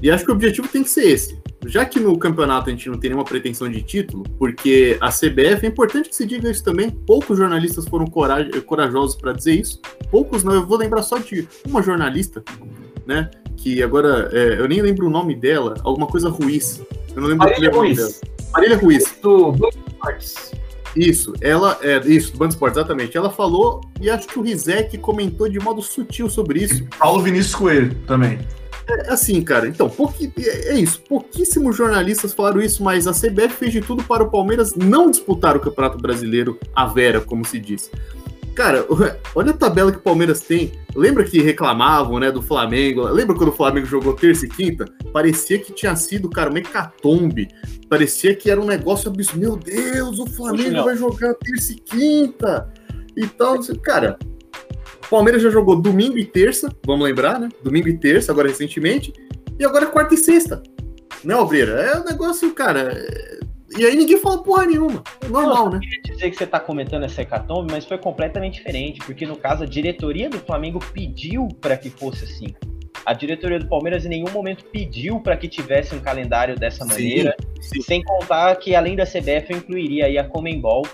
E 0.01 0.09
acho 0.09 0.25
que 0.25 0.31
o 0.31 0.33
objetivo 0.33 0.67
tem 0.67 0.83
que 0.83 0.89
ser 0.89 1.05
esse. 1.05 1.39
Já 1.67 1.85
que 1.85 1.99
no 1.99 2.17
campeonato 2.17 2.69
a 2.69 2.71
gente 2.71 2.89
não 2.89 2.97
tem 2.97 3.11
nenhuma 3.11 3.25
pretensão 3.25 3.69
de 3.69 3.83
título, 3.83 4.23
porque 4.39 4.97
a 4.99 5.09
CBF, 5.09 5.63
é 5.63 5.67
importante 5.67 6.09
que 6.09 6.15
se 6.15 6.25
diga 6.25 6.49
isso 6.49 6.63
também, 6.63 6.89
poucos 6.89 7.37
jornalistas 7.37 7.87
foram 7.87 8.07
corajosos 8.07 9.15
para 9.15 9.33
dizer 9.33 9.53
isso. 9.53 9.79
Poucos 10.09 10.43
não, 10.43 10.53
eu 10.53 10.65
vou 10.65 10.77
lembrar 10.77 11.03
só 11.03 11.19
de 11.19 11.47
uma 11.67 11.83
jornalista, 11.83 12.43
né? 13.05 13.29
Que 13.55 13.83
agora, 13.83 14.29
é, 14.33 14.59
eu 14.59 14.67
nem 14.67 14.81
lembro 14.81 15.05
o 15.05 15.09
nome 15.09 15.35
dela, 15.35 15.75
alguma 15.83 16.07
coisa 16.07 16.29
Ruiz. 16.29 16.81
Eu 17.15 17.21
não 17.21 17.29
lembro 17.29 17.45
Marília 17.45 17.69
o 17.69 17.75
nome 17.75 17.95
dela. 17.95 18.11
Marília 18.53 18.77
Ruiz. 18.77 19.17
Do 19.21 19.51
isso, 20.95 21.33
ela 21.41 21.77
é 21.81 21.97
isso, 22.05 22.33
do 22.33 22.37
Band 22.37 22.49
Esporte, 22.49 22.77
exatamente. 22.77 23.15
Ela 23.17 23.29
falou 23.29 23.81
e 23.99 24.09
acho 24.09 24.27
que 24.27 24.39
o 24.39 24.41
Rizek 24.41 24.97
comentou 24.97 25.47
de 25.47 25.59
modo 25.59 25.81
sutil 25.81 26.29
sobre 26.29 26.63
isso. 26.63 26.85
Paulo 26.97 27.21
Vinícius 27.21 27.55
Coelho 27.55 27.95
também. 28.05 28.39
É 28.87 29.13
assim, 29.13 29.41
cara. 29.41 29.67
Então, 29.67 29.89
pouqui, 29.89 30.31
é, 30.37 30.73
é 30.73 30.79
isso. 30.79 31.01
Pouquíssimos 31.01 31.75
jornalistas 31.75 32.33
falaram 32.33 32.61
isso, 32.61 32.83
mas 32.83 33.07
a 33.07 33.13
CBF 33.13 33.55
fez 33.55 33.71
de 33.71 33.81
tudo 33.81 34.03
para 34.03 34.23
o 34.23 34.29
Palmeiras 34.29 34.75
não 34.75 35.09
disputar 35.09 35.55
o 35.55 35.59
Campeonato 35.59 35.97
Brasileiro 35.97 36.59
à 36.75 36.85
vera, 36.85 37.21
como 37.21 37.45
se 37.45 37.59
diz. 37.59 37.89
Cara, 38.55 38.85
olha 39.33 39.51
a 39.51 39.57
tabela 39.57 39.91
que 39.91 39.97
o 39.97 40.01
Palmeiras 40.01 40.41
tem. 40.41 40.71
Lembra 40.95 41.23
que 41.23 41.41
reclamavam, 41.41 42.19
né, 42.19 42.31
do 42.31 42.41
Flamengo? 42.41 43.03
Lembra 43.03 43.35
quando 43.35 43.49
o 43.49 43.55
Flamengo 43.55 43.85
jogou 43.85 44.13
terça 44.13 44.45
e 44.45 44.49
quinta? 44.49 44.85
Parecia 45.13 45.57
que 45.57 45.71
tinha 45.71 45.95
sido, 45.95 46.29
cara, 46.29 46.49
uma 46.49 46.59
hecatombe. 46.59 47.47
Parecia 47.89 48.35
que 48.35 48.49
era 48.49 48.59
um 48.59 48.65
negócio 48.65 49.09
absurdo. 49.09 49.39
Meu 49.39 49.55
Deus, 49.55 50.19
o 50.19 50.27
Flamengo 50.27 50.83
vai 50.83 50.97
jogar 50.97 51.33
terça 51.35 51.73
e 51.73 51.75
quinta. 51.75 52.71
E 53.15 53.27
tal. 53.27 53.57
Cara, 53.81 54.17
o 55.05 55.09
Palmeiras 55.09 55.41
já 55.41 55.49
jogou 55.49 55.81
domingo 55.81 56.17
e 56.17 56.25
terça, 56.25 56.69
vamos 56.85 57.05
lembrar, 57.05 57.39
né? 57.39 57.49
Domingo 57.63 57.87
e 57.87 57.97
terça, 57.97 58.31
agora 58.31 58.47
recentemente. 58.47 59.13
E 59.59 59.65
agora 59.65 59.85
é 59.85 59.89
quarta 59.89 60.13
e 60.13 60.17
sexta. 60.17 60.61
Né, 61.23 61.35
Obreira? 61.35 61.73
É 61.73 61.99
um 61.99 62.03
negócio, 62.03 62.51
cara. 62.53 62.97
E 63.77 63.85
aí 63.85 63.95
ninguém 63.95 64.17
fala 64.17 64.43
porra 64.43 64.65
nenhuma. 64.65 65.03
É 65.21 65.27
normal, 65.27 65.69
né? 65.69 65.77
Eu 65.77 65.79
queria 65.79 66.01
dizer 66.01 66.29
que 66.29 66.37
você 66.37 66.47
tá 66.47 66.59
comentando 66.59 67.03
essa 67.03 67.21
hecatombe, 67.21 67.71
mas 67.71 67.85
foi 67.85 67.97
completamente 67.97 68.55
diferente, 68.55 68.99
porque 69.05 69.25
no 69.25 69.37
caso 69.37 69.63
a 69.63 69.65
diretoria 69.65 70.29
do 70.29 70.39
Flamengo 70.39 70.79
pediu 70.93 71.47
para 71.59 71.77
que 71.77 71.89
fosse 71.89 72.25
assim. 72.25 72.53
A 73.05 73.13
diretoria 73.13 73.59
do 73.59 73.67
Palmeiras 73.67 74.05
em 74.05 74.09
nenhum 74.09 74.29
momento 74.31 74.65
pediu 74.65 75.19
para 75.19 75.35
que 75.35 75.47
tivesse 75.47 75.95
um 75.95 75.99
calendário 75.99 76.55
dessa 76.55 76.85
maneira, 76.85 77.35
sim, 77.59 77.75
sim. 77.75 77.81
sem 77.81 78.03
contar 78.03 78.55
que 78.57 78.75
além 78.75 78.95
da 78.95 79.05
CBF 79.05 79.47
eu 79.49 79.57
incluiria 79.57 80.05
aí 80.05 80.17
a 80.17 80.23
Comembol, 80.23 80.85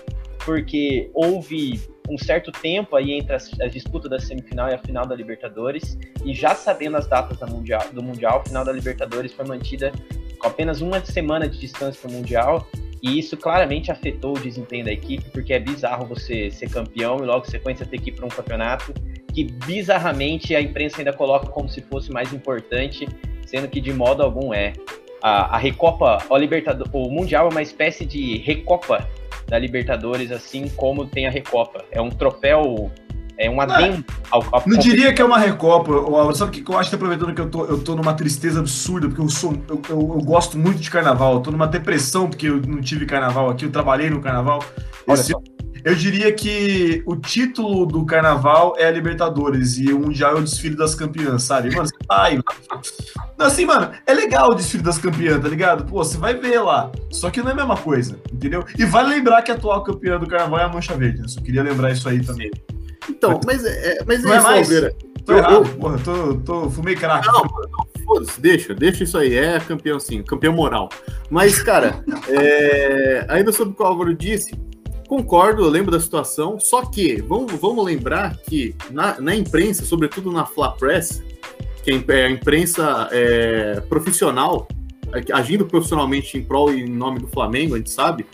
porque 0.44 1.10
houve 1.12 1.78
um 2.08 2.16
certo 2.16 2.50
tempo 2.50 2.96
aí 2.96 3.12
entre 3.12 3.34
as, 3.34 3.50
a 3.60 3.66
disputa 3.66 4.08
da 4.08 4.18
semifinal 4.18 4.70
e 4.70 4.74
a 4.74 4.78
final 4.78 5.06
da 5.06 5.14
Libertadores, 5.14 5.98
e 6.24 6.32
já 6.32 6.54
sabendo 6.54 6.96
as 6.96 7.06
datas 7.06 7.38
mundial, 7.50 7.84
do 7.92 8.02
Mundial, 8.02 8.40
a 8.40 8.48
final 8.48 8.64
da 8.64 8.72
Libertadores 8.72 9.32
foi 9.32 9.44
mantida 9.44 9.92
com 10.38 10.46
apenas 10.46 10.80
uma 10.80 11.04
semana 11.04 11.48
de 11.48 11.58
distância 11.58 12.00
para 12.00 12.10
o 12.10 12.14
Mundial, 12.14 12.66
e 13.02 13.18
isso 13.18 13.36
claramente 13.36 13.92
afetou 13.92 14.36
o 14.36 14.40
desempenho 14.40 14.84
da 14.84 14.92
equipe, 14.92 15.30
porque 15.30 15.52
é 15.52 15.58
bizarro 15.58 16.06
você 16.06 16.50
ser 16.50 16.68
campeão 16.68 17.18
e 17.18 17.26
logo 17.26 17.46
em 17.46 17.50
sequência 17.50 17.86
ter 17.86 18.00
que 18.00 18.10
ir 18.10 18.12
para 18.12 18.26
um 18.26 18.28
campeonato 18.28 18.92
que 19.32 19.44
bizarramente 19.44 20.56
a 20.56 20.60
imprensa 20.60 20.98
ainda 20.98 21.12
coloca 21.12 21.46
como 21.46 21.68
se 21.68 21.80
fosse 21.82 22.10
mais 22.10 22.32
importante, 22.32 23.06
sendo 23.46 23.68
que 23.68 23.80
de 23.80 23.92
modo 23.92 24.22
algum 24.22 24.52
é. 24.52 24.72
A, 25.22 25.56
a 25.56 25.58
Recopa, 25.58 26.18
o, 26.28 26.36
Libertador, 26.36 26.88
o 26.92 27.10
Mundial 27.10 27.48
é 27.48 27.50
uma 27.50 27.62
espécie 27.62 28.04
de 28.04 28.38
Recopa 28.38 29.08
da 29.46 29.58
Libertadores, 29.58 30.30
assim 30.32 30.68
como 30.68 31.06
tem 31.06 31.26
a 31.26 31.30
Recopa. 31.30 31.84
É 31.90 32.00
um 32.00 32.08
troféu 32.08 32.90
é 33.38 33.48
um 33.48 33.60
adendo 33.60 34.04
ao, 34.30 34.44
ao, 34.50 34.62
Não 34.66 34.76
diria 34.76 35.14
que 35.14 35.22
é 35.22 35.24
uma 35.24 35.38
recopa, 35.38 35.92
Álvaro. 35.92 36.34
Sabe 36.34 36.50
o 36.50 36.64
que 36.64 36.70
eu 36.70 36.76
acho 36.76 36.90
que 36.90 36.96
aproveitando 36.96 37.32
que 37.32 37.40
eu 37.40 37.48
tô, 37.48 37.64
eu 37.66 37.78
tô 37.78 37.94
numa 37.94 38.12
tristeza 38.12 38.58
absurda, 38.58 39.06
porque 39.06 39.22
eu 39.22 39.28
sou. 39.28 39.52
Eu, 39.68 39.80
eu, 39.88 39.98
eu, 39.98 40.20
gosto 40.24 40.58
muito 40.58 40.80
de 40.80 40.90
carnaval. 40.90 41.34
Eu 41.34 41.40
tô 41.40 41.52
numa 41.52 41.68
depressão 41.68 42.28
porque 42.28 42.48
eu 42.48 42.60
não 42.60 42.80
tive 42.80 43.06
carnaval 43.06 43.48
aqui, 43.48 43.64
eu 43.64 43.70
trabalhei 43.70 44.10
no 44.10 44.20
carnaval. 44.20 44.62
Esse, 45.06 45.32
eu 45.84 45.94
diria 45.94 46.32
que 46.32 47.00
o 47.06 47.14
título 47.14 47.86
do 47.86 48.04
carnaval 48.04 48.74
é 48.76 48.86
a 48.86 48.90
Libertadores 48.90 49.78
e 49.78 49.92
o 49.92 50.00
Mundial 50.00 50.36
é 50.36 50.40
o 50.40 50.42
desfile 50.42 50.74
das 50.74 50.96
campeãs, 50.96 51.44
sabe? 51.44 51.74
Mano, 51.74 51.88
você 51.88 51.96
vai. 52.08 52.40
Não, 53.38 53.46
assim, 53.46 53.64
mano, 53.64 53.92
é 54.04 54.12
legal 54.12 54.50
o 54.50 54.54
desfile 54.54 54.82
das 54.82 54.98
campeãs, 54.98 55.40
tá 55.40 55.48
ligado? 55.48 55.84
Pô, 55.84 56.02
você 56.02 56.18
vai 56.18 56.34
ver 56.34 56.60
lá. 56.60 56.90
Só 57.08 57.30
que 57.30 57.40
não 57.40 57.50
é 57.50 57.52
a 57.52 57.56
mesma 57.56 57.76
coisa, 57.76 58.18
entendeu? 58.32 58.64
E 58.76 58.84
vale 58.84 59.10
lembrar 59.10 59.42
que 59.42 59.52
a 59.52 59.54
atual 59.54 59.84
campeã 59.84 60.18
do 60.18 60.26
carnaval 60.26 60.58
é 60.58 60.64
a 60.64 60.68
Mancha 60.68 60.96
Verde. 60.96 61.20
Eu 61.22 61.28
só 61.28 61.40
queria 61.40 61.62
lembrar 61.62 61.92
isso 61.92 62.08
aí 62.08 62.20
também. 62.20 62.50
Então, 63.08 63.40
mas 63.44 63.64
é, 63.64 63.98
mas 64.06 64.22
não 64.22 64.34
é, 64.34 64.36
é 64.36 64.40
mais? 64.40 64.68
Tô 65.24 65.32
eu, 65.32 65.38
errado, 65.38 65.54
eu, 65.54 65.64
porra, 65.76 65.98
tô, 65.98 66.34
tô, 66.36 66.70
fumei 66.70 66.94
crack. 66.94 67.26
Não, 67.26 67.42
não 67.42 67.88
foda-se, 68.08 68.40
deixa, 68.40 68.74
deixa 68.74 69.04
isso 69.04 69.18
aí, 69.18 69.36
é 69.36 69.60
campeão 69.60 70.00
sim, 70.00 70.22
campeão 70.22 70.54
moral. 70.54 70.88
Mas, 71.30 71.62
cara, 71.62 72.02
é, 72.28 73.26
ainda 73.28 73.52
sobre 73.52 73.74
o 73.74 73.76
que 73.76 73.82
o 73.82 73.86
Álvaro 73.86 74.14
disse, 74.14 74.52
concordo, 75.06 75.62
eu 75.62 75.68
lembro 75.68 75.90
da 75.90 76.00
situação, 76.00 76.58
só 76.58 76.84
que 76.86 77.20
vamos, 77.20 77.52
vamos 77.52 77.84
lembrar 77.84 78.36
que 78.38 78.74
na, 78.90 79.20
na 79.20 79.34
imprensa, 79.34 79.84
sobretudo 79.84 80.32
na 80.32 80.46
Fla 80.46 80.72
Press, 80.72 81.22
que 81.84 82.04
é 82.08 82.26
a 82.26 82.30
imprensa 82.30 83.08
é, 83.12 83.80
profissional, 83.88 84.66
agindo 85.32 85.66
profissionalmente 85.66 86.36
em 86.36 86.42
prol 86.42 86.72
e 86.72 86.82
em 86.82 86.88
nome 86.88 87.20
do 87.20 87.28
Flamengo, 87.28 87.74
a 87.74 87.78
gente 87.78 87.90
sabe, 87.90 88.26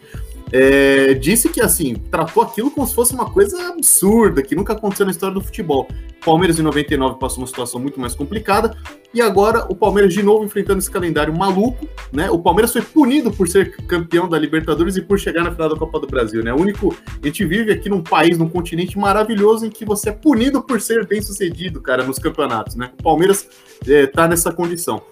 é, 0.53 1.15
disse 1.15 1.49
que, 1.49 1.61
assim, 1.61 1.95
tratou 1.95 2.43
aquilo 2.43 2.71
como 2.71 2.87
se 2.87 2.95
fosse 2.95 3.15
uma 3.15 3.31
coisa 3.31 3.69
absurda, 3.69 4.43
que 4.43 4.55
nunca 4.55 4.73
aconteceu 4.73 5.07
na 5.07 5.13
história 5.13 5.35
do 5.35 5.41
futebol. 5.41 5.89
Palmeiras 6.25 6.59
em 6.59 6.63
99 6.63 7.19
passou 7.19 7.39
uma 7.39 7.47
situação 7.47 7.81
muito 7.81 8.01
mais 8.01 8.15
complicada, 8.15 8.77
e 9.13 9.21
agora 9.21 9.67
o 9.69 9.77
Palmeiras 9.77 10.13
de 10.13 10.23
novo 10.23 10.45
enfrentando 10.45 10.79
esse 10.79 10.91
calendário 10.91 11.37
maluco, 11.37 11.87
né? 12.13 12.31
O 12.31 12.39
Palmeiras 12.39 12.73
foi 12.73 12.83
punido 12.83 13.31
por 13.31 13.47
ser 13.47 13.77
campeão 13.87 14.29
da 14.29 14.39
Libertadores 14.39 14.97
e 14.97 15.03
por 15.03 15.19
chegar 15.19 15.45
na 15.45 15.53
final 15.53 15.69
da 15.69 15.77
Copa 15.77 16.01
do 16.01 16.07
Brasil, 16.07 16.43
né? 16.43 16.53
O 16.53 16.61
único. 16.61 16.97
A 17.23 17.27
gente 17.27 17.45
vive 17.45 17.73
aqui 17.73 17.89
num 17.89 18.03
país, 18.03 18.39
num 18.39 18.49
continente 18.49 18.99
maravilhoso 18.99 19.67
em 19.67 19.71
que 19.71 19.85
você 19.85 20.09
é 20.09 20.13
punido 20.13 20.63
por 20.63 20.81
ser 20.81 21.07
bem 21.07 21.21
sucedido, 21.21 21.81
cara, 21.81 22.03
nos 22.05 22.19
campeonatos, 22.19 22.75
né? 22.75 22.91
O 22.99 23.03
Palmeiras 23.03 23.49
é, 23.87 24.07
tá 24.07 24.27
nessa 24.27 24.53
condição. 24.53 25.03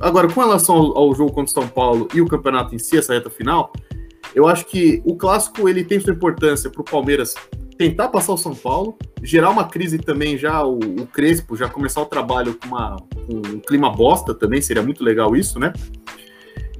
Agora, 0.00 0.28
com 0.28 0.40
relação 0.40 0.76
ao, 0.76 0.98
ao 0.98 1.14
jogo 1.14 1.32
contra 1.32 1.50
o 1.50 1.62
São 1.62 1.68
Paulo 1.68 2.08
e 2.14 2.20
o 2.20 2.26
campeonato 2.26 2.74
em 2.74 2.78
si, 2.78 2.98
essa 2.98 3.14
reta 3.14 3.30
final, 3.30 3.72
eu 4.34 4.46
acho 4.46 4.66
que 4.66 5.02
o 5.04 5.16
clássico 5.16 5.68
ele 5.68 5.84
tem 5.84 6.00
sua 6.00 6.12
importância 6.12 6.70
para 6.70 6.80
o 6.80 6.84
Palmeiras 6.84 7.34
tentar 7.76 8.08
passar 8.08 8.32
o 8.32 8.36
São 8.36 8.54
Paulo, 8.54 8.98
gerar 9.22 9.50
uma 9.50 9.64
crise 9.64 9.98
também 9.98 10.36
já 10.36 10.64
o, 10.64 10.78
o 10.78 11.06
Crespo 11.06 11.56
já 11.56 11.68
começar 11.68 12.00
o 12.00 12.06
trabalho 12.06 12.54
com, 12.54 12.66
uma, 12.66 12.96
com 12.96 13.36
um 13.36 13.60
clima 13.60 13.88
bosta 13.88 14.34
também 14.34 14.60
seria 14.60 14.82
muito 14.82 15.04
legal 15.04 15.36
isso, 15.36 15.58
né? 15.60 15.72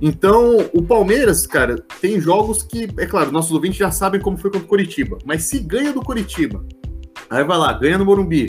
Então, 0.01 0.59
o 0.73 0.83
Palmeiras, 0.83 1.47
cara, 1.47 1.77
tem 2.01 2.21
jogos 2.21 2.63
que, 2.63 2.89
é 2.99 3.07
claro, 3.07 3.33
nossos 3.33 3.51
ouvintes 3.53 3.79
já 3.79 3.91
sabem 3.91 4.21
como 4.21 4.37
foi 4.37 4.51
contra 4.51 4.65
o 4.65 4.69
Curitiba, 4.69 5.19
mas 5.25 5.45
se 5.45 5.59
ganha 5.59 5.93
do 5.93 6.01
Curitiba, 6.01 6.65
aí 7.29 7.43
vai 7.43 7.59
lá, 7.59 7.73
ganha 7.73 7.99
no 7.99 8.05
Morumbi, 8.05 8.49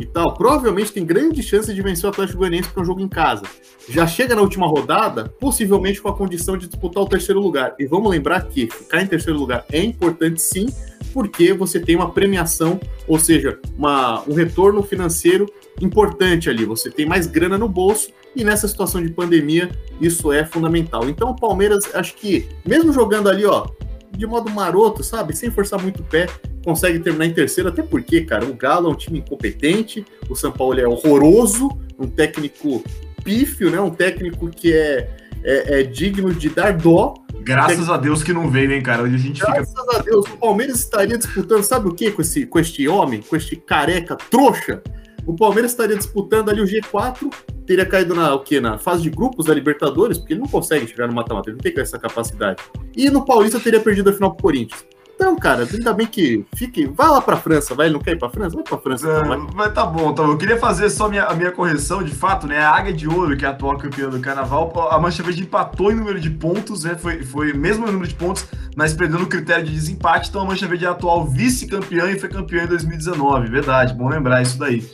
e 0.00 0.06
tal, 0.06 0.34
provavelmente 0.34 0.92
tem 0.92 1.04
grande 1.04 1.42
chance 1.42 1.72
de 1.72 1.82
vencer 1.82 2.06
o 2.06 2.08
Atlético 2.08 2.38
Goianiense 2.38 2.70
para 2.70 2.82
um 2.82 2.84
jogo 2.84 3.00
em 3.00 3.08
casa. 3.08 3.42
Já 3.88 4.06
chega 4.06 4.34
na 4.34 4.40
última 4.40 4.66
rodada, 4.66 5.28
possivelmente 5.38 6.00
com 6.00 6.08
a 6.08 6.16
condição 6.16 6.56
de 6.56 6.66
disputar 6.66 7.02
o 7.02 7.08
terceiro 7.08 7.40
lugar. 7.40 7.74
E 7.78 7.86
vamos 7.86 8.10
lembrar 8.10 8.42
que 8.46 8.68
ficar 8.68 9.02
em 9.02 9.06
terceiro 9.06 9.38
lugar 9.38 9.64
é 9.70 9.82
importante 9.82 10.40
sim, 10.40 10.66
porque 11.12 11.52
você 11.52 11.80
tem 11.80 11.96
uma 11.96 12.10
premiação, 12.10 12.80
ou 13.06 13.18
seja, 13.18 13.58
uma, 13.76 14.22
um 14.28 14.34
retorno 14.34 14.82
financeiro 14.82 15.46
importante 15.80 16.48
ali. 16.48 16.64
Você 16.64 16.90
tem 16.90 17.04
mais 17.04 17.26
grana 17.26 17.58
no 17.58 17.68
bolso 17.68 18.10
e 18.34 18.44
nessa 18.44 18.68
situação 18.68 19.02
de 19.02 19.12
pandemia 19.12 19.70
isso 20.00 20.32
é 20.32 20.44
fundamental. 20.44 21.08
Então 21.08 21.30
o 21.30 21.36
Palmeiras, 21.36 21.94
acho 21.94 22.14
que 22.14 22.48
mesmo 22.64 22.92
jogando 22.92 23.28
ali, 23.28 23.44
ó, 23.44 23.66
de 24.10 24.26
modo 24.26 24.50
maroto, 24.50 25.02
sabe, 25.02 25.34
sem 25.36 25.50
forçar 25.50 25.80
muito 25.80 26.02
o 26.02 26.04
pé, 26.04 26.26
consegue 26.64 26.98
terminar 26.98 27.26
em 27.26 27.32
terceiro, 27.32 27.70
até 27.70 27.82
porque, 27.82 28.22
cara, 28.22 28.44
o 28.44 28.54
Galo 28.54 28.88
é 28.88 28.92
um 28.92 28.96
time 28.96 29.18
incompetente, 29.18 30.04
o 30.28 30.34
São 30.34 30.52
Paulo 30.52 30.78
é 30.78 30.86
horroroso, 30.86 31.68
um 31.98 32.06
técnico 32.06 32.82
pífio, 33.22 33.70
né? 33.70 33.80
Um 33.80 33.90
técnico 33.90 34.48
que 34.48 34.72
é, 34.72 35.08
é, 35.44 35.80
é 35.80 35.82
digno 35.82 36.34
de 36.34 36.48
dar 36.48 36.72
dó. 36.72 37.14
Graças 37.42 37.88
a 37.88 37.96
Deus 37.96 38.22
que 38.22 38.32
não 38.32 38.50
veio, 38.50 38.72
hein, 38.72 38.82
cara? 38.82 39.02
Onde 39.02 39.14
a 39.14 39.18
gente 39.18 39.40
Graças 39.40 39.68
fica... 39.68 39.96
a 39.96 40.02
Deus, 40.02 40.26
o 40.26 40.36
Palmeiras 40.36 40.78
estaria 40.78 41.16
disputando, 41.16 41.62
sabe 41.62 41.88
o 41.88 41.94
que 41.94 42.10
com, 42.10 42.22
esse, 42.22 42.46
com 42.46 42.58
este 42.58 42.86
homem, 42.86 43.22
com 43.22 43.36
este 43.36 43.56
careca 43.56 44.16
trouxa? 44.16 44.82
O 45.26 45.34
Palmeiras 45.34 45.72
estaria 45.72 45.96
disputando 45.96 46.48
ali 46.48 46.60
o 46.60 46.64
G4, 46.64 47.32
teria 47.66 47.86
caído 47.86 48.14
na, 48.14 48.34
o 48.34 48.40
quê? 48.40 48.60
na 48.60 48.78
fase 48.78 49.02
de 49.02 49.10
grupos 49.10 49.46
da 49.46 49.54
Libertadores, 49.54 50.18
porque 50.18 50.32
ele 50.32 50.40
não 50.40 50.48
consegue 50.48 50.86
chegar 50.86 51.06
no 51.06 51.14
mata-mata, 51.14 51.50
ele 51.50 51.56
não 51.56 51.62
tem 51.62 51.72
essa 51.80 51.98
capacidade. 51.98 52.62
E 52.96 53.08
no 53.10 53.24
Paulista 53.24 53.60
teria 53.60 53.80
perdido 53.80 54.10
a 54.10 54.12
final 54.12 54.34
pro 54.34 54.42
Corinthians. 54.42 54.84
Então, 55.20 55.36
cara, 55.36 55.68
ainda 55.70 55.92
bem 55.92 56.06
que 56.06 56.46
fique. 56.54 56.86
Vai 56.86 57.06
lá 57.06 57.20
pra 57.20 57.36
França, 57.36 57.74
vai, 57.74 57.88
ele 57.88 57.92
não 57.92 58.00
quer 58.00 58.12
ir 58.12 58.18
pra 58.18 58.30
França? 58.30 58.54
Vai 58.54 58.64
pra 58.64 58.78
França. 58.78 59.06
É, 59.06 59.20
então, 59.20 59.48
vai. 59.48 59.70
tá 59.70 59.84
bom, 59.84 60.14
tá 60.14 60.22
bom. 60.22 60.30
Eu 60.30 60.38
queria 60.38 60.58
fazer 60.58 60.88
só 60.88 61.10
minha, 61.10 61.24
a 61.24 61.34
minha 61.34 61.52
correção, 61.52 62.02
de 62.02 62.10
fato, 62.10 62.46
né? 62.46 62.58
A 62.58 62.70
Águia 62.70 62.94
de 62.94 63.06
Ouro, 63.06 63.36
que 63.36 63.44
é 63.44 63.48
a 63.48 63.50
atual 63.50 63.76
campeã 63.76 64.08
do 64.08 64.18
carnaval, 64.18 64.72
a 64.90 64.98
Mancha 64.98 65.22
Verde 65.22 65.42
empatou 65.42 65.92
em 65.92 65.94
número 65.94 66.18
de 66.18 66.30
pontos, 66.30 66.84
né? 66.84 66.96
Foi, 66.98 67.22
foi 67.22 67.52
mesmo 67.52 67.84
número 67.84 68.08
de 68.08 68.14
pontos, 68.14 68.46
mas 68.74 68.94
perdeu 68.94 69.18
no 69.18 69.26
critério 69.26 69.62
de 69.62 69.72
desempate. 69.72 70.30
Então 70.30 70.40
a 70.40 70.44
Mancha 70.46 70.66
Verde 70.66 70.86
é 70.86 70.88
a 70.88 70.92
atual 70.92 71.26
vice-campeã 71.26 72.10
e 72.10 72.18
foi 72.18 72.30
campeã 72.30 72.64
em 72.64 72.68
2019. 72.68 73.50
Verdade, 73.50 73.92
bom 73.92 74.08
lembrar 74.08 74.40
isso 74.40 74.58
daí. 74.58 74.88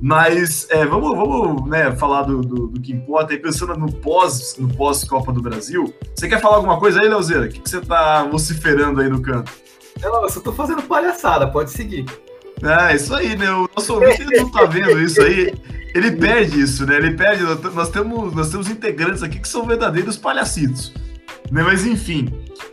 Mas 0.00 0.66
é, 0.70 0.86
vamos, 0.86 1.14
vamos 1.14 1.68
né, 1.68 1.92
falar 1.92 2.22
do, 2.22 2.40
do, 2.40 2.68
do, 2.68 2.80
que 2.80 2.92
importa. 2.92 3.32
Aí 3.34 3.38
pensando 3.38 3.76
no 3.76 3.92
pós 3.92 4.56
no 4.58 4.68
pós 4.74 5.04
Copa 5.04 5.30
do 5.30 5.42
Brasil, 5.42 5.92
você 6.14 6.26
quer 6.26 6.40
falar 6.40 6.56
alguma 6.56 6.78
coisa 6.78 7.00
aí, 7.00 7.08
Leozeira? 7.08 7.44
O 7.44 7.48
que, 7.48 7.60
que 7.60 7.68
você 7.68 7.80
tá 7.80 8.24
vociferando 8.24 9.00
aí 9.00 9.08
no 9.10 9.20
canto? 9.20 9.52
Não, 10.00 10.22
eu 10.22 10.30
só 10.30 10.40
tô 10.40 10.52
fazendo 10.52 10.82
palhaçada, 10.82 11.46
pode 11.46 11.70
seguir. 11.70 12.06
É, 12.62 12.94
isso 12.94 13.14
aí, 13.14 13.36
né? 13.36 13.50
O 13.52 13.68
nosso 13.76 13.94
ouvinte 13.94 14.22
ele 14.22 14.40
não 14.40 14.50
tá 14.50 14.64
vendo 14.64 14.98
isso 15.00 15.20
aí. 15.20 15.54
Ele 15.94 16.12
perde 16.12 16.60
isso, 16.60 16.86
né? 16.86 16.96
Ele 16.96 17.12
perde. 17.12 17.42
Nós 17.74 17.90
temos, 17.90 18.34
nós 18.34 18.50
temos 18.50 18.70
integrantes 18.70 19.22
aqui 19.22 19.38
que 19.38 19.48
são 19.48 19.66
verdadeiros 19.66 20.16
palhacitos. 20.16 20.94
Né? 21.50 21.62
Mas 21.62 21.84
enfim, 21.84 22.28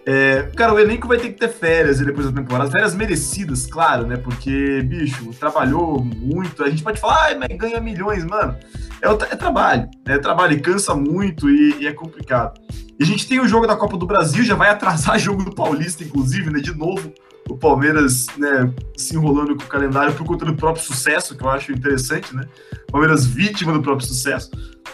é, 0.06 0.44
cara, 0.56 0.74
o 0.74 0.80
elenco 0.80 1.08
vai 1.08 1.18
ter 1.18 1.30
que 1.30 1.40
ter 1.40 1.50
férias 1.50 2.00
depois 2.00 2.28
da 2.28 2.42
temporada, 2.42 2.72
férias 2.72 2.96
merecidas, 2.96 3.66
claro, 3.66 4.06
né? 4.06 4.18
Porque, 4.18 4.82
bicho, 4.84 5.34
trabalhou 5.40 6.04
muito. 6.04 6.63
A 6.63 6.70
gente 6.70 6.84
pode 6.84 7.00
falar, 7.00 7.32
ah, 7.32 7.36
mas 7.38 7.58
ganha 7.58 7.82
milhões, 7.82 8.24
mano. 8.24 8.56
É, 9.02 9.08
é 9.10 9.36
trabalho, 9.36 9.90
né? 10.06 10.16
é 10.16 10.18
trabalho 10.18 10.54
e 10.54 10.60
cansa 10.60 10.96
muito 10.96 11.50
e, 11.50 11.82
e, 11.82 11.88
é 11.88 11.94
complicado. 11.94 12.60
E 13.00 13.04
a 13.04 13.06
gente 13.06 13.28
tem 13.28 13.40
o 13.40 13.48
jogo 13.48 13.68
da 13.68 13.76
Copa 13.76 13.98
do 13.98 14.08
Brasil, 14.08 14.44
já 14.44 14.56
vai 14.56 14.70
atrasar 14.70 15.18
jogo 15.20 15.44
do 15.44 15.54
Paulista, 15.54 16.04
inclusive, 16.04 16.50
né? 16.50 16.60
De 16.60 16.74
novo, 16.76 17.13
o 17.50 17.58
Palmeiras 17.58 18.28
né, 18.38 18.72
se 18.96 19.16
enrolando 19.16 19.56
com 19.56 19.63
o 19.63 19.68
calendário 19.68 20.13
por 20.13 20.26
conta 20.26 20.46
do 20.46 20.56
próprio 20.56 20.84
sucesso, 20.84 21.36
que 21.36 21.44
eu 21.44 21.50
acho 21.50 21.72
interessante, 21.72 22.36
né? 22.36 22.46
Palmeiras 22.92 23.26
vítima 23.26 23.74
do 23.74 23.82
próprio 23.82 24.08
sucesso. 24.08 24.52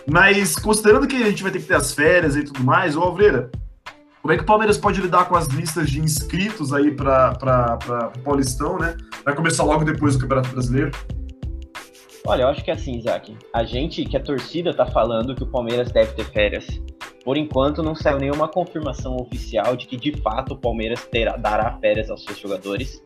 Mas 0.10 0.56
considerando 0.56 1.08
que 1.08 1.15
a 1.15 1.30
gente 1.30 1.43
vai 1.43 1.52
ter 1.52 1.60
que 1.60 1.65
ter 1.65 1.76
as 1.76 1.93
férias 1.93 2.36
e 2.36 2.43
tudo 2.43 2.63
mais, 2.63 2.96
ô 2.96 3.02
Alvreira, 3.02 3.50
como 4.23 4.31
é 4.31 4.38
que 4.38 4.43
o 4.43 4.45
Palmeiras 4.45 4.77
pode 4.77 5.01
lidar 5.01 5.27
com 5.27 5.36
as 5.36 5.47
listas 5.47 5.89
de 5.89 5.99
inscritos 5.99 6.71
aí 6.71 6.89
para 6.91 7.38
Paulistão, 8.23 8.79
né? 8.79 8.95
Vai 9.25 9.36
começar 9.36 9.65
logo 9.65 9.83
depois 9.83 10.15
do 10.15 10.21
Campeonato 10.21 10.47
Brasileiro. 10.47 10.91
Olha, 12.25 12.43
eu 12.43 12.47
acho 12.47 12.63
que 12.63 12.71
é 12.71 12.73
assim, 12.73 12.97
Isaac. 12.97 13.38
A 13.53 13.65
gente, 13.65 14.05
que 14.05 14.15
a 14.15 14.24
torcida 14.24 14.74
tá 14.74 14.86
falando 14.86 15.36
que 15.36 15.43
o 15.43 15.47
Palmeiras 15.47 15.91
deve 15.91 16.13
ter 16.13 16.24
férias. 16.24 16.65
Por 17.26 17.36
enquanto, 17.36 17.84
não 17.84 17.93
saiu 17.93 18.17
nenhuma 18.17 18.47
confirmação 18.47 19.17
oficial 19.17 19.76
de 19.76 19.88
que 19.88 19.97
de 19.97 20.13
fato 20.21 20.53
o 20.53 20.57
Palmeiras 20.57 21.05
terá, 21.11 21.36
dará 21.36 21.78
férias 21.82 22.09
aos 22.09 22.24
seus 22.24 22.39
jogadores. 22.39 23.03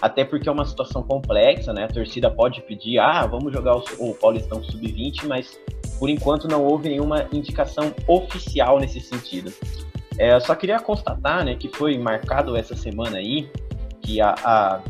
Até 0.00 0.24
porque 0.24 0.48
é 0.48 0.52
uma 0.52 0.64
situação 0.64 1.02
complexa, 1.02 1.74
né? 1.74 1.84
A 1.84 1.88
torcida 1.88 2.30
pode 2.30 2.62
pedir, 2.62 2.98
ah, 2.98 3.26
vamos 3.26 3.52
jogar 3.52 3.76
o, 3.76 3.84
o 3.98 4.14
Paulistão 4.14 4.64
Sub-20, 4.64 5.26
mas 5.26 5.60
por 5.98 6.08
enquanto 6.08 6.48
não 6.48 6.64
houve 6.64 6.88
nenhuma 6.88 7.26
indicação 7.30 7.94
oficial 8.08 8.80
nesse 8.80 9.02
sentido. 9.02 9.52
É, 10.18 10.32
eu 10.32 10.40
só 10.40 10.54
queria 10.54 10.78
constatar, 10.78 11.44
né, 11.44 11.54
que 11.54 11.68
foi 11.68 11.98
marcado 11.98 12.56
essa 12.56 12.74
semana 12.74 13.18
aí 13.18 13.50
que 14.00 14.20
a, 14.20 14.34
a 14.44 14.80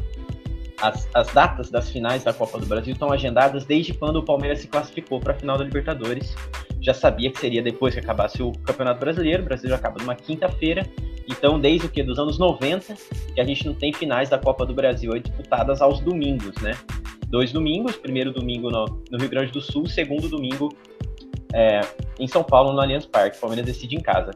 as, 0.80 1.08
as, 1.14 1.28
datas 1.32 1.70
das 1.70 1.90
finais 1.90 2.24
da 2.24 2.32
Copa 2.32 2.58
do 2.58 2.66
Brasil 2.66 2.92
estão 2.92 3.10
agendadas 3.10 3.64
desde 3.64 3.94
quando 3.94 4.16
o 4.16 4.22
Palmeiras 4.22 4.60
se 4.60 4.68
classificou 4.68 5.18
para 5.20 5.32
a 5.32 5.36
final 5.36 5.56
da 5.56 5.64
Libertadores. 5.64 6.34
já 6.80 6.92
sabia 6.92 7.30
que 7.30 7.38
seria 7.38 7.62
depois 7.62 7.94
que 7.94 8.00
acabasse 8.00 8.42
o 8.42 8.52
Campeonato 8.52 9.00
Brasileiro. 9.00 9.42
O 9.42 9.46
Brasileiro 9.46 9.76
acaba 9.76 9.98
numa 10.00 10.14
quinta-feira. 10.14 10.86
Então, 11.28 11.58
desde 11.58 11.86
o 11.86 11.90
que? 11.90 12.02
Dos 12.02 12.18
anos 12.18 12.38
90, 12.38 12.94
que 13.34 13.40
a 13.40 13.44
gente 13.44 13.66
não 13.66 13.74
tem 13.74 13.92
finais 13.92 14.28
da 14.28 14.38
Copa 14.38 14.64
do 14.64 14.74
Brasil 14.74 15.10
disputadas 15.18 15.80
aos 15.80 15.98
domingos, 16.00 16.54
né? 16.62 16.76
Dois 17.28 17.50
domingos, 17.52 17.96
primeiro 17.96 18.30
domingo 18.30 18.70
no, 18.70 18.84
no 19.10 19.18
Rio 19.18 19.28
Grande 19.28 19.50
do 19.50 19.60
Sul, 19.60 19.86
segundo 19.86 20.28
domingo 20.28 20.68
é, 21.52 21.80
em 22.20 22.28
São 22.28 22.44
Paulo, 22.44 22.72
no 22.72 22.80
Allianz 22.80 23.06
Parque. 23.06 23.38
O 23.38 23.40
Palmeiras 23.40 23.66
decide 23.66 23.96
em 23.96 24.00
casa. 24.00 24.30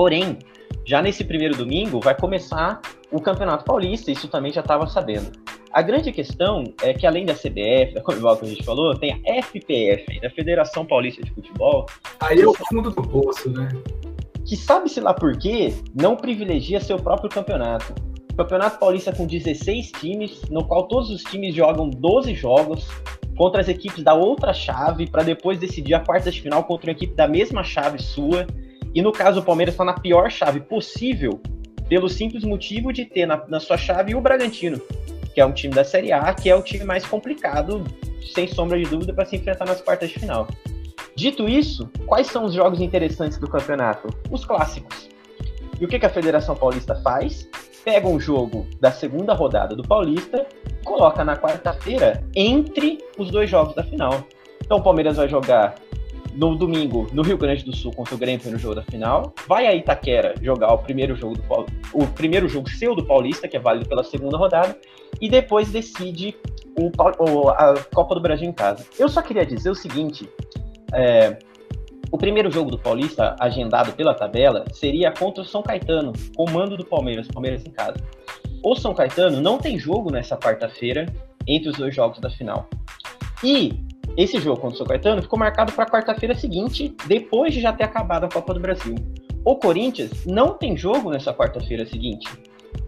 Porém, 0.00 0.38
já 0.82 1.02
nesse 1.02 1.22
primeiro 1.22 1.54
domingo 1.54 2.00
vai 2.00 2.16
começar 2.16 2.80
o 3.12 3.20
Campeonato 3.20 3.66
Paulista, 3.66 4.10
isso 4.10 4.28
também 4.28 4.50
já 4.50 4.62
estava 4.62 4.86
sabendo. 4.86 5.30
A 5.74 5.82
grande 5.82 6.10
questão 6.10 6.64
é 6.80 6.94
que 6.94 7.06
além 7.06 7.26
da 7.26 7.34
CBF, 7.34 7.92
da 7.96 8.00
Comebol 8.00 8.34
que 8.38 8.46
a 8.46 8.48
gente 8.48 8.64
falou, 8.64 8.96
tem 8.96 9.12
a 9.12 9.42
FPF, 9.42 10.18
da 10.22 10.30
Federação 10.30 10.86
Paulista 10.86 11.22
de 11.22 11.30
Futebol. 11.32 11.84
Aí 12.20 12.40
é 12.40 12.48
o 12.48 12.54
fundo 12.54 12.90
do 12.90 13.02
poço, 13.02 13.50
né? 13.50 13.68
Que 14.46 14.56
sabe-se 14.56 15.02
lá 15.02 15.12
por 15.12 15.36
quê, 15.36 15.74
não 15.94 16.16
privilegia 16.16 16.80
seu 16.80 16.96
próprio 16.96 17.28
campeonato. 17.28 17.94
O 18.32 18.36
Campeonato 18.36 18.78
Paulista 18.78 19.12
com 19.14 19.26
16 19.26 19.92
times, 20.00 20.40
no 20.48 20.64
qual 20.64 20.88
todos 20.88 21.10
os 21.10 21.22
times 21.24 21.54
jogam 21.54 21.90
12 21.90 22.34
jogos 22.34 22.88
contra 23.36 23.60
as 23.60 23.68
equipes 23.68 24.02
da 24.02 24.14
outra 24.14 24.54
chave, 24.54 25.06
para 25.06 25.22
depois 25.22 25.58
decidir 25.58 25.92
a 25.92 26.00
quarta 26.00 26.30
de 26.30 26.40
final 26.40 26.64
contra 26.64 26.86
uma 26.88 26.92
equipe 26.92 27.14
da 27.14 27.28
mesma 27.28 27.62
chave 27.62 28.00
sua. 28.00 28.46
E 28.94 29.02
no 29.02 29.12
caso, 29.12 29.40
o 29.40 29.42
Palmeiras 29.42 29.74
está 29.74 29.84
na 29.84 29.92
pior 29.92 30.30
chave 30.30 30.60
possível, 30.60 31.40
pelo 31.88 32.08
simples 32.08 32.44
motivo 32.44 32.92
de 32.92 33.04
ter 33.04 33.26
na, 33.26 33.42
na 33.48 33.60
sua 33.60 33.76
chave 33.76 34.14
o 34.14 34.20
Bragantino, 34.20 34.80
que 35.34 35.40
é 35.40 35.46
um 35.46 35.52
time 35.52 35.74
da 35.74 35.84
Série 35.84 36.12
A, 36.12 36.32
que 36.34 36.50
é 36.50 36.54
o 36.54 36.62
time 36.62 36.84
mais 36.84 37.04
complicado, 37.04 37.84
sem 38.32 38.46
sombra 38.46 38.78
de 38.78 38.84
dúvida, 38.84 39.12
para 39.12 39.24
se 39.24 39.36
enfrentar 39.36 39.64
nas 39.64 39.80
quartas 39.80 40.10
de 40.10 40.18
final. 40.18 40.48
Dito 41.14 41.48
isso, 41.48 41.90
quais 42.06 42.28
são 42.28 42.44
os 42.44 42.54
jogos 42.54 42.80
interessantes 42.80 43.38
do 43.38 43.48
campeonato? 43.48 44.08
Os 44.30 44.44
clássicos. 44.44 45.08
E 45.80 45.84
o 45.84 45.88
que, 45.88 45.98
que 45.98 46.06
a 46.06 46.10
Federação 46.10 46.54
Paulista 46.54 46.94
faz? 46.96 47.48
Pega 47.84 48.06
um 48.06 48.20
jogo 48.20 48.66
da 48.80 48.92
segunda 48.92 49.32
rodada 49.32 49.74
do 49.74 49.82
Paulista, 49.82 50.46
coloca 50.84 51.24
na 51.24 51.36
quarta-feira 51.36 52.22
entre 52.34 52.98
os 53.18 53.30
dois 53.30 53.48
jogos 53.48 53.74
da 53.74 53.82
final. 53.82 54.24
Então 54.64 54.78
o 54.78 54.82
Palmeiras 54.82 55.16
vai 55.16 55.28
jogar 55.28 55.74
no 56.34 56.56
domingo 56.56 57.06
no 57.12 57.22
Rio 57.22 57.36
Grande 57.36 57.64
do 57.64 57.74
Sul 57.74 57.92
contra 57.92 58.14
o 58.14 58.18
Grêmio 58.18 58.50
no 58.50 58.58
jogo 58.58 58.74
da 58.74 58.82
final. 58.82 59.34
Vai 59.46 59.66
a 59.66 59.74
Itaquera 59.74 60.34
jogar 60.40 60.72
o 60.72 60.78
primeiro 60.78 61.14
jogo 61.14 61.36
do 61.36 61.42
o 61.92 62.06
primeiro 62.06 62.48
jogo 62.48 62.68
seu 62.68 62.94
do 62.94 63.04
Paulista, 63.04 63.48
que 63.48 63.56
é 63.56 63.60
válido 63.60 63.88
pela 63.88 64.04
segunda 64.04 64.36
rodada, 64.36 64.76
e 65.20 65.28
depois 65.28 65.70
decide 65.70 66.36
o, 66.78 66.90
o 67.18 67.48
a 67.50 67.74
Copa 67.92 68.14
do 68.14 68.20
Brasil 68.20 68.48
em 68.48 68.52
casa. 68.52 68.84
Eu 68.98 69.08
só 69.08 69.22
queria 69.22 69.44
dizer 69.44 69.70
o 69.70 69.74
seguinte: 69.74 70.28
é, 70.92 71.36
o 72.12 72.18
primeiro 72.18 72.50
jogo 72.50 72.70
do 72.70 72.78
Paulista, 72.78 73.36
agendado 73.38 73.92
pela 73.92 74.14
tabela, 74.14 74.64
seria 74.72 75.12
contra 75.12 75.42
o 75.42 75.46
São 75.46 75.62
Caetano, 75.62 76.12
comando 76.36 76.76
do 76.76 76.84
Palmeiras, 76.84 77.28
Palmeiras 77.28 77.64
em 77.64 77.70
casa. 77.70 77.98
O 78.62 78.74
São 78.74 78.94
Caetano 78.94 79.40
não 79.40 79.58
tem 79.58 79.78
jogo 79.78 80.10
nessa 80.10 80.36
quarta-feira 80.36 81.06
entre 81.46 81.70
os 81.70 81.76
dois 81.76 81.94
jogos 81.94 82.18
da 82.20 82.28
final. 82.28 82.68
E 83.42 83.89
esse 84.16 84.40
jogo 84.40 84.60
contra 84.60 84.74
o 84.74 84.78
São 84.78 84.86
Caetano 84.86 85.22
ficou 85.22 85.38
marcado 85.38 85.72
para 85.72 85.86
quarta-feira 85.86 86.34
seguinte, 86.34 86.94
depois 87.06 87.54
de 87.54 87.60
já 87.60 87.72
ter 87.72 87.84
acabado 87.84 88.24
a 88.24 88.28
Copa 88.28 88.54
do 88.54 88.60
Brasil. 88.60 88.94
O 89.44 89.56
Corinthians 89.56 90.26
não 90.26 90.54
tem 90.54 90.76
jogo 90.76 91.10
nessa 91.10 91.32
quarta-feira 91.32 91.86
seguinte, 91.86 92.28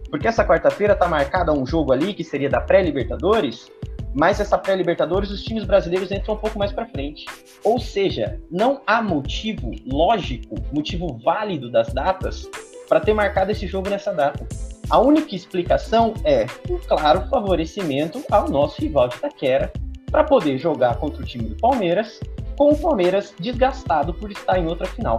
porque 0.09 0.27
essa 0.27 0.45
quarta-feira 0.45 0.93
está 0.93 1.07
marcada 1.07 1.51
um 1.51 1.65
jogo 1.65 1.91
ali 1.91 2.13
que 2.13 2.23
seria 2.23 2.49
da 2.49 2.61
pré-Libertadores, 2.61 3.71
mas 4.13 4.39
essa 4.39 4.57
pré-Libertadores 4.57 5.31
os 5.31 5.43
times 5.43 5.63
brasileiros 5.63 6.11
entram 6.11 6.35
um 6.35 6.37
pouco 6.37 6.59
mais 6.59 6.71
para 6.71 6.85
frente. 6.85 7.25
Ou 7.63 7.79
seja, 7.79 8.39
não 8.51 8.81
há 8.85 9.01
motivo 9.01 9.71
lógico, 9.85 10.55
motivo 10.71 11.17
válido 11.23 11.71
das 11.71 11.91
datas 11.91 12.47
para 12.87 12.99
ter 12.99 13.13
marcado 13.13 13.51
esse 13.51 13.65
jogo 13.65 13.89
nessa 13.89 14.13
data. 14.13 14.45
A 14.89 14.99
única 14.99 15.35
explicação 15.35 16.13
é 16.23 16.45
um 16.69 16.77
claro 16.77 17.27
favorecimento 17.29 18.23
ao 18.29 18.47
nosso 18.47 18.79
rival 18.81 19.07
de 19.07 19.15
Itaquera, 19.15 19.73
para 20.13 20.23
poder 20.23 20.59
jogar 20.59 20.97
contra 20.97 21.23
o 21.23 21.25
time 21.25 21.45
do 21.45 21.55
Palmeiras, 21.55 22.19
com 22.55 22.69
o 22.69 22.77
Palmeiras 22.77 23.33
desgastado 23.39 24.13
por 24.13 24.31
estar 24.31 24.59
em 24.59 24.67
outra 24.67 24.85
final. 24.85 25.17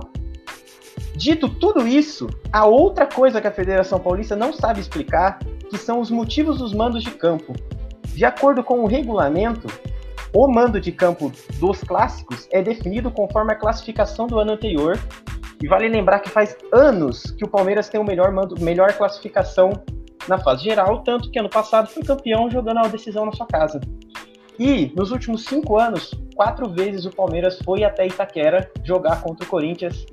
Dito 1.16 1.48
tudo 1.48 1.84
isso, 1.84 2.28
a 2.52 2.64
outra 2.64 3.04
coisa 3.04 3.40
que 3.40 3.48
a 3.48 3.52
Federação 3.52 3.98
Paulista 3.98 4.36
não 4.36 4.52
sabe 4.52 4.78
explicar, 4.78 5.40
que 5.68 5.76
são 5.76 5.98
os 5.98 6.12
motivos 6.12 6.58
dos 6.58 6.72
mandos 6.72 7.02
de 7.02 7.10
campo. 7.10 7.54
De 8.14 8.24
acordo 8.24 8.62
com 8.62 8.84
o 8.84 8.86
regulamento, 8.86 9.66
o 10.32 10.46
mando 10.46 10.80
de 10.80 10.92
campo 10.92 11.32
dos 11.58 11.82
clássicos 11.82 12.46
é 12.52 12.62
definido 12.62 13.10
conforme 13.10 13.52
a 13.52 13.56
classificação 13.56 14.28
do 14.28 14.38
ano 14.38 14.52
anterior. 14.52 14.96
E 15.60 15.66
vale 15.66 15.88
lembrar 15.88 16.20
que 16.20 16.30
faz 16.30 16.56
anos 16.72 17.32
que 17.32 17.44
o 17.44 17.48
Palmeiras 17.48 17.88
tem 17.88 18.00
o 18.00 18.04
melhor 18.04 18.30
mando, 18.30 18.60
melhor 18.60 18.92
classificação 18.92 19.72
na 20.28 20.38
fase 20.38 20.62
geral, 20.62 21.02
tanto 21.02 21.32
que 21.32 21.38
ano 21.38 21.50
passado 21.50 21.88
foi 21.88 22.04
campeão 22.04 22.48
jogando 22.48 22.78
a 22.78 22.88
decisão 22.88 23.26
na 23.26 23.32
sua 23.32 23.46
casa. 23.46 23.80
E 24.58 24.92
nos 24.96 25.10
últimos 25.10 25.44
cinco 25.44 25.78
anos, 25.78 26.14
quatro 26.36 26.68
vezes 26.68 27.04
o 27.04 27.10
Palmeiras 27.10 27.58
foi 27.64 27.82
até 27.82 28.06
Itaquera 28.06 28.70
jogar 28.84 29.20
contra 29.22 29.44
o 29.44 29.48
Corinthians 29.48 30.06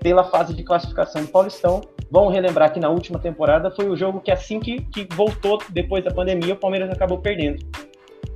pela 0.00 0.22
fase 0.24 0.54
de 0.54 0.62
classificação 0.62 1.22
do 1.22 1.28
Paulistão. 1.28 1.80
Vamos 2.10 2.32
relembrar 2.32 2.72
que 2.72 2.78
na 2.78 2.88
última 2.88 3.18
temporada 3.18 3.70
foi 3.72 3.88
o 3.88 3.96
jogo 3.96 4.20
que 4.20 4.30
assim 4.30 4.60
que, 4.60 4.82
que 4.82 5.08
voltou 5.16 5.58
depois 5.70 6.04
da 6.04 6.12
pandemia, 6.12 6.54
o 6.54 6.56
Palmeiras 6.56 6.90
acabou 6.90 7.18
perdendo. 7.18 7.64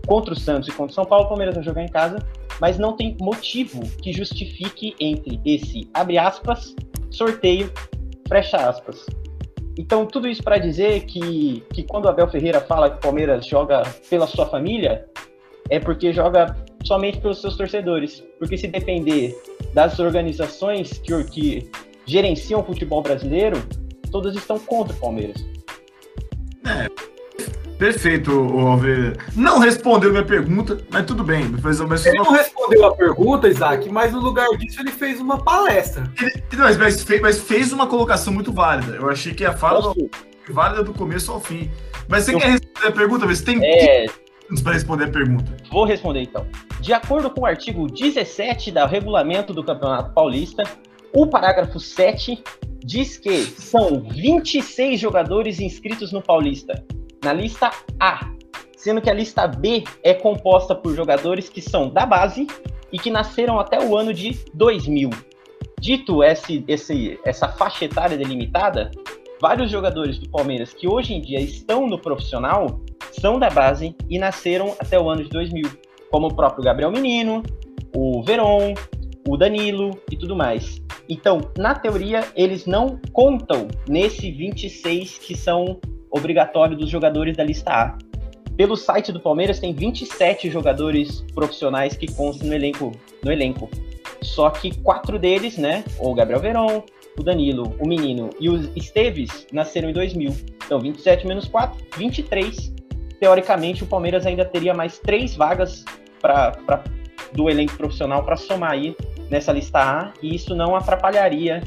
Contra 0.05 0.33
o 0.33 0.37
Santos 0.37 0.69
e 0.69 0.73
contra 0.73 0.91
o 0.91 0.95
São 0.95 1.05
Paulo, 1.05 1.27
o 1.27 1.29
Palmeiras 1.29 1.55
vai 1.55 1.63
jogar 1.63 1.85
em 1.85 1.89
casa, 1.89 2.19
mas 2.61 2.77
não 2.77 2.97
tem 2.97 3.17
motivo 3.21 3.81
que 4.03 4.13
justifique 4.13 4.97
entre 4.99 5.41
esse, 5.45 5.89
abre 5.95 6.19
aspas, 6.19 6.75
sorteio, 7.11 7.73
fecha 8.29 8.57
aspas. 8.57 9.07
Então, 9.79 10.05
tudo 10.05 10.29
isso 10.29 10.43
para 10.43 10.59
dizer 10.59 11.07
que, 11.07 11.65
que 11.73 11.85
quando 11.85 12.07
o 12.07 12.09
Abel 12.09 12.29
Ferreira 12.29 12.61
fala 12.61 12.91
que 12.91 12.97
o 12.97 13.01
Palmeiras 13.01 13.47
joga 13.47 13.83
pela 14.11 14.27
sua 14.27 14.47
família, 14.47 15.09
é 15.71 15.79
porque 15.79 16.13
joga 16.13 16.57
somente 16.85 17.21
pelos 17.21 17.41
seus 17.41 17.57
torcedores. 17.57 18.23
Porque 18.39 18.59
se 18.59 18.67
depender 18.67 19.35
das 19.73 19.99
organizações 19.99 20.99
que, 20.99 21.25
que 21.25 21.71
gerenciam 22.05 22.61
o 22.61 22.65
futebol 22.65 23.03
brasileiro, 23.03 23.63
todas 24.11 24.35
estão 24.35 24.59
contra 24.59 24.93
o 24.95 24.97
Palmeiras. 24.97 25.45
É, 26.67 26.89
perfeito, 27.79 28.33
Alveira. 28.33 29.15
Não 29.35 29.59
respondeu 29.59 30.11
minha 30.11 30.25
pergunta, 30.25 30.79
mas 30.91 31.07
tudo 31.07 31.23
bem. 31.23 31.45
Mas, 31.63 31.81
mas 31.81 32.05
ele 32.05 32.19
não 32.19 32.33
respondeu 32.33 32.87
a 32.87 32.97
pergunta, 32.97 33.49
Isaac, 33.49 33.89
mas 33.89 34.13
no 34.13 34.21
lugar 34.21 34.49
disso 34.59 34.81
ele 34.81 34.91
fez 34.91 35.21
uma 35.21 35.39
palestra. 35.43 36.11
Ele, 36.21 36.43
mas, 36.59 36.77
mas, 36.77 37.03
fez, 37.03 37.21
mas 37.21 37.41
fez 37.41 37.73
uma 37.73 37.87
colocação 37.87 38.33
muito 38.33 38.53
válida. 38.53 38.97
Eu 38.97 39.09
achei 39.09 39.33
que 39.33 39.45
a 39.45 39.53
fala 39.53 39.95
válida 40.49 40.83
do 40.83 40.93
começo 40.93 41.31
ao 41.31 41.41
fim. 41.41 41.71
Mas 42.09 42.25
você 42.25 42.35
Eu... 42.35 42.39
quer 42.39 42.51
responder 42.51 42.89
a 42.89 42.93
pergunta? 42.93 43.27
Você 43.27 43.45
tem 43.45 43.65
é 43.65 44.07
para 44.63 44.73
responder 44.73 45.05
a 45.05 45.11
pergunta. 45.11 45.57
Vou 45.71 45.85
responder 45.85 46.23
então. 46.23 46.47
De 46.81 46.93
acordo 46.93 47.31
com 47.31 47.43
o 47.43 47.47
artigo 47.47 47.87
17 47.87 48.71
do 48.71 48.87
regulamento 48.87 49.53
do 49.53 49.63
Campeonato 49.63 50.13
Paulista, 50.13 50.63
o 51.13 51.27
parágrafo 51.27 51.79
7 51.79 52.43
diz 52.85 53.17
que 53.17 53.43
são 53.43 54.01
26 54.01 54.99
jogadores 54.99 55.61
inscritos 55.61 56.13
no 56.13 56.23
Paulista, 56.23 56.85
na 57.23 57.33
lista 57.33 57.71
A, 57.99 58.31
sendo 58.77 59.01
que 59.01 59.11
a 59.11 59.15
lista 59.15 59.47
B 59.47 59.85
é 60.03 60.15
composta 60.15 60.75
por 60.75 60.95
jogadores 60.95 61.49
que 61.49 61.61
são 61.61 61.91
da 61.91 62.07
base 62.07 62.47
e 62.93 62.99
que 62.99 63.11
nasceram 63.11 63.61
até 63.61 63.79
o 63.85 63.97
ano 63.97 64.13
de 64.15 64.39
2000. 64.55 65.11
Dito 65.79 66.23
esse, 66.23 66.65
esse, 66.67 67.19
essa 67.25 67.49
faixa 67.49 67.85
etária 67.85 68.17
delimitada, 68.17 68.91
vários 69.41 69.71
jogadores 69.71 70.19
do 70.19 70.29
Palmeiras 70.29 70.75
que 70.75 70.87
hoje 70.87 71.15
em 71.15 71.21
dia 71.21 71.41
estão 71.41 71.87
no 71.87 71.99
profissional 71.99 72.81
são 73.13 73.39
da 73.39 73.51
base 73.51 73.97
e 74.09 74.19
nasceram 74.19 74.75
até 74.79 75.01
o 75.01 75.09
ano 75.09 75.25
de 75.25 75.31
2000, 75.31 75.69
como 76.11 76.29
o 76.29 76.35
próprio 76.35 76.63
Gabriel 76.63 76.91
Menino, 76.91 77.43
o 77.95 78.23
Veron, 78.23 78.75
o 79.27 79.37
Danilo 79.37 79.99
e 80.11 80.17
tudo 80.17 80.37
mais. 80.37 80.81
Então, 81.09 81.41
na 81.59 81.75
teoria, 81.75 82.25
eles 82.37 82.67
não 82.67 83.01
contam 83.13 83.67
nesse 83.89 84.31
26 84.31 85.19
que 85.19 85.37
são 85.37 85.81
obrigatórios 86.11 86.79
dos 86.79 86.89
jogadores 86.89 87.37
da 87.37 87.43
lista 87.43 87.71
A. 87.71 87.99
Pelo 88.57 88.77
site 88.77 89.11
do 89.11 89.21
Palmeiras 89.21 89.59
tem 89.59 89.73
27 89.73 90.51
jogadores 90.51 91.25
profissionais 91.35 91.97
que 91.97 92.13
constam 92.13 92.49
no 92.49 92.55
elenco, 92.55 92.93
no 93.25 93.33
elenco. 93.33 93.71
Só 94.23 94.51
que 94.51 94.77
quatro 94.83 95.19
deles, 95.19 95.57
né, 95.57 95.83
o 95.99 96.15
Gabriel 96.15 96.41
Veron, 96.41 96.85
o 97.19 97.23
Danilo, 97.23 97.75
o 97.79 97.87
Menino 97.87 98.31
e 98.39 98.49
o 98.49 98.71
Esteves 98.77 99.47
nasceram 99.53 99.91
em 99.91 99.93
2000. 99.93 100.35
Então, 100.65 100.81
27 100.81 101.27
menos 101.27 101.49
4, 101.49 101.77
23 101.97 102.73
teoricamente, 103.21 103.85
o 103.85 103.87
Palmeiras 103.87 104.25
ainda 104.25 104.45
teria 104.45 104.73
mais 104.73 104.99
três 104.99 105.37
vagas 105.37 105.85
pra, 106.21 106.53
pra 106.53 106.83
do 107.33 107.49
elenco 107.51 107.77
profissional 107.77 108.25
para 108.25 108.37
somar 108.37 108.73
aí 108.73 108.97
nessa 109.29 109.53
lista 109.53 109.79
A, 109.79 110.13
e 110.23 110.35
isso 110.35 110.57
não 110.57 110.75
atrapalharia 110.75 111.63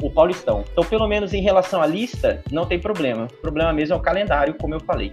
o 0.00 0.10
Paulistão. 0.10 0.64
Então, 0.70 0.84
pelo 0.84 1.08
menos 1.08 1.32
em 1.32 1.42
relação 1.42 1.82
à 1.82 1.86
lista, 1.86 2.42
não 2.52 2.66
tem 2.66 2.78
problema. 2.78 3.24
O 3.24 3.40
problema 3.40 3.72
mesmo 3.72 3.94
é 3.94 3.96
o 3.96 4.00
calendário, 4.00 4.54
como 4.54 4.74
eu 4.74 4.80
falei. 4.80 5.10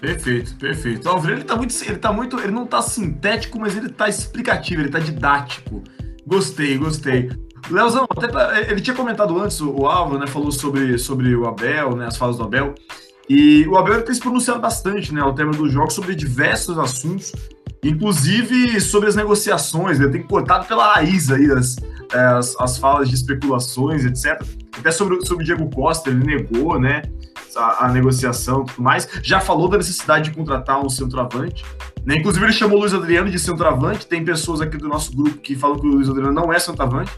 Perfeito, 0.00 0.54
perfeito. 0.56 1.08
O 1.08 1.12
Alvreiro 1.12 1.40
ele 1.40 1.46
tá 1.46 1.56
muito, 1.56 1.74
ele 1.84 1.98
tá 1.98 2.12
muito, 2.12 2.38
ele 2.38 2.52
não 2.52 2.66
tá 2.66 2.82
sintético, 2.82 3.58
mas 3.58 3.76
ele 3.76 3.88
tá 3.88 4.08
explicativo, 4.08 4.82
ele 4.82 4.90
tá 4.90 4.98
didático. 4.98 5.82
Gostei, 6.26 6.78
gostei. 6.78 7.30
Leozão, 7.70 8.06
até 8.08 8.28
pra, 8.28 8.60
ele 8.60 8.80
tinha 8.80 8.94
comentado 8.94 9.38
antes, 9.40 9.60
o 9.60 9.86
Álvaro, 9.86 10.18
né, 10.18 10.26
falou 10.26 10.52
sobre, 10.52 10.98
sobre 10.98 11.34
o 11.34 11.46
Abel, 11.46 11.96
né, 11.96 12.06
as 12.06 12.16
falas 12.16 12.36
do 12.36 12.44
Abel, 12.44 12.74
e 13.28 13.66
o 13.66 13.76
Abel 13.76 14.02
tem 14.02 14.14
se 14.14 14.20
pronunciado 14.20 14.60
bastante, 14.60 15.14
né, 15.14 15.20
ao 15.20 15.34
termo 15.34 15.52
do 15.52 15.68
jogo, 15.68 15.90
sobre 15.90 16.14
diversos 16.14 16.78
assuntos, 16.78 17.32
inclusive 17.82 18.80
sobre 18.80 19.08
as 19.08 19.16
negociações, 19.16 19.98
ele 19.98 20.10
tem 20.10 20.22
cortado 20.22 20.66
pela 20.66 20.94
raiz 20.94 21.30
aí 21.30 21.50
as, 21.50 21.76
as, 22.12 22.54
as 22.60 22.78
falas 22.78 23.08
de 23.08 23.14
especulações, 23.14 24.04
etc. 24.04 24.42
Até 24.78 24.90
sobre, 24.90 25.24
sobre 25.24 25.44
o 25.44 25.46
Diego 25.46 25.70
Costa, 25.70 26.10
ele 26.10 26.24
negou, 26.24 26.78
né, 26.78 27.02
a, 27.56 27.86
a 27.86 27.92
negociação 27.92 28.62
e 28.62 28.66
tudo 28.66 28.82
mais, 28.82 29.08
já 29.22 29.40
falou 29.40 29.68
da 29.68 29.76
necessidade 29.76 30.30
de 30.30 30.36
contratar 30.36 30.84
um 30.84 30.88
centroavante, 30.88 31.64
né? 32.04 32.16
Inclusive, 32.16 32.44
ele 32.44 32.52
chamou 32.52 32.76
o 32.76 32.80
Luiz 32.80 32.92
Adriano 32.92 33.30
de 33.30 33.38
centroavante. 33.38 34.06
Tem 34.06 34.22
pessoas 34.22 34.60
aqui 34.60 34.76
do 34.76 34.88
nosso 34.88 35.16
grupo 35.16 35.38
que 35.38 35.56
falam 35.56 35.78
que 35.78 35.86
o 35.86 35.90
Luiz 35.90 36.08
Adriano 36.08 36.32
não 36.32 36.52
é 36.52 36.58
centroavante, 36.58 37.10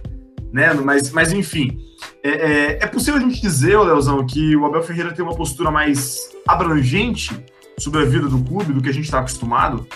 né? 0.52 0.72
Mas, 0.74 1.10
mas 1.10 1.32
enfim, 1.32 1.78
é, 2.22 2.30
é, 2.30 2.78
é 2.82 2.86
possível 2.86 3.20
a 3.20 3.22
gente 3.22 3.40
dizer, 3.40 3.78
Leozão, 3.78 4.26
que 4.26 4.56
o 4.56 4.64
Abel 4.66 4.82
Ferreira 4.82 5.12
tem 5.12 5.24
uma 5.24 5.34
postura 5.34 5.70
mais 5.70 6.30
abrangente 6.46 7.32
sobre 7.78 8.02
a 8.02 8.04
vida 8.04 8.28
do 8.28 8.42
clube 8.42 8.72
do 8.72 8.80
que 8.80 8.88
a 8.88 8.92
gente 8.92 9.04
está 9.04 9.20
acostumado? 9.20 9.86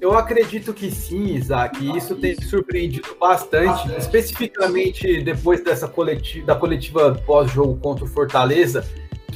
Eu 0.00 0.16
acredito 0.16 0.74
que 0.74 0.90
sim, 0.90 1.34
Isaac, 1.34 1.82
e 1.82 1.96
isso 1.96 2.14
tem 2.16 2.34
surpreendido 2.40 3.16
bastante, 3.18 3.88
especificamente 3.96 5.22
depois 5.22 5.64
dessa 5.64 5.88
coletiva, 5.88 6.46
da 6.46 6.54
coletiva 6.54 7.14
pós-jogo 7.26 7.76
contra 7.78 8.04
o 8.04 8.08
Fortaleza, 8.08 8.86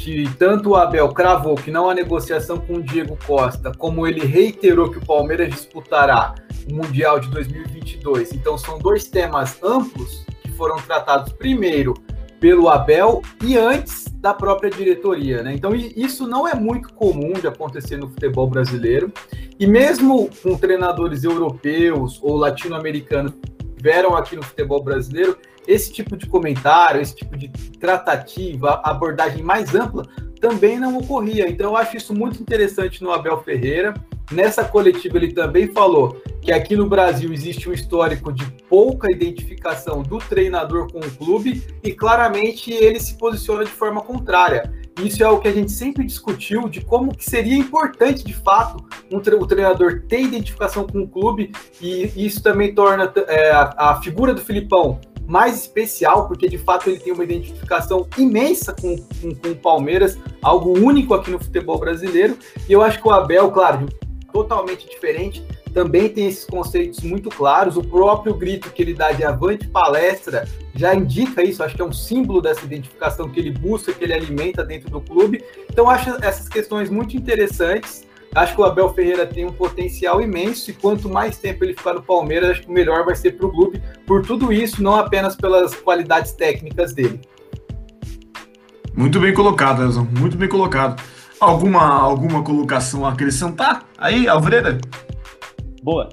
que 0.03 0.25
tanto 0.39 0.71
o 0.71 0.77
Abel 0.77 1.11
cravou 1.11 1.55
que 1.55 1.71
não 1.71 1.91
há 1.91 1.95
negociação 1.95 2.59
com 2.59 2.77
o 2.77 2.83
Diego 2.83 3.19
Costa, 3.27 3.71
como 3.77 4.07
ele 4.07 4.25
reiterou 4.25 4.91
que 4.91 4.97
o 4.97 5.05
Palmeiras 5.05 5.51
disputará 5.51 6.35
o 6.71 6.75
Mundial 6.75 7.21
de 7.21 7.29
2022. 7.29 8.33
Então 8.33 8.57
são 8.57 8.79
dois 8.79 9.07
temas 9.07 9.63
amplos 9.63 10.25
que 10.43 10.51
foram 10.53 10.77
tratados 10.77 11.35
primeiro 11.35 11.93
pelo 12.41 12.71
Abel 12.71 13.21
e 13.45 13.59
antes 13.59 14.07
da 14.15 14.33
própria 14.33 14.71
diretoria, 14.71 15.43
né? 15.43 15.53
Então 15.53 15.75
isso 15.75 16.27
não 16.27 16.49
é 16.49 16.55
muito 16.55 16.95
comum 16.95 17.35
de 17.35 17.47
acontecer 17.47 17.99
no 17.99 18.09
futebol 18.09 18.49
brasileiro. 18.49 19.13
E 19.59 19.67
mesmo 19.67 20.31
com 20.43 20.57
treinadores 20.57 21.25
europeus 21.25 22.19
ou 22.23 22.39
latino-americanos 22.39 23.35
que 23.81 23.83
vieram 23.83 24.15
aqui 24.15 24.37
no 24.37 24.43
futebol 24.43 24.83
brasileiro, 24.83 25.39
esse 25.67 25.91
tipo 25.93 26.17
de 26.17 26.27
comentário, 26.27 27.01
esse 27.01 27.15
tipo 27.15 27.37
de 27.37 27.49
tratativa, 27.49 28.81
abordagem 28.85 29.43
mais 29.43 29.75
ampla, 29.75 30.07
também 30.41 30.79
não 30.79 30.99
ocorria. 30.99 31.49
Então, 31.49 31.71
eu 31.71 31.77
acho 31.77 31.97
isso 31.97 32.15
muito 32.15 32.41
interessante 32.41 33.03
no 33.03 33.11
Abel 33.11 33.43
Ferreira. 33.43 33.95
Nessa 34.31 34.65
coletiva, 34.65 35.17
ele 35.17 35.33
também 35.33 35.73
falou 35.73 36.21
que 36.41 36.53
aqui 36.53 36.77
no 36.77 36.89
Brasil 36.89 37.33
existe 37.33 37.69
um 37.69 37.73
histórico 37.73 38.33
de 38.33 38.45
pouca 38.69 39.11
identificação 39.11 40.03
do 40.03 40.19
treinador 40.19 40.91
com 40.91 41.01
o 41.01 41.11
clube 41.11 41.63
e 41.83 41.93
claramente 41.93 42.73
ele 42.73 43.01
se 43.01 43.17
posiciona 43.17 43.65
de 43.65 43.71
forma 43.71 44.01
contrária. 44.01 44.73
Isso 45.05 45.23
é 45.23 45.29
o 45.29 45.39
que 45.39 45.49
a 45.49 45.53
gente 45.53 45.73
sempre 45.73 46.05
discutiu 46.05 46.69
de 46.69 46.81
como 46.81 47.15
que 47.15 47.29
seria 47.29 47.57
importante 47.57 48.25
de 48.25 48.35
fato 48.35 48.85
um 49.11 49.21
tre 49.21 49.35
o 49.35 49.47
treinador 49.47 50.03
ter 50.09 50.21
identificação 50.21 50.87
com 50.87 51.01
o 51.03 51.09
clube 51.09 51.53
e 51.81 52.13
isso 52.17 52.43
também 52.43 52.75
torna 52.75 53.13
é, 53.29 53.51
a, 53.51 54.01
figura 54.03 54.35
do 54.35 54.41
Filipão 54.41 55.01
mais 55.27 55.61
especial, 55.61 56.27
porque 56.27 56.49
de 56.49 56.59
fato 56.59 56.91
ele 56.91 56.99
tem 56.99 57.13
uma 57.13 57.23
identificação 57.23 58.07
imensa 58.19 58.73
com, 58.73 58.97
com, 58.97 59.35
com, 59.35 59.49
o 59.51 59.57
Palmeiras, 59.57 60.19
algo 60.43 60.77
único 60.77 61.15
aqui 61.15 61.31
no 61.31 61.39
futebol 61.39 61.79
brasileiro. 61.79 62.37
E 62.69 62.73
eu 62.73 62.83
acho 62.83 63.01
que 63.01 63.07
o 63.07 63.13
Abel, 63.13 63.49
claro, 63.53 63.89
totalmente 64.33 64.89
diferente, 64.89 65.45
também 65.71 66.09
tem 66.09 66.27
esses 66.27 66.45
conceitos 66.45 67.01
muito 67.01 67.29
claros. 67.31 67.77
O 67.77 67.83
próprio 67.83 68.35
grito 68.35 68.71
que 68.71 68.83
ele 68.83 68.95
dá 68.95 69.13
de 69.13 69.25
avante 69.25 69.67
palestra 69.69 70.47
já 70.75 70.95
indica 70.95 71.43
isso, 71.43 71.63
acho 71.63 71.75
que 71.75 71.83
é 71.83 71.85
um 71.85 71.93
símbolo 71.93 72.41
dessa 72.41 72.65
identificação 72.65 73.29
que 73.29 73.41
ele 73.41 73.51
busca, 73.51 73.93
que 73.93 74.05
ele 74.05 74.13
alimenta 74.13 74.65
dentro 74.65 74.91
do 74.91 75.01
clube. 75.01 75.43
Então, 75.71 75.89
acho 75.89 76.11
essas 76.23 76.49
questões 76.49 76.91
muito 76.91 77.17
interessantes. 77.17 78.09
Acho 78.33 78.55
que 78.55 78.61
o 78.61 78.65
Abel 78.65 78.95
Ferreira 78.95 79.27
tem 79.27 79.45
um 79.45 79.53
potencial 79.53 80.21
imenso 80.21 80.71
e 80.71 80.75
quanto 80.75 81.09
mais 81.09 81.39
tempo 81.39 81.65
ele 81.65 81.75
ficar 81.75 81.95
no 81.95 82.03
Palmeiras, 82.03 82.51
acho 82.51 82.63
que 82.63 82.71
melhor 82.71 83.05
vai 83.05 83.17
ser 83.17 83.33
para 83.33 83.47
o 83.47 83.51
clube 83.51 83.83
por 84.07 84.25
tudo 84.25 84.53
isso, 84.53 84.81
não 84.81 84.95
apenas 84.95 85.35
pelas 85.35 85.75
qualidades 85.75 86.31
técnicas 86.33 86.93
dele. 86.93 87.21
Muito 88.95 89.19
bem 89.19 89.35
colocado, 89.35 89.83
Elson. 89.83 90.07
Muito 90.17 90.37
bem 90.37 90.49
colocado. 90.49 91.03
Alguma, 91.41 91.83
alguma 91.83 92.43
colocação 92.43 93.05
a 93.05 93.13
acrescentar 93.13 93.85
aí, 93.97 94.29
Alvreda? 94.29 94.79
Boa. 95.83 96.09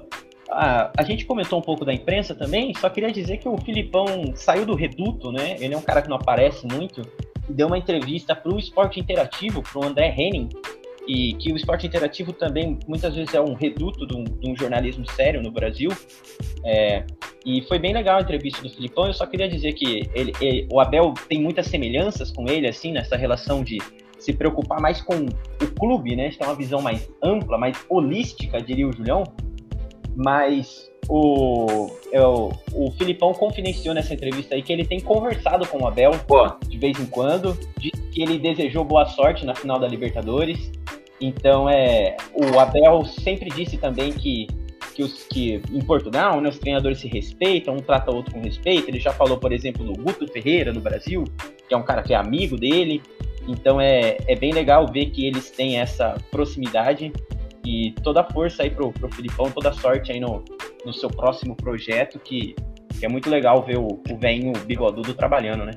Ah, 0.50 0.90
a 0.96 1.02
gente 1.02 1.26
comentou 1.26 1.58
um 1.58 1.62
pouco 1.62 1.84
da 1.84 1.92
imprensa 1.92 2.34
também, 2.34 2.72
só 2.74 2.88
queria 2.88 3.12
dizer 3.12 3.36
que 3.36 3.48
o 3.48 3.58
Filipão 3.58 4.06
saiu 4.34 4.64
do 4.64 4.74
reduto, 4.74 5.30
né? 5.30 5.56
Ele 5.60 5.74
é 5.74 5.76
um 5.76 5.82
cara 5.82 6.00
que 6.00 6.08
não 6.08 6.16
aparece 6.16 6.66
muito, 6.66 7.02
deu 7.48 7.66
uma 7.66 7.76
entrevista 7.76 8.34
para 8.34 8.54
o 8.54 8.58
Esporte 8.58 8.98
Interativo, 8.98 9.62
para 9.62 9.78
o 9.78 9.84
André 9.84 10.14
Henning, 10.16 10.48
e 11.08 11.32
que 11.34 11.50
o 11.50 11.56
esporte 11.56 11.86
interativo 11.86 12.34
também 12.34 12.78
muitas 12.86 13.14
vezes 13.14 13.32
é 13.32 13.40
um 13.40 13.54
reduto 13.54 14.06
de 14.06 14.14
um, 14.14 14.24
de 14.24 14.50
um 14.50 14.54
jornalismo 14.54 15.10
sério 15.10 15.42
no 15.42 15.50
Brasil. 15.50 15.90
É, 16.62 17.04
e 17.46 17.62
foi 17.62 17.78
bem 17.78 17.94
legal 17.94 18.18
a 18.18 18.20
entrevista 18.20 18.60
do 18.60 18.68
Filipão. 18.68 19.06
Eu 19.06 19.14
só 19.14 19.24
queria 19.24 19.48
dizer 19.48 19.72
que 19.72 20.10
ele, 20.14 20.32
ele, 20.38 20.68
o 20.70 20.78
Abel 20.78 21.14
tem 21.26 21.40
muitas 21.40 21.66
semelhanças 21.66 22.30
com 22.30 22.46
ele, 22.46 22.68
assim, 22.68 22.92
nessa 22.92 23.16
relação 23.16 23.64
de 23.64 23.78
se 24.18 24.34
preocupar 24.34 24.80
mais 24.82 25.00
com 25.00 25.14
o 25.24 25.66
clube, 25.78 26.14
né? 26.14 26.30
Tem 26.30 26.46
uma 26.46 26.54
visão 26.54 26.82
mais 26.82 27.08
ampla, 27.22 27.56
mais 27.56 27.82
holística, 27.88 28.60
diria 28.60 28.86
o 28.86 28.92
Julião. 28.92 29.24
Mas 30.18 30.90
o, 31.08 31.88
eu, 32.12 32.52
é 32.52 32.74
o 32.74 32.90
Filipão 32.98 33.32
confidenciou 33.32 33.94
nessa 33.94 34.12
entrevista 34.12 34.54
aí 34.54 34.62
que 34.62 34.72
ele 34.72 34.84
tem 34.84 35.00
conversado 35.00 35.66
com 35.66 35.84
o 35.84 35.86
Abel 35.86 36.10
Pô. 36.26 36.44
de 36.68 36.76
vez 36.76 36.98
em 36.98 37.06
quando, 37.06 37.56
de 37.78 37.90
que 37.90 38.20
ele 38.20 38.36
desejou 38.36 38.84
boa 38.84 39.06
sorte 39.06 39.46
na 39.46 39.54
final 39.54 39.78
da 39.78 39.86
Libertadores 39.86 40.72
então, 41.20 41.68
é, 41.68 42.16
o 42.32 42.58
Abel 42.58 43.04
sempre 43.04 43.50
disse 43.50 43.76
também 43.76 44.12
que, 44.12 44.46
que, 44.94 45.02
os, 45.02 45.24
que 45.24 45.60
em 45.72 45.80
Portugal 45.80 46.40
né, 46.40 46.48
os 46.48 46.58
treinadores 46.58 46.98
se 46.98 47.08
respeitam, 47.08 47.74
um 47.74 47.78
trata 47.78 48.10
o 48.10 48.16
outro 48.16 48.34
com 48.34 48.40
respeito. 48.40 48.88
Ele 48.88 49.00
já 49.00 49.12
falou, 49.12 49.36
por 49.38 49.52
exemplo, 49.52 49.84
do 49.84 49.92
Guto 50.00 50.28
Ferreira 50.28 50.72
no 50.72 50.80
Brasil, 50.80 51.24
que 51.66 51.74
é 51.74 51.76
um 51.76 51.82
cara 51.82 52.02
que 52.02 52.14
é 52.14 52.16
amigo 52.16 52.56
dele. 52.56 53.02
Então, 53.48 53.80
é, 53.80 54.18
é 54.26 54.36
bem 54.36 54.52
legal 54.52 54.86
ver 54.86 55.06
que 55.06 55.26
eles 55.26 55.50
têm 55.50 55.80
essa 55.80 56.16
proximidade 56.30 57.12
e 57.68 57.92
toda 58.02 58.22
a 58.22 58.24
força 58.24 58.62
aí 58.62 58.70
pro, 58.70 58.90
pro 58.90 59.14
Filipão, 59.14 59.50
toda 59.50 59.68
a 59.68 59.72
sorte 59.74 60.10
aí 60.10 60.18
no, 60.18 60.42
no 60.86 60.92
seu 60.94 61.10
próximo 61.10 61.54
projeto, 61.54 62.18
que, 62.18 62.56
que 62.98 63.04
é 63.04 63.08
muito 63.08 63.28
legal 63.28 63.62
ver 63.62 63.76
o, 63.76 63.86
o 63.86 64.16
velhinho 64.18 64.54
bigodudo 64.64 65.12
trabalhando, 65.12 65.66
né? 65.66 65.72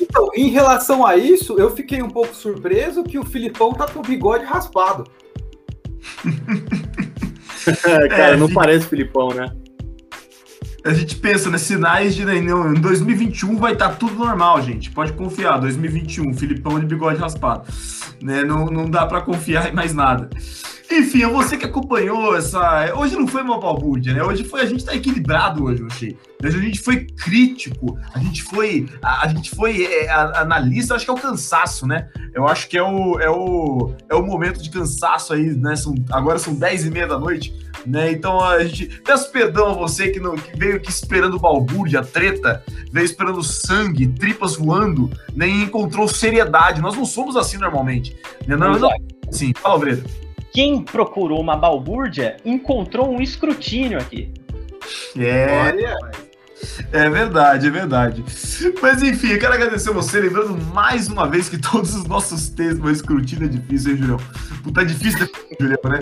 Então, 0.00 0.28
em 0.36 0.50
relação 0.50 1.04
a 1.04 1.16
isso, 1.16 1.58
eu 1.58 1.74
fiquei 1.74 2.00
um 2.00 2.08
pouco 2.08 2.32
surpreso 2.32 3.02
que 3.02 3.18
o 3.18 3.24
Filipão 3.24 3.72
tá 3.72 3.88
com 3.88 3.98
o 3.98 4.02
bigode 4.02 4.44
raspado. 4.44 5.02
Cara, 8.08 8.34
é, 8.34 8.36
não 8.36 8.46
gente... 8.46 8.54
parece 8.54 8.86
Filipão, 8.86 9.30
né? 9.30 9.50
A 10.84 10.92
gente 10.92 11.16
pensa, 11.16 11.50
né? 11.50 11.58
Sinais 11.58 12.14
de. 12.14 12.24
Né, 12.24 12.36
em 12.36 12.80
2021 12.80 13.56
vai 13.56 13.72
estar 13.72 13.90
tá 13.90 13.94
tudo 13.94 14.14
normal, 14.14 14.62
gente. 14.62 14.90
Pode 14.90 15.12
confiar. 15.12 15.58
2021, 15.60 16.34
Filipão 16.34 16.78
de 16.78 16.86
bigode 16.86 17.20
raspado. 17.20 17.72
Né? 18.20 18.42
Não, 18.44 18.66
não 18.66 18.90
dá 18.90 19.06
para 19.06 19.20
confiar 19.20 19.68
em 19.68 19.72
mais 19.72 19.94
nada. 19.94 20.28
Enfim, 20.92 21.24
você 21.26 21.56
que 21.56 21.64
acompanhou 21.64 22.36
essa. 22.36 22.92
Hoje 22.94 23.16
não 23.16 23.26
foi 23.26 23.42
uma 23.42 23.58
balbúrdia, 23.58 24.12
né? 24.12 24.22
Hoje 24.22 24.44
foi. 24.44 24.60
A 24.60 24.66
gente 24.66 24.84
tá 24.84 24.94
equilibrado 24.94 25.64
hoje, 25.64 25.80
eu 25.80 25.86
achei. 25.86 26.18
Hoje 26.44 26.58
a 26.58 26.60
gente 26.60 26.80
foi 26.80 27.06
crítico, 27.06 27.98
a 28.12 28.18
gente 28.18 28.42
foi. 28.42 28.86
A, 29.00 29.24
a 29.24 29.28
gente 29.28 29.50
foi 29.50 29.86
é, 29.86 30.10
analista, 30.10 30.94
acho 30.94 31.06
que 31.06 31.10
é 31.10 31.14
o 31.14 31.16
cansaço, 31.16 31.86
né? 31.86 32.08
Eu 32.34 32.46
acho 32.46 32.68
que 32.68 32.76
é 32.76 32.82
o, 32.82 33.18
é 33.18 33.30
o, 33.30 33.94
é 34.10 34.14
o 34.14 34.22
momento 34.22 34.62
de 34.62 34.68
cansaço 34.68 35.32
aí, 35.32 35.54
né? 35.56 35.74
São, 35.76 35.94
agora 36.10 36.38
são 36.38 36.54
10 36.54 36.86
e 36.86 36.90
meia 36.90 37.06
da 37.06 37.18
noite, 37.18 37.54
né? 37.86 38.12
Então 38.12 38.44
a 38.44 38.62
gente. 38.62 39.00
Peço 39.02 39.32
perdão 39.32 39.70
a 39.70 39.72
você 39.72 40.10
que, 40.10 40.20
não, 40.20 40.34
que 40.34 40.58
veio 40.58 40.76
aqui 40.76 40.90
esperando 40.90 41.38
balbúrdia, 41.38 42.02
treta, 42.02 42.62
veio 42.92 43.06
esperando 43.06 43.42
sangue, 43.42 44.08
tripas 44.08 44.56
voando, 44.56 45.10
nem 45.34 45.56
né? 45.56 45.64
encontrou 45.64 46.06
seriedade. 46.06 46.82
Nós 46.82 46.94
não 46.94 47.06
somos 47.06 47.34
assim 47.34 47.56
normalmente. 47.56 48.14
Né? 48.46 48.56
Não, 48.56 48.78
não, 48.78 48.90
sim, 49.30 49.54
fala, 49.54 49.78
Breda 49.78 50.21
quem 50.52 50.82
procurou 50.82 51.40
uma 51.40 51.56
balbúrdia 51.56 52.36
encontrou 52.44 53.10
um 53.10 53.20
escrutínio 53.20 53.98
aqui. 53.98 54.30
É. 55.18 55.46
Olha. 55.68 55.96
É 56.92 57.08
verdade, 57.08 57.66
é 57.66 57.70
verdade. 57.70 58.24
Mas 58.80 59.02
enfim, 59.02 59.28
eu 59.28 59.38
quero 59.38 59.54
agradecer 59.54 59.90
você, 59.92 60.20
lembrando 60.20 60.56
mais 60.74 61.08
uma 61.08 61.28
vez 61.28 61.48
que 61.48 61.58
todos 61.58 61.94
os 61.94 62.04
nossos 62.04 62.48
textos, 62.50 62.84
o 62.84 62.90
escrutínio 62.90 63.46
é 63.46 63.48
difícil, 63.48 63.92
hein, 63.92 63.98
Julião? 63.98 64.20
Puta, 64.62 64.82
é 64.82 64.84
difícil, 64.84 65.28
Julião, 65.60 65.80
né? 65.84 66.00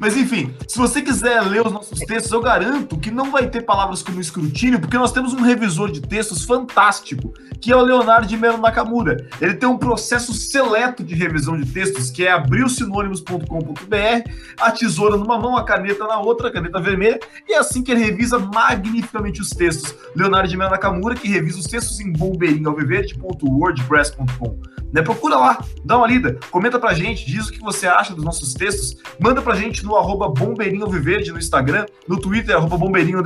Mas 0.00 0.16
enfim, 0.16 0.54
se 0.66 0.78
você 0.78 1.02
quiser 1.02 1.40
ler 1.42 1.66
os 1.66 1.72
nossos 1.72 1.98
textos, 2.00 2.32
eu 2.32 2.40
garanto 2.40 2.98
que 2.98 3.10
não 3.10 3.30
vai 3.30 3.48
ter 3.48 3.62
palavras 3.62 4.02
como 4.02 4.20
escrutínio, 4.20 4.80
porque 4.80 4.96
nós 4.96 5.12
temos 5.12 5.32
um 5.32 5.42
revisor 5.42 5.90
de 5.90 6.00
textos 6.00 6.44
fantástico, 6.44 7.32
que 7.60 7.72
é 7.72 7.76
o 7.76 7.82
Leonardo 7.82 8.26
de 8.26 8.36
Melo 8.36 8.58
Nakamura. 8.58 9.28
Ele 9.40 9.54
tem 9.54 9.68
um 9.68 9.76
processo 9.76 10.32
seleto 10.32 11.02
de 11.02 11.14
revisão 11.14 11.56
de 11.56 11.66
textos, 11.66 12.10
que 12.10 12.24
é 12.24 12.32
abrir 12.32 12.64
os 12.64 12.76
sinônimos.com.br, 12.76 14.30
a 14.60 14.70
tesoura 14.70 15.16
numa 15.16 15.38
mão, 15.38 15.56
a 15.56 15.64
caneta 15.64 16.06
na 16.06 16.18
outra, 16.18 16.48
a 16.48 16.52
caneta 16.52 16.80
vermelha, 16.80 17.18
e 17.48 17.54
é 17.54 17.58
assim 17.58 17.82
que 17.82 17.90
ele 17.90 18.04
revisa 18.04 18.38
magnificamente 18.38 19.40
os 19.40 19.50
textos. 19.50 19.94
Leonardo 20.14 20.48
de 20.48 20.56
Melo 20.56 20.70
Nakamura, 20.70 21.14
que 21.14 21.28
revisa 21.28 21.58
os 21.58 21.66
textos 21.66 22.00
em 22.00 22.10
bombeirinhoalviverde.wordpress.com. 22.12 24.58
Né? 24.92 25.02
Procura 25.02 25.36
lá, 25.36 25.64
dá 25.84 25.98
uma 25.98 26.06
lida, 26.06 26.38
comenta 26.50 26.78
pra 26.78 26.94
gente, 26.94 27.26
diz 27.26 27.48
o 27.48 27.52
que 27.52 27.60
você 27.60 27.86
acha 27.86 28.14
dos 28.14 28.24
nossos 28.24 28.54
textos, 28.54 28.96
manda 29.20 29.42
pra 29.42 29.54
gente 29.54 29.84
no 29.84 29.94
arroba 29.96 30.28
bombeirinhoalviverde 30.28 31.30
no 31.30 31.38
Instagram, 31.38 31.84
no 32.06 32.18
Twitter, 32.18 32.56
arroba 32.56 32.78
bombeirinho 32.78 33.22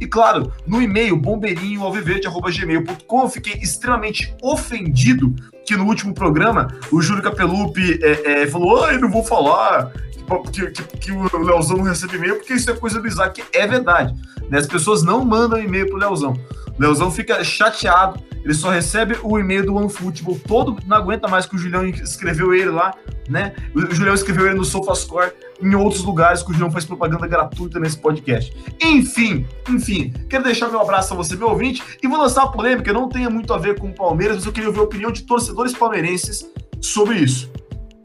e 0.00 0.06
claro, 0.06 0.50
no 0.66 0.82
e-mail 0.82 1.16
bombeirinhoalviverde.gmail.com. 1.16 3.28
Fiquei 3.28 3.52
extremamente 3.54 4.34
ofendido 4.42 5.32
que 5.64 5.76
no 5.76 5.86
último 5.86 6.12
programa 6.12 6.66
o 6.90 7.00
Júlio 7.00 7.22
Capelupi 7.22 8.00
é, 8.02 8.42
é, 8.42 8.46
falou: 8.46 8.84
Ai, 8.84 8.98
não 8.98 9.08
vou 9.10 9.22
falar 9.22 9.92
que, 10.50 10.70
que, 10.70 10.82
que 10.98 11.12
o 11.12 11.42
Leozão 11.42 11.76
não 11.76 11.84
recebe 11.84 12.16
e-mail, 12.16 12.36
porque 12.36 12.54
isso 12.54 12.70
é 12.70 12.74
coisa 12.74 13.00
do 13.00 13.06
Isaac. 13.06 13.42
É 13.52 13.66
verdade. 13.66 14.14
Né? 14.48 14.58
As 14.58 14.66
pessoas 14.66 15.02
não 15.02 15.24
mandam 15.24 15.58
e-mail 15.58 15.86
pro 15.86 15.96
Leozão. 15.96 16.32
O 16.78 16.80
Leozão 16.80 17.10
fica 17.10 17.42
chateado, 17.44 18.22
ele 18.44 18.54
só 18.54 18.70
recebe 18.70 19.16
o 19.22 19.38
e-mail 19.38 19.64
do 19.64 19.74
OneFootball 19.74 20.40
todo, 20.46 20.76
não 20.86 20.96
aguenta 20.96 21.28
mais 21.28 21.46
que 21.46 21.54
o 21.54 21.58
Julião 21.58 21.84
escreveu 21.86 22.52
ele 22.52 22.70
lá, 22.70 22.92
né? 23.28 23.54
O 23.74 23.94
Julião 23.94 24.14
escreveu 24.14 24.46
ele 24.46 24.56
no 24.56 24.64
SofaScore, 24.64 25.32
em 25.60 25.74
outros 25.74 26.02
lugares 26.02 26.42
que 26.42 26.50
o 26.50 26.52
Julião 26.52 26.70
faz 26.70 26.84
propaganda 26.84 27.26
gratuita 27.26 27.78
nesse 27.78 27.98
podcast. 27.98 28.52
Enfim, 28.80 29.46
enfim, 29.68 30.12
quero 30.28 30.42
deixar 30.42 30.68
meu 30.68 30.80
abraço 30.80 31.14
a 31.14 31.16
você, 31.16 31.36
meu 31.36 31.48
ouvinte, 31.48 31.82
e 32.02 32.08
vou 32.08 32.18
lançar 32.18 32.44
uma 32.44 32.52
polêmica, 32.52 32.92
não 32.92 33.08
tenha 33.08 33.30
muito 33.30 33.54
a 33.54 33.58
ver 33.58 33.78
com 33.78 33.88
o 33.88 33.94
Palmeiras, 33.94 34.36
mas 34.36 34.46
eu 34.46 34.52
queria 34.52 34.68
ouvir 34.68 34.80
a 34.80 34.84
opinião 34.84 35.12
de 35.12 35.22
torcedores 35.22 35.72
palmeirenses 35.72 36.44
sobre 36.80 37.18
isso. 37.18 37.50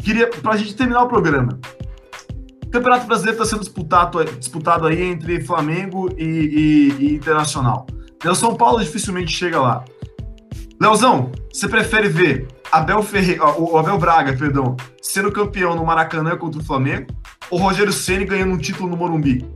Queria, 0.03 0.27
pra 0.27 0.55
gente 0.55 0.75
terminar 0.75 1.03
o 1.03 1.07
programa, 1.07 1.59
o 2.67 2.69
Campeonato 2.69 3.07
Brasileiro 3.07 3.41
está 3.41 3.49
sendo 3.49 3.61
disputado, 3.61 4.23
disputado 4.25 4.87
aí 4.87 5.01
entre 5.01 5.41
Flamengo 5.41 6.09
e, 6.17 6.23
e, 6.23 6.89
e 6.99 7.15
Internacional. 7.15 7.87
O 8.25 8.35
São 8.35 8.55
Paulo 8.55 8.79
dificilmente 8.83 9.31
chega 9.31 9.59
lá. 9.61 9.85
Leozão, 10.79 11.31
você 11.51 11.67
prefere 11.67 12.09
ver 12.09 12.47
Abel 12.69 13.01
Ferreira, 13.01 13.57
o 13.57 13.77
Abel 13.77 13.97
Braga, 13.97 14.35
perdão, 14.35 14.75
sendo 15.01 15.31
campeão 15.31 15.75
no 15.75 15.85
Maracanã 15.85 16.35
contra 16.35 16.59
o 16.59 16.63
Flamengo 16.63 17.07
ou 17.49 17.57
Rogério 17.57 17.93
Ceni 17.93 18.25
ganhando 18.25 18.53
um 18.53 18.57
título 18.57 18.89
no 18.89 18.97
Morumbi? 18.97 19.49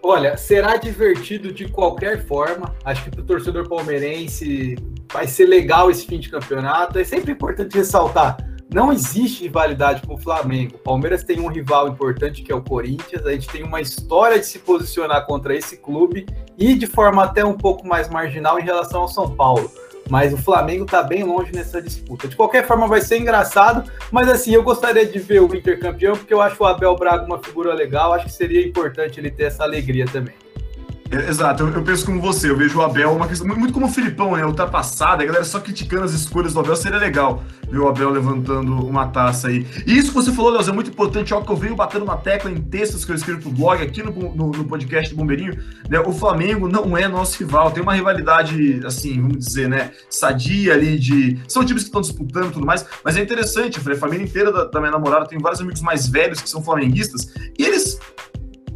Olha, 0.00 0.36
será 0.36 0.76
divertido 0.76 1.52
de 1.52 1.68
qualquer 1.68 2.24
forma. 2.26 2.72
Acho 2.84 3.02
que 3.02 3.10
para 3.10 3.22
o 3.22 3.24
torcedor 3.24 3.68
palmeirense 3.68 4.76
vai 5.12 5.26
ser 5.26 5.46
legal 5.46 5.90
esse 5.90 6.06
fim 6.06 6.20
de 6.20 6.30
campeonato. 6.30 6.96
É 6.96 7.02
sempre 7.02 7.32
importante 7.32 7.76
ressaltar 7.76 8.36
não 8.72 8.92
existe 8.92 9.44
rivalidade 9.44 10.02
com 10.06 10.14
o 10.14 10.18
Flamengo. 10.18 10.74
O 10.76 10.78
Palmeiras 10.78 11.22
tem 11.22 11.40
um 11.40 11.48
rival 11.48 11.88
importante 11.88 12.42
que 12.42 12.50
é 12.50 12.54
o 12.54 12.62
Corinthians. 12.62 13.24
A 13.24 13.32
gente 13.32 13.48
tem 13.48 13.62
uma 13.62 13.80
história 13.80 14.38
de 14.38 14.46
se 14.46 14.58
posicionar 14.58 15.24
contra 15.24 15.54
esse 15.54 15.76
clube 15.76 16.26
e 16.58 16.74
de 16.74 16.86
forma 16.86 17.24
até 17.24 17.44
um 17.44 17.56
pouco 17.56 17.86
mais 17.86 18.08
marginal 18.08 18.58
em 18.58 18.64
relação 18.64 19.02
ao 19.02 19.08
São 19.08 19.34
Paulo. 19.34 19.70
Mas 20.08 20.32
o 20.32 20.36
Flamengo 20.36 20.84
está 20.84 21.02
bem 21.02 21.24
longe 21.24 21.52
nessa 21.52 21.82
disputa. 21.82 22.28
De 22.28 22.36
qualquer 22.36 22.66
forma, 22.66 22.86
vai 22.86 23.00
ser 23.00 23.18
engraçado. 23.18 23.90
Mas 24.10 24.28
assim, 24.28 24.52
eu 24.52 24.62
gostaria 24.62 25.04
de 25.04 25.18
ver 25.18 25.42
o 25.42 25.54
Inter 25.54 25.80
campeão, 25.80 26.16
porque 26.16 26.32
eu 26.32 26.40
acho 26.40 26.62
o 26.62 26.66
Abel 26.66 26.94
Braga 26.96 27.24
uma 27.24 27.42
figura 27.42 27.74
legal. 27.74 28.12
Acho 28.12 28.26
que 28.26 28.32
seria 28.32 28.66
importante 28.66 29.18
ele 29.18 29.30
ter 29.30 29.44
essa 29.44 29.64
alegria 29.64 30.06
também. 30.06 30.34
É, 31.10 31.28
exato, 31.28 31.62
eu, 31.62 31.72
eu, 31.72 31.82
penso 31.82 32.04
como 32.04 32.20
você, 32.20 32.50
eu 32.50 32.56
vejo 32.56 32.78
o 32.78 32.82
Abel 32.82 33.12
uma 33.12 33.28
questão 33.28 33.46
muito 33.46 33.72
como 33.72 33.86
o 33.86 33.88
Filipão, 33.88 34.36
né? 34.36 34.44
Ultrapassada, 34.44 35.22
a 35.22 35.26
galera 35.26 35.44
só 35.44 35.60
criticando 35.60 36.04
as 36.04 36.12
escolhas 36.12 36.52
do 36.52 36.60
Abel, 36.60 36.74
seria 36.74 36.98
legal 36.98 37.44
ver 37.68 37.78
o 37.78 37.88
Abel 37.88 38.10
levantando 38.10 38.74
uma 38.86 39.06
taça 39.08 39.48
aí. 39.48 39.66
E 39.86 39.96
isso 39.96 40.08
que 40.08 40.14
você 40.14 40.32
falou, 40.32 40.52
Leoz, 40.52 40.68
é 40.68 40.72
muito 40.72 40.90
importante, 40.90 41.32
algo 41.32 41.46
que 41.46 41.52
eu 41.52 41.56
venho 41.56 41.76
batendo 41.76 42.04
na 42.04 42.16
tecla 42.16 42.50
em 42.50 42.60
textos 42.60 43.04
que 43.04 43.12
eu 43.12 43.16
escrevo 43.16 43.40
pro 43.40 43.50
blog, 43.50 43.82
aqui 43.82 44.02
no, 44.02 44.10
no, 44.12 44.50
no 44.50 44.64
podcast 44.64 45.10
do 45.10 45.16
Bombeirinho, 45.16 45.62
né? 45.88 46.00
O 46.00 46.12
Flamengo 46.12 46.68
não 46.68 46.96
é 46.96 47.06
nosso 47.06 47.38
rival, 47.38 47.70
tem 47.70 47.82
uma 47.82 47.94
rivalidade, 47.94 48.80
assim, 48.84 49.20
vamos 49.20 49.38
dizer, 49.38 49.68
né? 49.68 49.92
Sadia 50.10 50.74
ali 50.74 50.98
de. 50.98 51.38
São 51.46 51.64
times 51.64 51.82
que 51.82 51.88
estão 51.88 52.00
disputando 52.00 52.48
e 52.48 52.52
tudo 52.52 52.66
mais, 52.66 52.84
mas 53.04 53.16
é 53.16 53.22
interessante, 53.22 53.78
a 53.78 53.96
família 53.96 54.24
inteira 54.24 54.52
da, 54.52 54.64
da 54.64 54.80
minha 54.80 54.92
namorada 54.92 55.26
tem 55.26 55.38
vários 55.38 55.60
amigos 55.60 55.80
mais 55.80 56.08
velhos 56.08 56.40
que 56.40 56.48
são 56.48 56.62
flamenguistas, 56.62 57.32
e 57.58 57.64
eles 57.64 57.98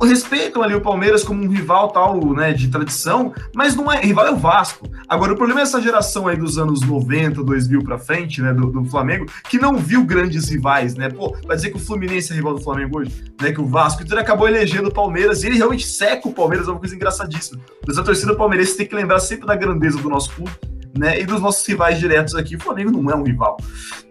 respeitam 0.09 0.63
ali 0.63 0.75
o 0.75 0.81
Palmeiras 0.81 1.23
como 1.23 1.43
um 1.43 1.49
rival 1.49 1.89
tal, 1.89 2.19
né, 2.33 2.53
de 2.53 2.69
tradição, 2.69 3.33
mas 3.55 3.77
não 3.77 3.91
é, 3.93 4.01
rival 4.01 4.27
é 4.27 4.31
o 4.31 4.37
Vasco. 4.37 4.89
Agora, 5.09 5.33
o 5.33 5.37
problema 5.37 5.61
é 5.61 5.63
essa 5.63 5.81
geração 5.81 6.27
aí 6.27 6.37
dos 6.37 6.59
anos 6.59 6.81
90, 6.81 7.43
2000 7.43 7.83
para 7.83 7.99
frente, 7.99 8.41
né, 8.41 8.53
do, 8.53 8.71
do, 8.71 8.85
Flamengo, 8.87 9.27
que 9.49 9.59
não 9.59 9.77
viu 9.77 10.05
grandes 10.05 10.49
rivais, 10.49 10.95
né, 10.95 11.09
pô, 11.09 11.37
vai 11.47 11.57
dizer 11.57 11.71
que 11.71 11.77
o 11.77 11.81
Fluminense 11.81 12.33
é 12.33 12.37
rival 12.37 12.55
do 12.55 12.63
Flamengo 12.63 12.99
hoje, 12.99 13.25
né, 13.41 13.53
que 13.53 13.61
o 13.61 13.67
Vasco, 13.67 14.03
então 14.03 14.17
ele 14.17 14.23
acabou 14.23 14.49
elegendo 14.49 14.89
o 14.89 14.93
Palmeiras, 14.93 15.43
e 15.43 15.47
ele 15.47 15.57
realmente 15.57 15.87
seca 15.87 16.29
o 16.29 16.33
Palmeiras, 16.33 16.67
é 16.69 16.71
uma 16.71 16.81
coisa 16.81 16.95
engraçadíssima. 16.95 17.61
Mas 17.87 17.99
a 17.99 18.03
torcida 18.03 18.35
palmeirense 18.35 18.77
tem 18.77 18.87
que 18.87 18.95
lembrar 18.95 19.21
sempre 19.21 19.47
da 19.47 19.55
grandeza 19.55 19.99
do 19.99 20.09
nosso 20.09 20.35
clube, 20.35 20.53
né, 20.97 21.21
e 21.21 21.27
dos 21.27 21.41
nossos 21.41 21.67
rivais 21.67 21.99
diretos 21.99 22.35
aqui, 22.35 22.57
o 22.57 22.61
Flamengo 22.61 22.91
não 22.91 23.11
é 23.11 23.15
um 23.15 23.23
rival. 23.23 23.57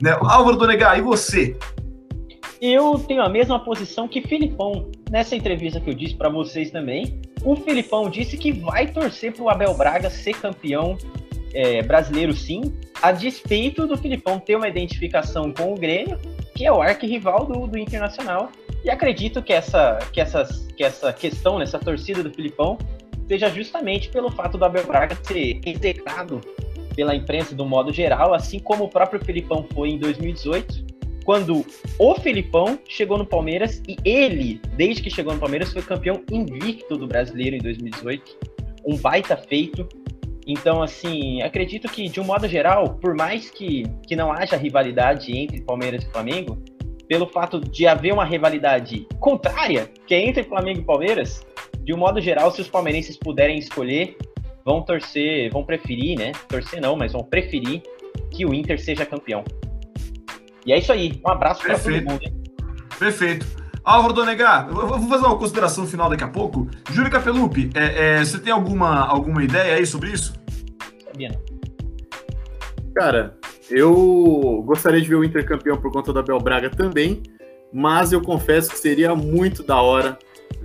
Né? 0.01 0.11
Álvaro 0.21 0.57
Donegar, 0.57 0.97
e 0.97 1.01
você? 1.01 1.57
Eu 2.61 2.99
tenho 3.07 3.21
a 3.21 3.29
mesma 3.29 3.57
posição 3.59 4.07
que 4.07 4.21
Filipão. 4.21 4.91
Nessa 5.09 5.35
entrevista 5.35 5.79
que 5.79 5.89
eu 5.89 5.93
disse 5.93 6.13
para 6.13 6.29
vocês 6.29 6.69
também, 6.69 7.19
o 7.43 7.55
Filipão 7.55 8.09
disse 8.09 8.37
que 8.37 8.51
vai 8.51 8.87
torcer 8.87 9.33
para 9.33 9.43
o 9.43 9.49
Abel 9.49 9.73
Braga 9.73 10.09
ser 10.09 10.33
campeão 10.33 10.97
é, 11.51 11.81
brasileiro 11.81 12.31
sim, 12.31 12.61
a 13.01 13.11
despeito 13.11 13.87
do 13.87 13.97
Filipão 13.97 14.39
ter 14.39 14.55
uma 14.55 14.67
identificação 14.67 15.51
com 15.51 15.73
o 15.73 15.75
Grêmio, 15.75 16.19
que 16.53 16.63
é 16.63 16.71
o 16.71 16.79
arquirrival 16.79 17.45
do, 17.45 17.65
do 17.65 17.77
Internacional. 17.77 18.51
E 18.83 18.89
acredito 18.89 19.41
que 19.41 19.51
essa, 19.51 19.97
que, 20.13 20.21
essas, 20.21 20.67
que 20.77 20.83
essa 20.83 21.11
questão, 21.11 21.59
essa 21.59 21.79
torcida 21.79 22.21
do 22.21 22.31
Filipão, 22.31 22.77
seja 23.27 23.49
justamente 23.49 24.09
pelo 24.09 24.31
fato 24.31 24.59
do 24.59 24.65
Abel 24.65 24.85
Braga 24.85 25.17
ser 25.23 25.59
execrado 25.65 26.39
pela 26.95 27.15
imprensa 27.15 27.55
do 27.55 27.65
modo 27.65 27.91
geral, 27.91 28.33
assim 28.33 28.59
como 28.59 28.83
o 28.83 28.89
próprio 28.89 29.23
Filipão 29.23 29.65
foi 29.73 29.89
em 29.89 29.97
2018 29.97 30.98
quando 31.29 31.63
o 31.99 32.15
Felipão 32.15 32.79
chegou 32.87 33.15
no 33.15 33.23
Palmeiras 33.23 33.83
e 33.87 33.95
ele, 34.03 34.59
desde 34.75 35.03
que 35.03 35.11
chegou 35.11 35.31
no 35.31 35.39
Palmeiras, 35.39 35.71
foi 35.71 35.83
campeão 35.83 36.23
invicto 36.31 36.97
do 36.97 37.05
brasileiro 37.05 37.55
em 37.55 37.59
2018. 37.59 38.35
Um 38.83 38.97
baita 38.97 39.37
feito. 39.37 39.87
Então, 40.47 40.81
assim, 40.81 41.39
acredito 41.43 41.87
que, 41.87 42.09
de 42.09 42.19
um 42.19 42.23
modo 42.23 42.47
geral, 42.47 42.95
por 42.95 43.15
mais 43.15 43.51
que, 43.51 43.83
que 44.07 44.15
não 44.15 44.31
haja 44.31 44.57
rivalidade 44.57 45.31
entre 45.37 45.61
Palmeiras 45.61 46.03
e 46.03 46.07
Flamengo, 46.07 46.57
pelo 47.07 47.27
fato 47.27 47.59
de 47.59 47.85
haver 47.85 48.11
uma 48.11 48.25
rivalidade 48.25 49.05
contrária, 49.19 49.87
que 50.07 50.15
é 50.15 50.27
entre 50.27 50.41
Flamengo 50.41 50.79
e 50.79 50.83
Palmeiras, 50.83 51.45
de 51.83 51.93
um 51.93 51.97
modo 51.97 52.19
geral, 52.19 52.49
se 52.49 52.59
os 52.59 52.67
palmeirenses 52.67 53.17
puderem 53.17 53.59
escolher, 53.59 54.17
vão 54.65 54.81
torcer, 54.81 55.51
vão 55.51 55.63
preferir, 55.63 56.17
né? 56.17 56.31
Torcer 56.47 56.81
não, 56.81 56.95
mas 56.95 57.13
vão 57.13 57.21
preferir 57.23 57.83
que 58.31 58.47
o 58.47 58.51
Inter 58.51 58.81
seja 58.81 59.05
campeão. 59.05 59.43
E 60.69 60.71
é 60.71 60.77
isso 60.77 60.91
aí. 60.91 61.19
Um 61.25 61.31
abraço 61.31 61.63
para 61.63 61.79
todo 61.79 61.91
mundo. 61.91 62.21
Hein? 62.21 62.43
Perfeito. 62.99 63.43
Álvaro 63.83 64.13
Donegar, 64.13 64.67
eu 64.69 64.85
vou 64.85 65.09
fazer 65.09 65.25
uma 65.25 65.35
consideração 65.35 65.87
final 65.87 66.11
daqui 66.11 66.23
a 66.23 66.27
pouco. 66.27 66.67
Júlio 66.91 67.09
Capelupi, 67.09 67.71
é, 67.73 68.19
é, 68.19 68.23
você 68.23 68.37
tem 68.37 68.53
alguma, 68.53 69.03
alguma 69.07 69.43
ideia 69.43 69.77
aí 69.77 69.85
sobre 69.85 70.11
isso? 70.11 70.31
Sabia. 71.03 71.31
Cara, 72.93 73.35
eu 73.67 74.63
gostaria 74.63 75.01
de 75.01 75.09
ver 75.09 75.15
o 75.15 75.23
Inter 75.23 75.43
campeão 75.43 75.75
por 75.75 75.91
conta 75.91 76.13
da 76.13 76.21
Bel 76.21 76.39
Braga 76.39 76.69
também, 76.69 77.23
mas 77.73 78.11
eu 78.11 78.21
confesso 78.21 78.69
que 78.69 78.77
seria 78.77 79.15
muito 79.15 79.63
da 79.63 79.81
hora 79.81 80.19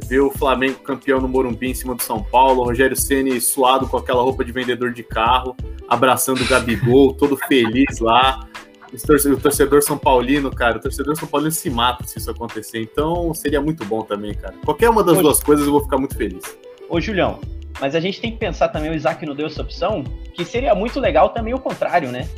ver 0.06 0.20
o 0.20 0.30
Flamengo 0.30 0.80
campeão 0.80 1.18
no 1.18 1.28
Morumbi 1.28 1.70
em 1.70 1.74
cima 1.74 1.94
do 1.94 2.02
São 2.02 2.22
Paulo, 2.22 2.60
o 2.60 2.64
Rogério 2.64 2.94
Ceni 2.96 3.40
suado 3.40 3.88
com 3.88 3.96
aquela 3.96 4.22
roupa 4.22 4.44
de 4.44 4.52
vendedor 4.52 4.92
de 4.92 5.02
carro, 5.02 5.56
abraçando 5.88 6.42
o 6.42 6.46
Gabigol, 6.46 7.14
todo 7.14 7.38
feliz 7.38 8.00
lá 8.00 8.46
o 8.94 9.40
torcedor 9.40 9.82
São 9.82 9.98
Paulino, 9.98 10.50
cara, 10.50 10.78
o 10.78 10.80
torcedor 10.80 11.16
São 11.16 11.28
Paulino 11.28 11.52
se 11.52 11.68
mata 11.70 12.06
se 12.06 12.18
isso 12.18 12.30
acontecer. 12.30 12.80
Então 12.80 13.32
seria 13.34 13.60
muito 13.60 13.84
bom 13.84 14.02
também, 14.02 14.34
cara. 14.34 14.54
Qualquer 14.64 14.90
uma 14.90 15.02
das 15.02 15.18
Ô, 15.18 15.22
duas 15.22 15.40
coisas 15.40 15.66
eu 15.66 15.72
vou 15.72 15.82
ficar 15.82 15.98
muito 15.98 16.16
feliz. 16.16 16.42
Ô, 16.88 17.00
Julião, 17.00 17.40
mas 17.80 17.94
a 17.94 18.00
gente 18.00 18.20
tem 18.20 18.30
que 18.30 18.38
pensar 18.38 18.68
também, 18.68 18.90
o 18.90 18.94
Isaac 18.94 19.24
não 19.26 19.34
deu 19.34 19.46
essa 19.46 19.62
opção, 19.62 20.04
que 20.34 20.44
seria 20.44 20.74
muito 20.74 21.00
legal 21.00 21.30
também 21.30 21.54
o 21.54 21.58
contrário, 21.58 22.10
né? 22.10 22.28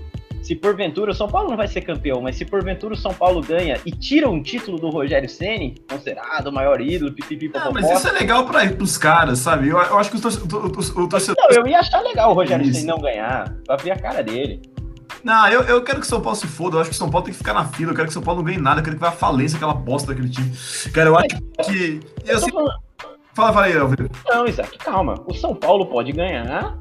se 0.47 0.55
porventura 0.55 1.11
o 1.11 1.15
São 1.15 1.27
Paulo 1.27 1.51
não 1.51 1.57
vai 1.57 1.67
ser 1.67 1.81
campeão, 1.81 2.21
mas 2.21 2.37
se 2.37 2.45
porventura 2.45 2.95
o 2.95 2.97
São 2.97 3.13
Paulo 3.13 3.41
ganha 3.41 3.81
e 3.85 3.91
tira 3.91 4.31
um 4.31 4.41
título 4.41 4.79
do 4.79 4.91
Rogério 4.91 5.29
Ceni, 5.29 5.75
considerado 5.91 6.47
o 6.47 6.53
maior 6.53 6.81
ídolo, 6.81 7.13
pipipi, 7.13 7.51
ah, 7.53 7.69
mas 7.73 7.91
isso 7.91 8.07
é 8.07 8.13
legal 8.13 8.47
para 8.47 8.65
os 8.81 8.97
caras, 8.97 9.41
sabe? 9.41 9.69
Eu, 9.69 9.77
eu 9.77 9.99
acho 9.99 10.09
que 10.09 10.17
o 10.17 11.09
torcedor. 11.09 11.37
Não, 11.37 11.57
eu 11.57 11.67
ia 11.67 11.81
achar 11.81 12.01
legal 12.01 12.31
o 12.31 12.35
Rogério 12.35 12.65
Ceni 12.73 12.87
não 12.87 13.01
ganhar, 13.01 13.57
pra 13.67 13.75
ver 13.75 13.91
a 13.91 13.99
cara 13.99 14.23
dele. 14.23 14.63
Não, 15.23 15.49
eu, 15.49 15.63
eu 15.63 15.83
quero 15.83 16.01
que 16.01 16.07
o 16.07 16.09
São 16.09 16.21
Paulo 16.21 16.37
se 16.37 16.47
foda. 16.47 16.77
Eu 16.77 16.81
acho 16.81 16.91
que 16.91 16.97
o 16.97 16.99
São 16.99 17.11
Paulo 17.11 17.25
tem 17.25 17.33
que 17.33 17.39
ficar 17.39 17.55
na 17.55 17.65
fila. 17.65 17.93
Eu 17.93 17.95
quero 17.95 18.07
que 18.07 18.11
o 18.11 18.15
São 18.15 18.23
Paulo 18.23 18.41
não 18.41 18.47
ganhe 18.47 18.61
nada. 18.61 18.81
Eu 18.81 18.85
quero 18.85 18.97
que 18.97 19.01
vá 19.01 19.09
à 19.09 19.13
falência 19.13 19.57
aquela 19.57 19.75
bosta 19.75 20.09
daquele 20.09 20.29
time. 20.29 20.53
Cara, 20.93 21.09
eu 21.11 21.17
acho 21.17 21.29
que. 21.65 22.01
Eu, 22.25 22.37
assim, 22.37 22.51
Fala, 23.37 23.53
fala 23.53 23.67
aí, 23.67 23.77
Alviro. 23.77 24.09
Não, 24.27 24.47
Isaac, 24.47 24.79
calma. 24.79 25.15
O 25.27 25.35
São 25.35 25.55
Paulo 25.55 25.85
pode 25.87 26.11
ganhar 26.11 26.77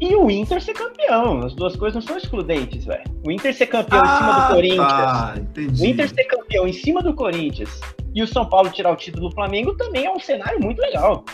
e 0.00 0.16
o 0.16 0.28
Inter 0.28 0.60
ser 0.60 0.74
campeão. 0.74 1.46
As 1.46 1.54
duas 1.54 1.76
coisas 1.76 1.94
não 1.94 2.02
são 2.02 2.18
excludentes, 2.18 2.84
velho. 2.84 3.04
O 3.24 3.30
Inter 3.30 3.54
ser 3.54 3.66
campeão 3.66 4.02
ah, 4.04 4.06
em 4.06 4.18
cima 4.18 4.32
do 4.32 4.40
ah, 4.40 4.48
Corinthians. 4.48 4.88
Tá, 4.88 5.34
entendi. 5.36 5.82
O 5.82 5.86
Inter 5.86 6.08
ser 6.08 6.24
campeão 6.24 6.66
em 6.66 6.72
cima 6.72 7.02
do 7.02 7.14
Corinthians 7.14 7.80
e 8.12 8.22
o 8.22 8.26
São 8.26 8.44
Paulo 8.44 8.68
tirar 8.70 8.90
o 8.90 8.96
título 8.96 9.28
do 9.28 9.34
Flamengo 9.34 9.74
também 9.74 10.06
é 10.06 10.10
um 10.10 10.18
cenário 10.18 10.60
muito 10.60 10.80
legal. 10.80 11.24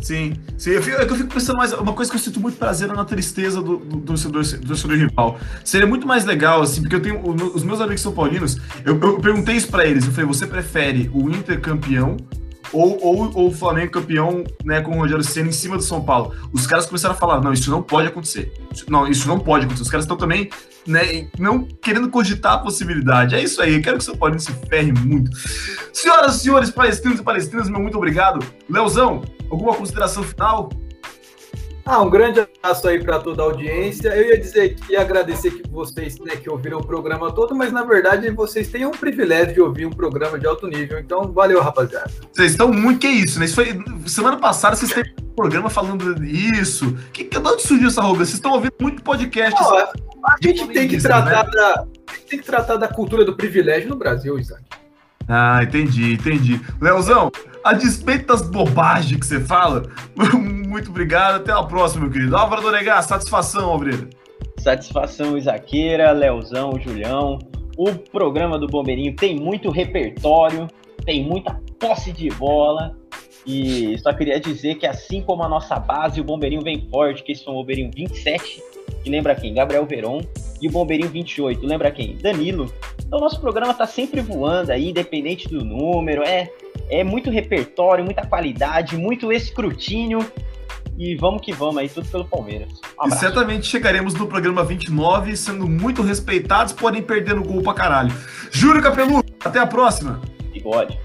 Sim, 0.00 0.34
sim. 0.56 0.70
Eu 0.70 0.82
fico, 0.82 0.96
é 0.96 1.04
eu 1.04 1.16
fico 1.16 1.34
pensando 1.34 1.56
mais. 1.56 1.72
Uma 1.72 1.92
coisa 1.92 2.10
que 2.10 2.16
eu 2.16 2.20
sinto 2.20 2.40
muito 2.40 2.56
prazer 2.56 2.88
é 2.88 2.92
na 2.92 3.04
tristeza 3.04 3.60
do, 3.60 3.78
do, 3.78 3.96
do, 3.98 4.14
do, 4.14 4.94
rival. 4.94 5.40
Seria 5.64 5.86
muito 5.86 6.06
mais 6.06 6.24
legal, 6.24 6.62
assim, 6.62 6.82
porque 6.82 6.94
eu 6.94 7.02
tenho. 7.02 7.20
Os 7.28 7.64
meus 7.64 7.80
amigos 7.80 8.00
são 8.00 8.12
paulinos, 8.12 8.58
eu, 8.84 8.98
eu 9.00 9.18
perguntei 9.18 9.56
isso 9.56 9.68
pra 9.68 9.84
eles. 9.84 10.06
Eu 10.06 10.12
falei, 10.12 10.26
você 10.26 10.46
prefere 10.46 11.10
o 11.12 11.28
Inter 11.28 11.60
campeão 11.60 12.16
ou, 12.72 12.98
ou, 13.02 13.30
ou 13.34 13.48
o 13.48 13.52
Flamengo 13.52 13.92
campeão 13.92 14.44
né, 14.64 14.80
com 14.80 14.92
o 14.92 15.00
Rogério 15.00 15.24
Senna 15.24 15.48
em 15.48 15.52
cima 15.52 15.76
do 15.76 15.82
São 15.82 16.02
Paulo. 16.02 16.34
Os 16.52 16.66
caras 16.66 16.86
começaram 16.86 17.14
a 17.14 17.18
falar: 17.18 17.40
não, 17.40 17.52
isso 17.52 17.70
não 17.70 17.82
pode 17.82 18.08
acontecer. 18.08 18.52
Não, 18.88 19.06
isso 19.06 19.26
não 19.28 19.38
pode 19.38 19.64
acontecer. 19.64 19.82
Os 19.82 19.90
caras 19.90 20.04
estão 20.04 20.16
também 20.16 20.50
né, 20.86 21.28
não 21.38 21.64
querendo 21.64 22.08
cogitar 22.08 22.54
a 22.54 22.58
possibilidade. 22.58 23.34
É 23.34 23.42
isso 23.42 23.60
aí, 23.60 23.74
eu 23.74 23.82
quero 23.82 23.96
que 23.96 24.02
o 24.02 24.06
São 24.06 24.16
Paulo 24.16 24.38
se 24.38 24.52
ferre 24.68 24.92
muito. 24.92 25.30
Senhoras 25.92 26.36
e 26.36 26.40
senhores 26.40 26.70
palestrinos 26.70 27.20
e 27.20 27.22
palestrinas, 27.22 27.68
meu 27.68 27.80
muito 27.80 27.96
obrigado. 27.96 28.44
Leozão, 28.68 29.22
alguma 29.50 29.74
consideração 29.74 30.22
final? 30.22 30.70
Ah, 31.90 32.02
um 32.02 32.10
grande 32.10 32.40
abraço 32.40 32.86
aí 32.86 33.02
para 33.02 33.18
toda 33.18 33.40
a 33.40 33.46
audiência. 33.46 34.08
Eu 34.10 34.28
ia 34.28 34.38
dizer 34.38 34.74
que 34.74 34.92
ia 34.92 35.00
agradecer 35.00 35.50
que 35.50 35.66
vocês 35.70 36.18
né, 36.18 36.36
que 36.36 36.50
ouviram 36.50 36.80
o 36.80 36.86
programa 36.86 37.32
todo, 37.32 37.54
mas 37.54 37.72
na 37.72 37.82
verdade 37.82 38.30
vocês 38.30 38.68
têm 38.68 38.84
um 38.84 38.90
privilégio 38.90 39.54
de 39.54 39.60
ouvir 39.62 39.86
um 39.86 39.90
programa 39.90 40.38
de 40.38 40.46
alto 40.46 40.66
nível. 40.66 40.98
Então, 40.98 41.32
valeu, 41.32 41.62
rapaziada. 41.62 42.10
Vocês 42.30 42.50
estão 42.50 42.70
muito 42.70 43.00
que 43.00 43.08
isso, 43.08 43.38
né? 43.38 43.46
Isso 43.46 43.54
foi 43.54 43.82
semana 44.04 44.36
passada 44.36 44.76
vocês 44.76 44.92
teve 44.92 45.14
um 45.18 45.34
programa 45.34 45.70
falando 45.70 46.14
disso. 46.16 46.94
Que, 47.10 47.24
que 47.24 47.40
de 47.40 47.48
onde 47.48 47.62
surgiu 47.62 47.88
essa 47.88 48.02
arrogância? 48.02 48.26
Vocês 48.26 48.34
estão 48.34 48.52
ouvindo 48.52 48.74
muito 48.78 49.02
podcast. 49.02 49.58
Não, 49.58 49.78
a 49.78 50.36
gente 50.42 50.66
tem 50.66 50.88
que 50.88 51.00
tratar 51.00 51.46
né? 51.46 51.50
da 51.50 51.86
a 52.06 52.12
gente 52.12 52.26
tem 52.26 52.38
que 52.38 52.44
tratar 52.44 52.76
da 52.76 52.88
cultura 52.88 53.24
do 53.24 53.34
privilégio 53.34 53.88
no 53.88 53.96
Brasil, 53.96 54.38
Isaac. 54.38 54.62
Ah, 55.26 55.62
entendi, 55.62 56.12
entendi. 56.12 56.60
Leozão, 56.80 57.30
a 57.64 57.72
despeito 57.72 58.26
das 58.26 58.42
bobagens 58.42 59.18
que 59.18 59.26
você 59.26 59.40
fala, 59.40 59.82
muito 60.68 60.90
obrigado. 60.90 61.36
Até 61.36 61.52
a 61.52 61.62
próxima, 61.62 62.04
meu 62.04 62.12
querido. 62.12 62.36
Álvaro 62.36 62.62
Donegar, 62.62 63.02
satisfação, 63.02 63.74
Obreiro. 63.74 64.08
Satisfação, 64.58 65.36
Isaqueira, 65.36 66.12
Leozão, 66.12 66.78
Julião. 66.78 67.38
O 67.76 67.92
programa 67.94 68.58
do 68.58 68.66
Bombeirinho 68.66 69.14
tem 69.14 69.36
muito 69.36 69.70
repertório, 69.70 70.66
tem 71.04 71.24
muita 71.24 71.60
posse 71.78 72.12
de 72.12 72.28
bola. 72.30 72.94
E 73.46 73.96
só 73.98 74.12
queria 74.12 74.38
dizer 74.38 74.74
que 74.74 74.86
assim 74.86 75.22
como 75.22 75.42
a 75.42 75.48
nossa 75.48 75.76
base, 75.76 76.20
o 76.20 76.24
Bombeirinho 76.24 76.60
vem 76.60 76.86
forte, 76.90 77.22
que 77.22 77.32
esse 77.32 77.44
foi 77.44 77.54
o 77.54 77.56
Bombeirinho 77.56 77.90
27, 77.94 78.62
que 79.02 79.08
lembra 79.08 79.34
quem? 79.34 79.54
Gabriel 79.54 79.86
Veron. 79.86 80.20
E 80.60 80.66
o 80.66 80.70
Bombeirinho 80.70 81.08
28, 81.08 81.64
lembra 81.64 81.90
quem? 81.90 82.16
Danilo. 82.16 82.70
Então 83.06 83.20
nosso 83.20 83.40
programa 83.40 83.72
tá 83.72 83.86
sempre 83.86 84.20
voando 84.20 84.72
aí, 84.72 84.90
independente 84.90 85.48
do 85.48 85.64
número. 85.64 86.22
É, 86.24 86.50
é 86.90 87.04
muito 87.04 87.30
repertório, 87.30 88.04
muita 88.04 88.26
qualidade, 88.26 88.96
muito 88.96 89.32
escrutínio. 89.32 90.18
E 90.98 91.14
vamos 91.14 91.42
que 91.42 91.52
vamos 91.52 91.76
aí, 91.76 91.88
tudo 91.88 92.08
pelo 92.08 92.24
Palmeiras. 92.24 92.68
Um 93.00 93.06
e 93.06 93.12
certamente 93.12 93.68
chegaremos 93.68 94.14
no 94.14 94.26
programa 94.26 94.64
29 94.64 95.36
sendo 95.36 95.68
muito 95.68 96.02
respeitados, 96.02 96.72
porém 96.72 97.00
perdendo 97.00 97.40
gol 97.44 97.62
pra 97.62 97.72
caralho. 97.72 98.12
Júlio 98.50 98.82
Capelu, 98.82 99.22
até 99.44 99.60
a 99.60 99.66
próxima. 99.66 100.20
Bigode. 100.52 100.98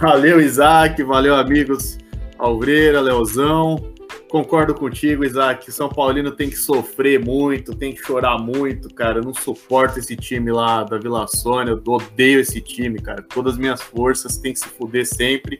Valeu, 0.00 0.40
Isaac. 0.40 1.00
Valeu, 1.04 1.36
amigos. 1.36 1.98
Alvreira, 2.36 3.00
Leozão. 3.00 3.94
Concordo 4.28 4.74
contigo, 4.74 5.24
Isaac. 5.24 5.70
São 5.72 5.88
Paulino 5.88 6.32
tem 6.32 6.50
que 6.50 6.56
sofrer 6.56 7.18
muito, 7.18 7.74
tem 7.74 7.94
que 7.94 8.04
chorar 8.04 8.38
muito, 8.38 8.92
cara. 8.92 9.20
Eu 9.20 9.24
não 9.24 9.32
suporto 9.32 10.00
esse 10.00 10.16
time 10.16 10.50
lá 10.50 10.82
da 10.82 10.98
Vila 10.98 11.26
Sônia. 11.28 11.70
Eu 11.70 11.82
odeio 11.92 12.40
esse 12.40 12.60
time, 12.60 12.98
cara. 12.98 13.22
Todas 13.22 13.54
as 13.54 13.58
minhas 13.58 13.80
forças 13.80 14.36
tem 14.36 14.52
que 14.52 14.58
se 14.58 14.68
fuder 14.68 15.06
sempre. 15.06 15.58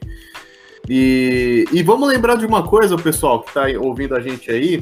E, 0.87 1.65
e 1.71 1.83
vamos 1.83 2.07
lembrar 2.07 2.35
de 2.35 2.45
uma 2.45 2.63
coisa, 2.63 2.95
pessoal, 2.97 3.41
que 3.41 3.53
tá 3.53 3.65
ouvindo 3.79 4.15
a 4.15 4.19
gente 4.19 4.49
aí, 4.51 4.81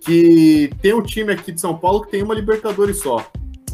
que 0.00 0.70
tem 0.82 0.92
um 0.92 1.02
time 1.02 1.32
aqui 1.32 1.52
de 1.52 1.60
São 1.60 1.76
Paulo 1.76 2.02
que 2.02 2.10
tem 2.10 2.22
uma 2.22 2.34
Libertadores 2.34 2.98
só. 2.98 3.24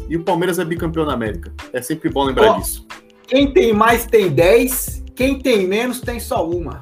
E 0.07 0.15
o 0.15 0.23
Palmeiras 0.23 0.59
é 0.59 0.65
bicampeão 0.65 1.05
da 1.05 1.13
América. 1.13 1.53
É 1.73 1.81
sempre 1.81 2.09
bom 2.09 2.23
lembrar 2.23 2.57
disso. 2.59 2.85
Quem 3.27 3.53
tem 3.53 3.73
mais 3.73 4.05
tem 4.05 4.29
10, 4.29 5.03
quem 5.15 5.39
tem 5.39 5.67
menos 5.67 6.01
tem 6.01 6.19
só 6.19 6.47
uma. 6.47 6.81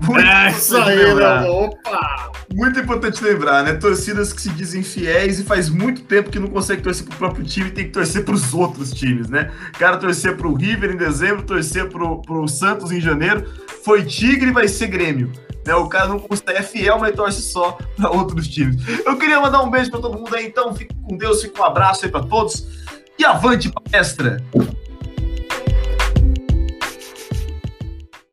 Muito 0.00 0.20
é 0.20 0.50
isso 0.50 0.76
aí, 0.76 1.14
né? 1.14 1.40
Opa! 1.48 2.30
Muito 2.54 2.80
importante 2.80 3.22
lembrar, 3.22 3.62
né? 3.62 3.74
Torcidas 3.74 4.32
que 4.32 4.40
se 4.40 4.50
dizem 4.50 4.82
fiéis 4.82 5.38
e 5.38 5.44
faz 5.44 5.68
muito 5.68 6.02
tempo 6.02 6.30
que 6.30 6.38
não 6.38 6.48
consegue 6.48 6.82
torcer 6.82 7.06
pro 7.06 7.16
próprio 7.16 7.44
time 7.44 7.68
e 7.68 7.72
tem 7.72 7.84
que 7.84 7.90
torcer 7.90 8.24
pros 8.24 8.54
outros 8.54 8.92
times, 8.92 9.28
né? 9.28 9.50
Cara, 9.78 9.96
torcer 9.96 10.36
pro 10.36 10.54
River 10.54 10.92
em 10.92 10.96
dezembro, 10.96 11.42
torcer 11.42 11.88
pro, 11.88 12.22
pro 12.22 12.48
Santos 12.48 12.90
em 12.90 13.00
janeiro. 13.00 13.46
Foi 13.84 14.04
Tigre 14.04 14.48
e 14.48 14.52
vai 14.52 14.68
ser 14.68 14.86
Grêmio. 14.86 15.30
Né? 15.66 15.74
O 15.74 15.88
cara 15.88 16.08
não 16.08 16.18
consegue, 16.18 16.58
é 16.58 16.62
fiel, 16.62 16.98
mas 16.98 17.14
torce 17.14 17.42
só 17.42 17.76
para 17.96 18.10
outros 18.10 18.48
times. 18.48 18.76
Eu 19.04 19.16
queria 19.16 19.40
mandar 19.40 19.62
um 19.62 19.70
beijo 19.70 19.90
para 19.90 20.00
todo 20.00 20.16
mundo 20.16 20.34
aí, 20.34 20.46
então. 20.46 20.74
Fique 20.74 20.94
com 20.94 21.16
Deus, 21.16 21.42
fique 21.42 21.60
um 21.60 21.64
abraço 21.64 22.06
aí 22.06 22.10
para 22.10 22.24
todos. 22.24 22.66
E 23.18 23.24
avante 23.24 23.70
palestra! 23.70 24.42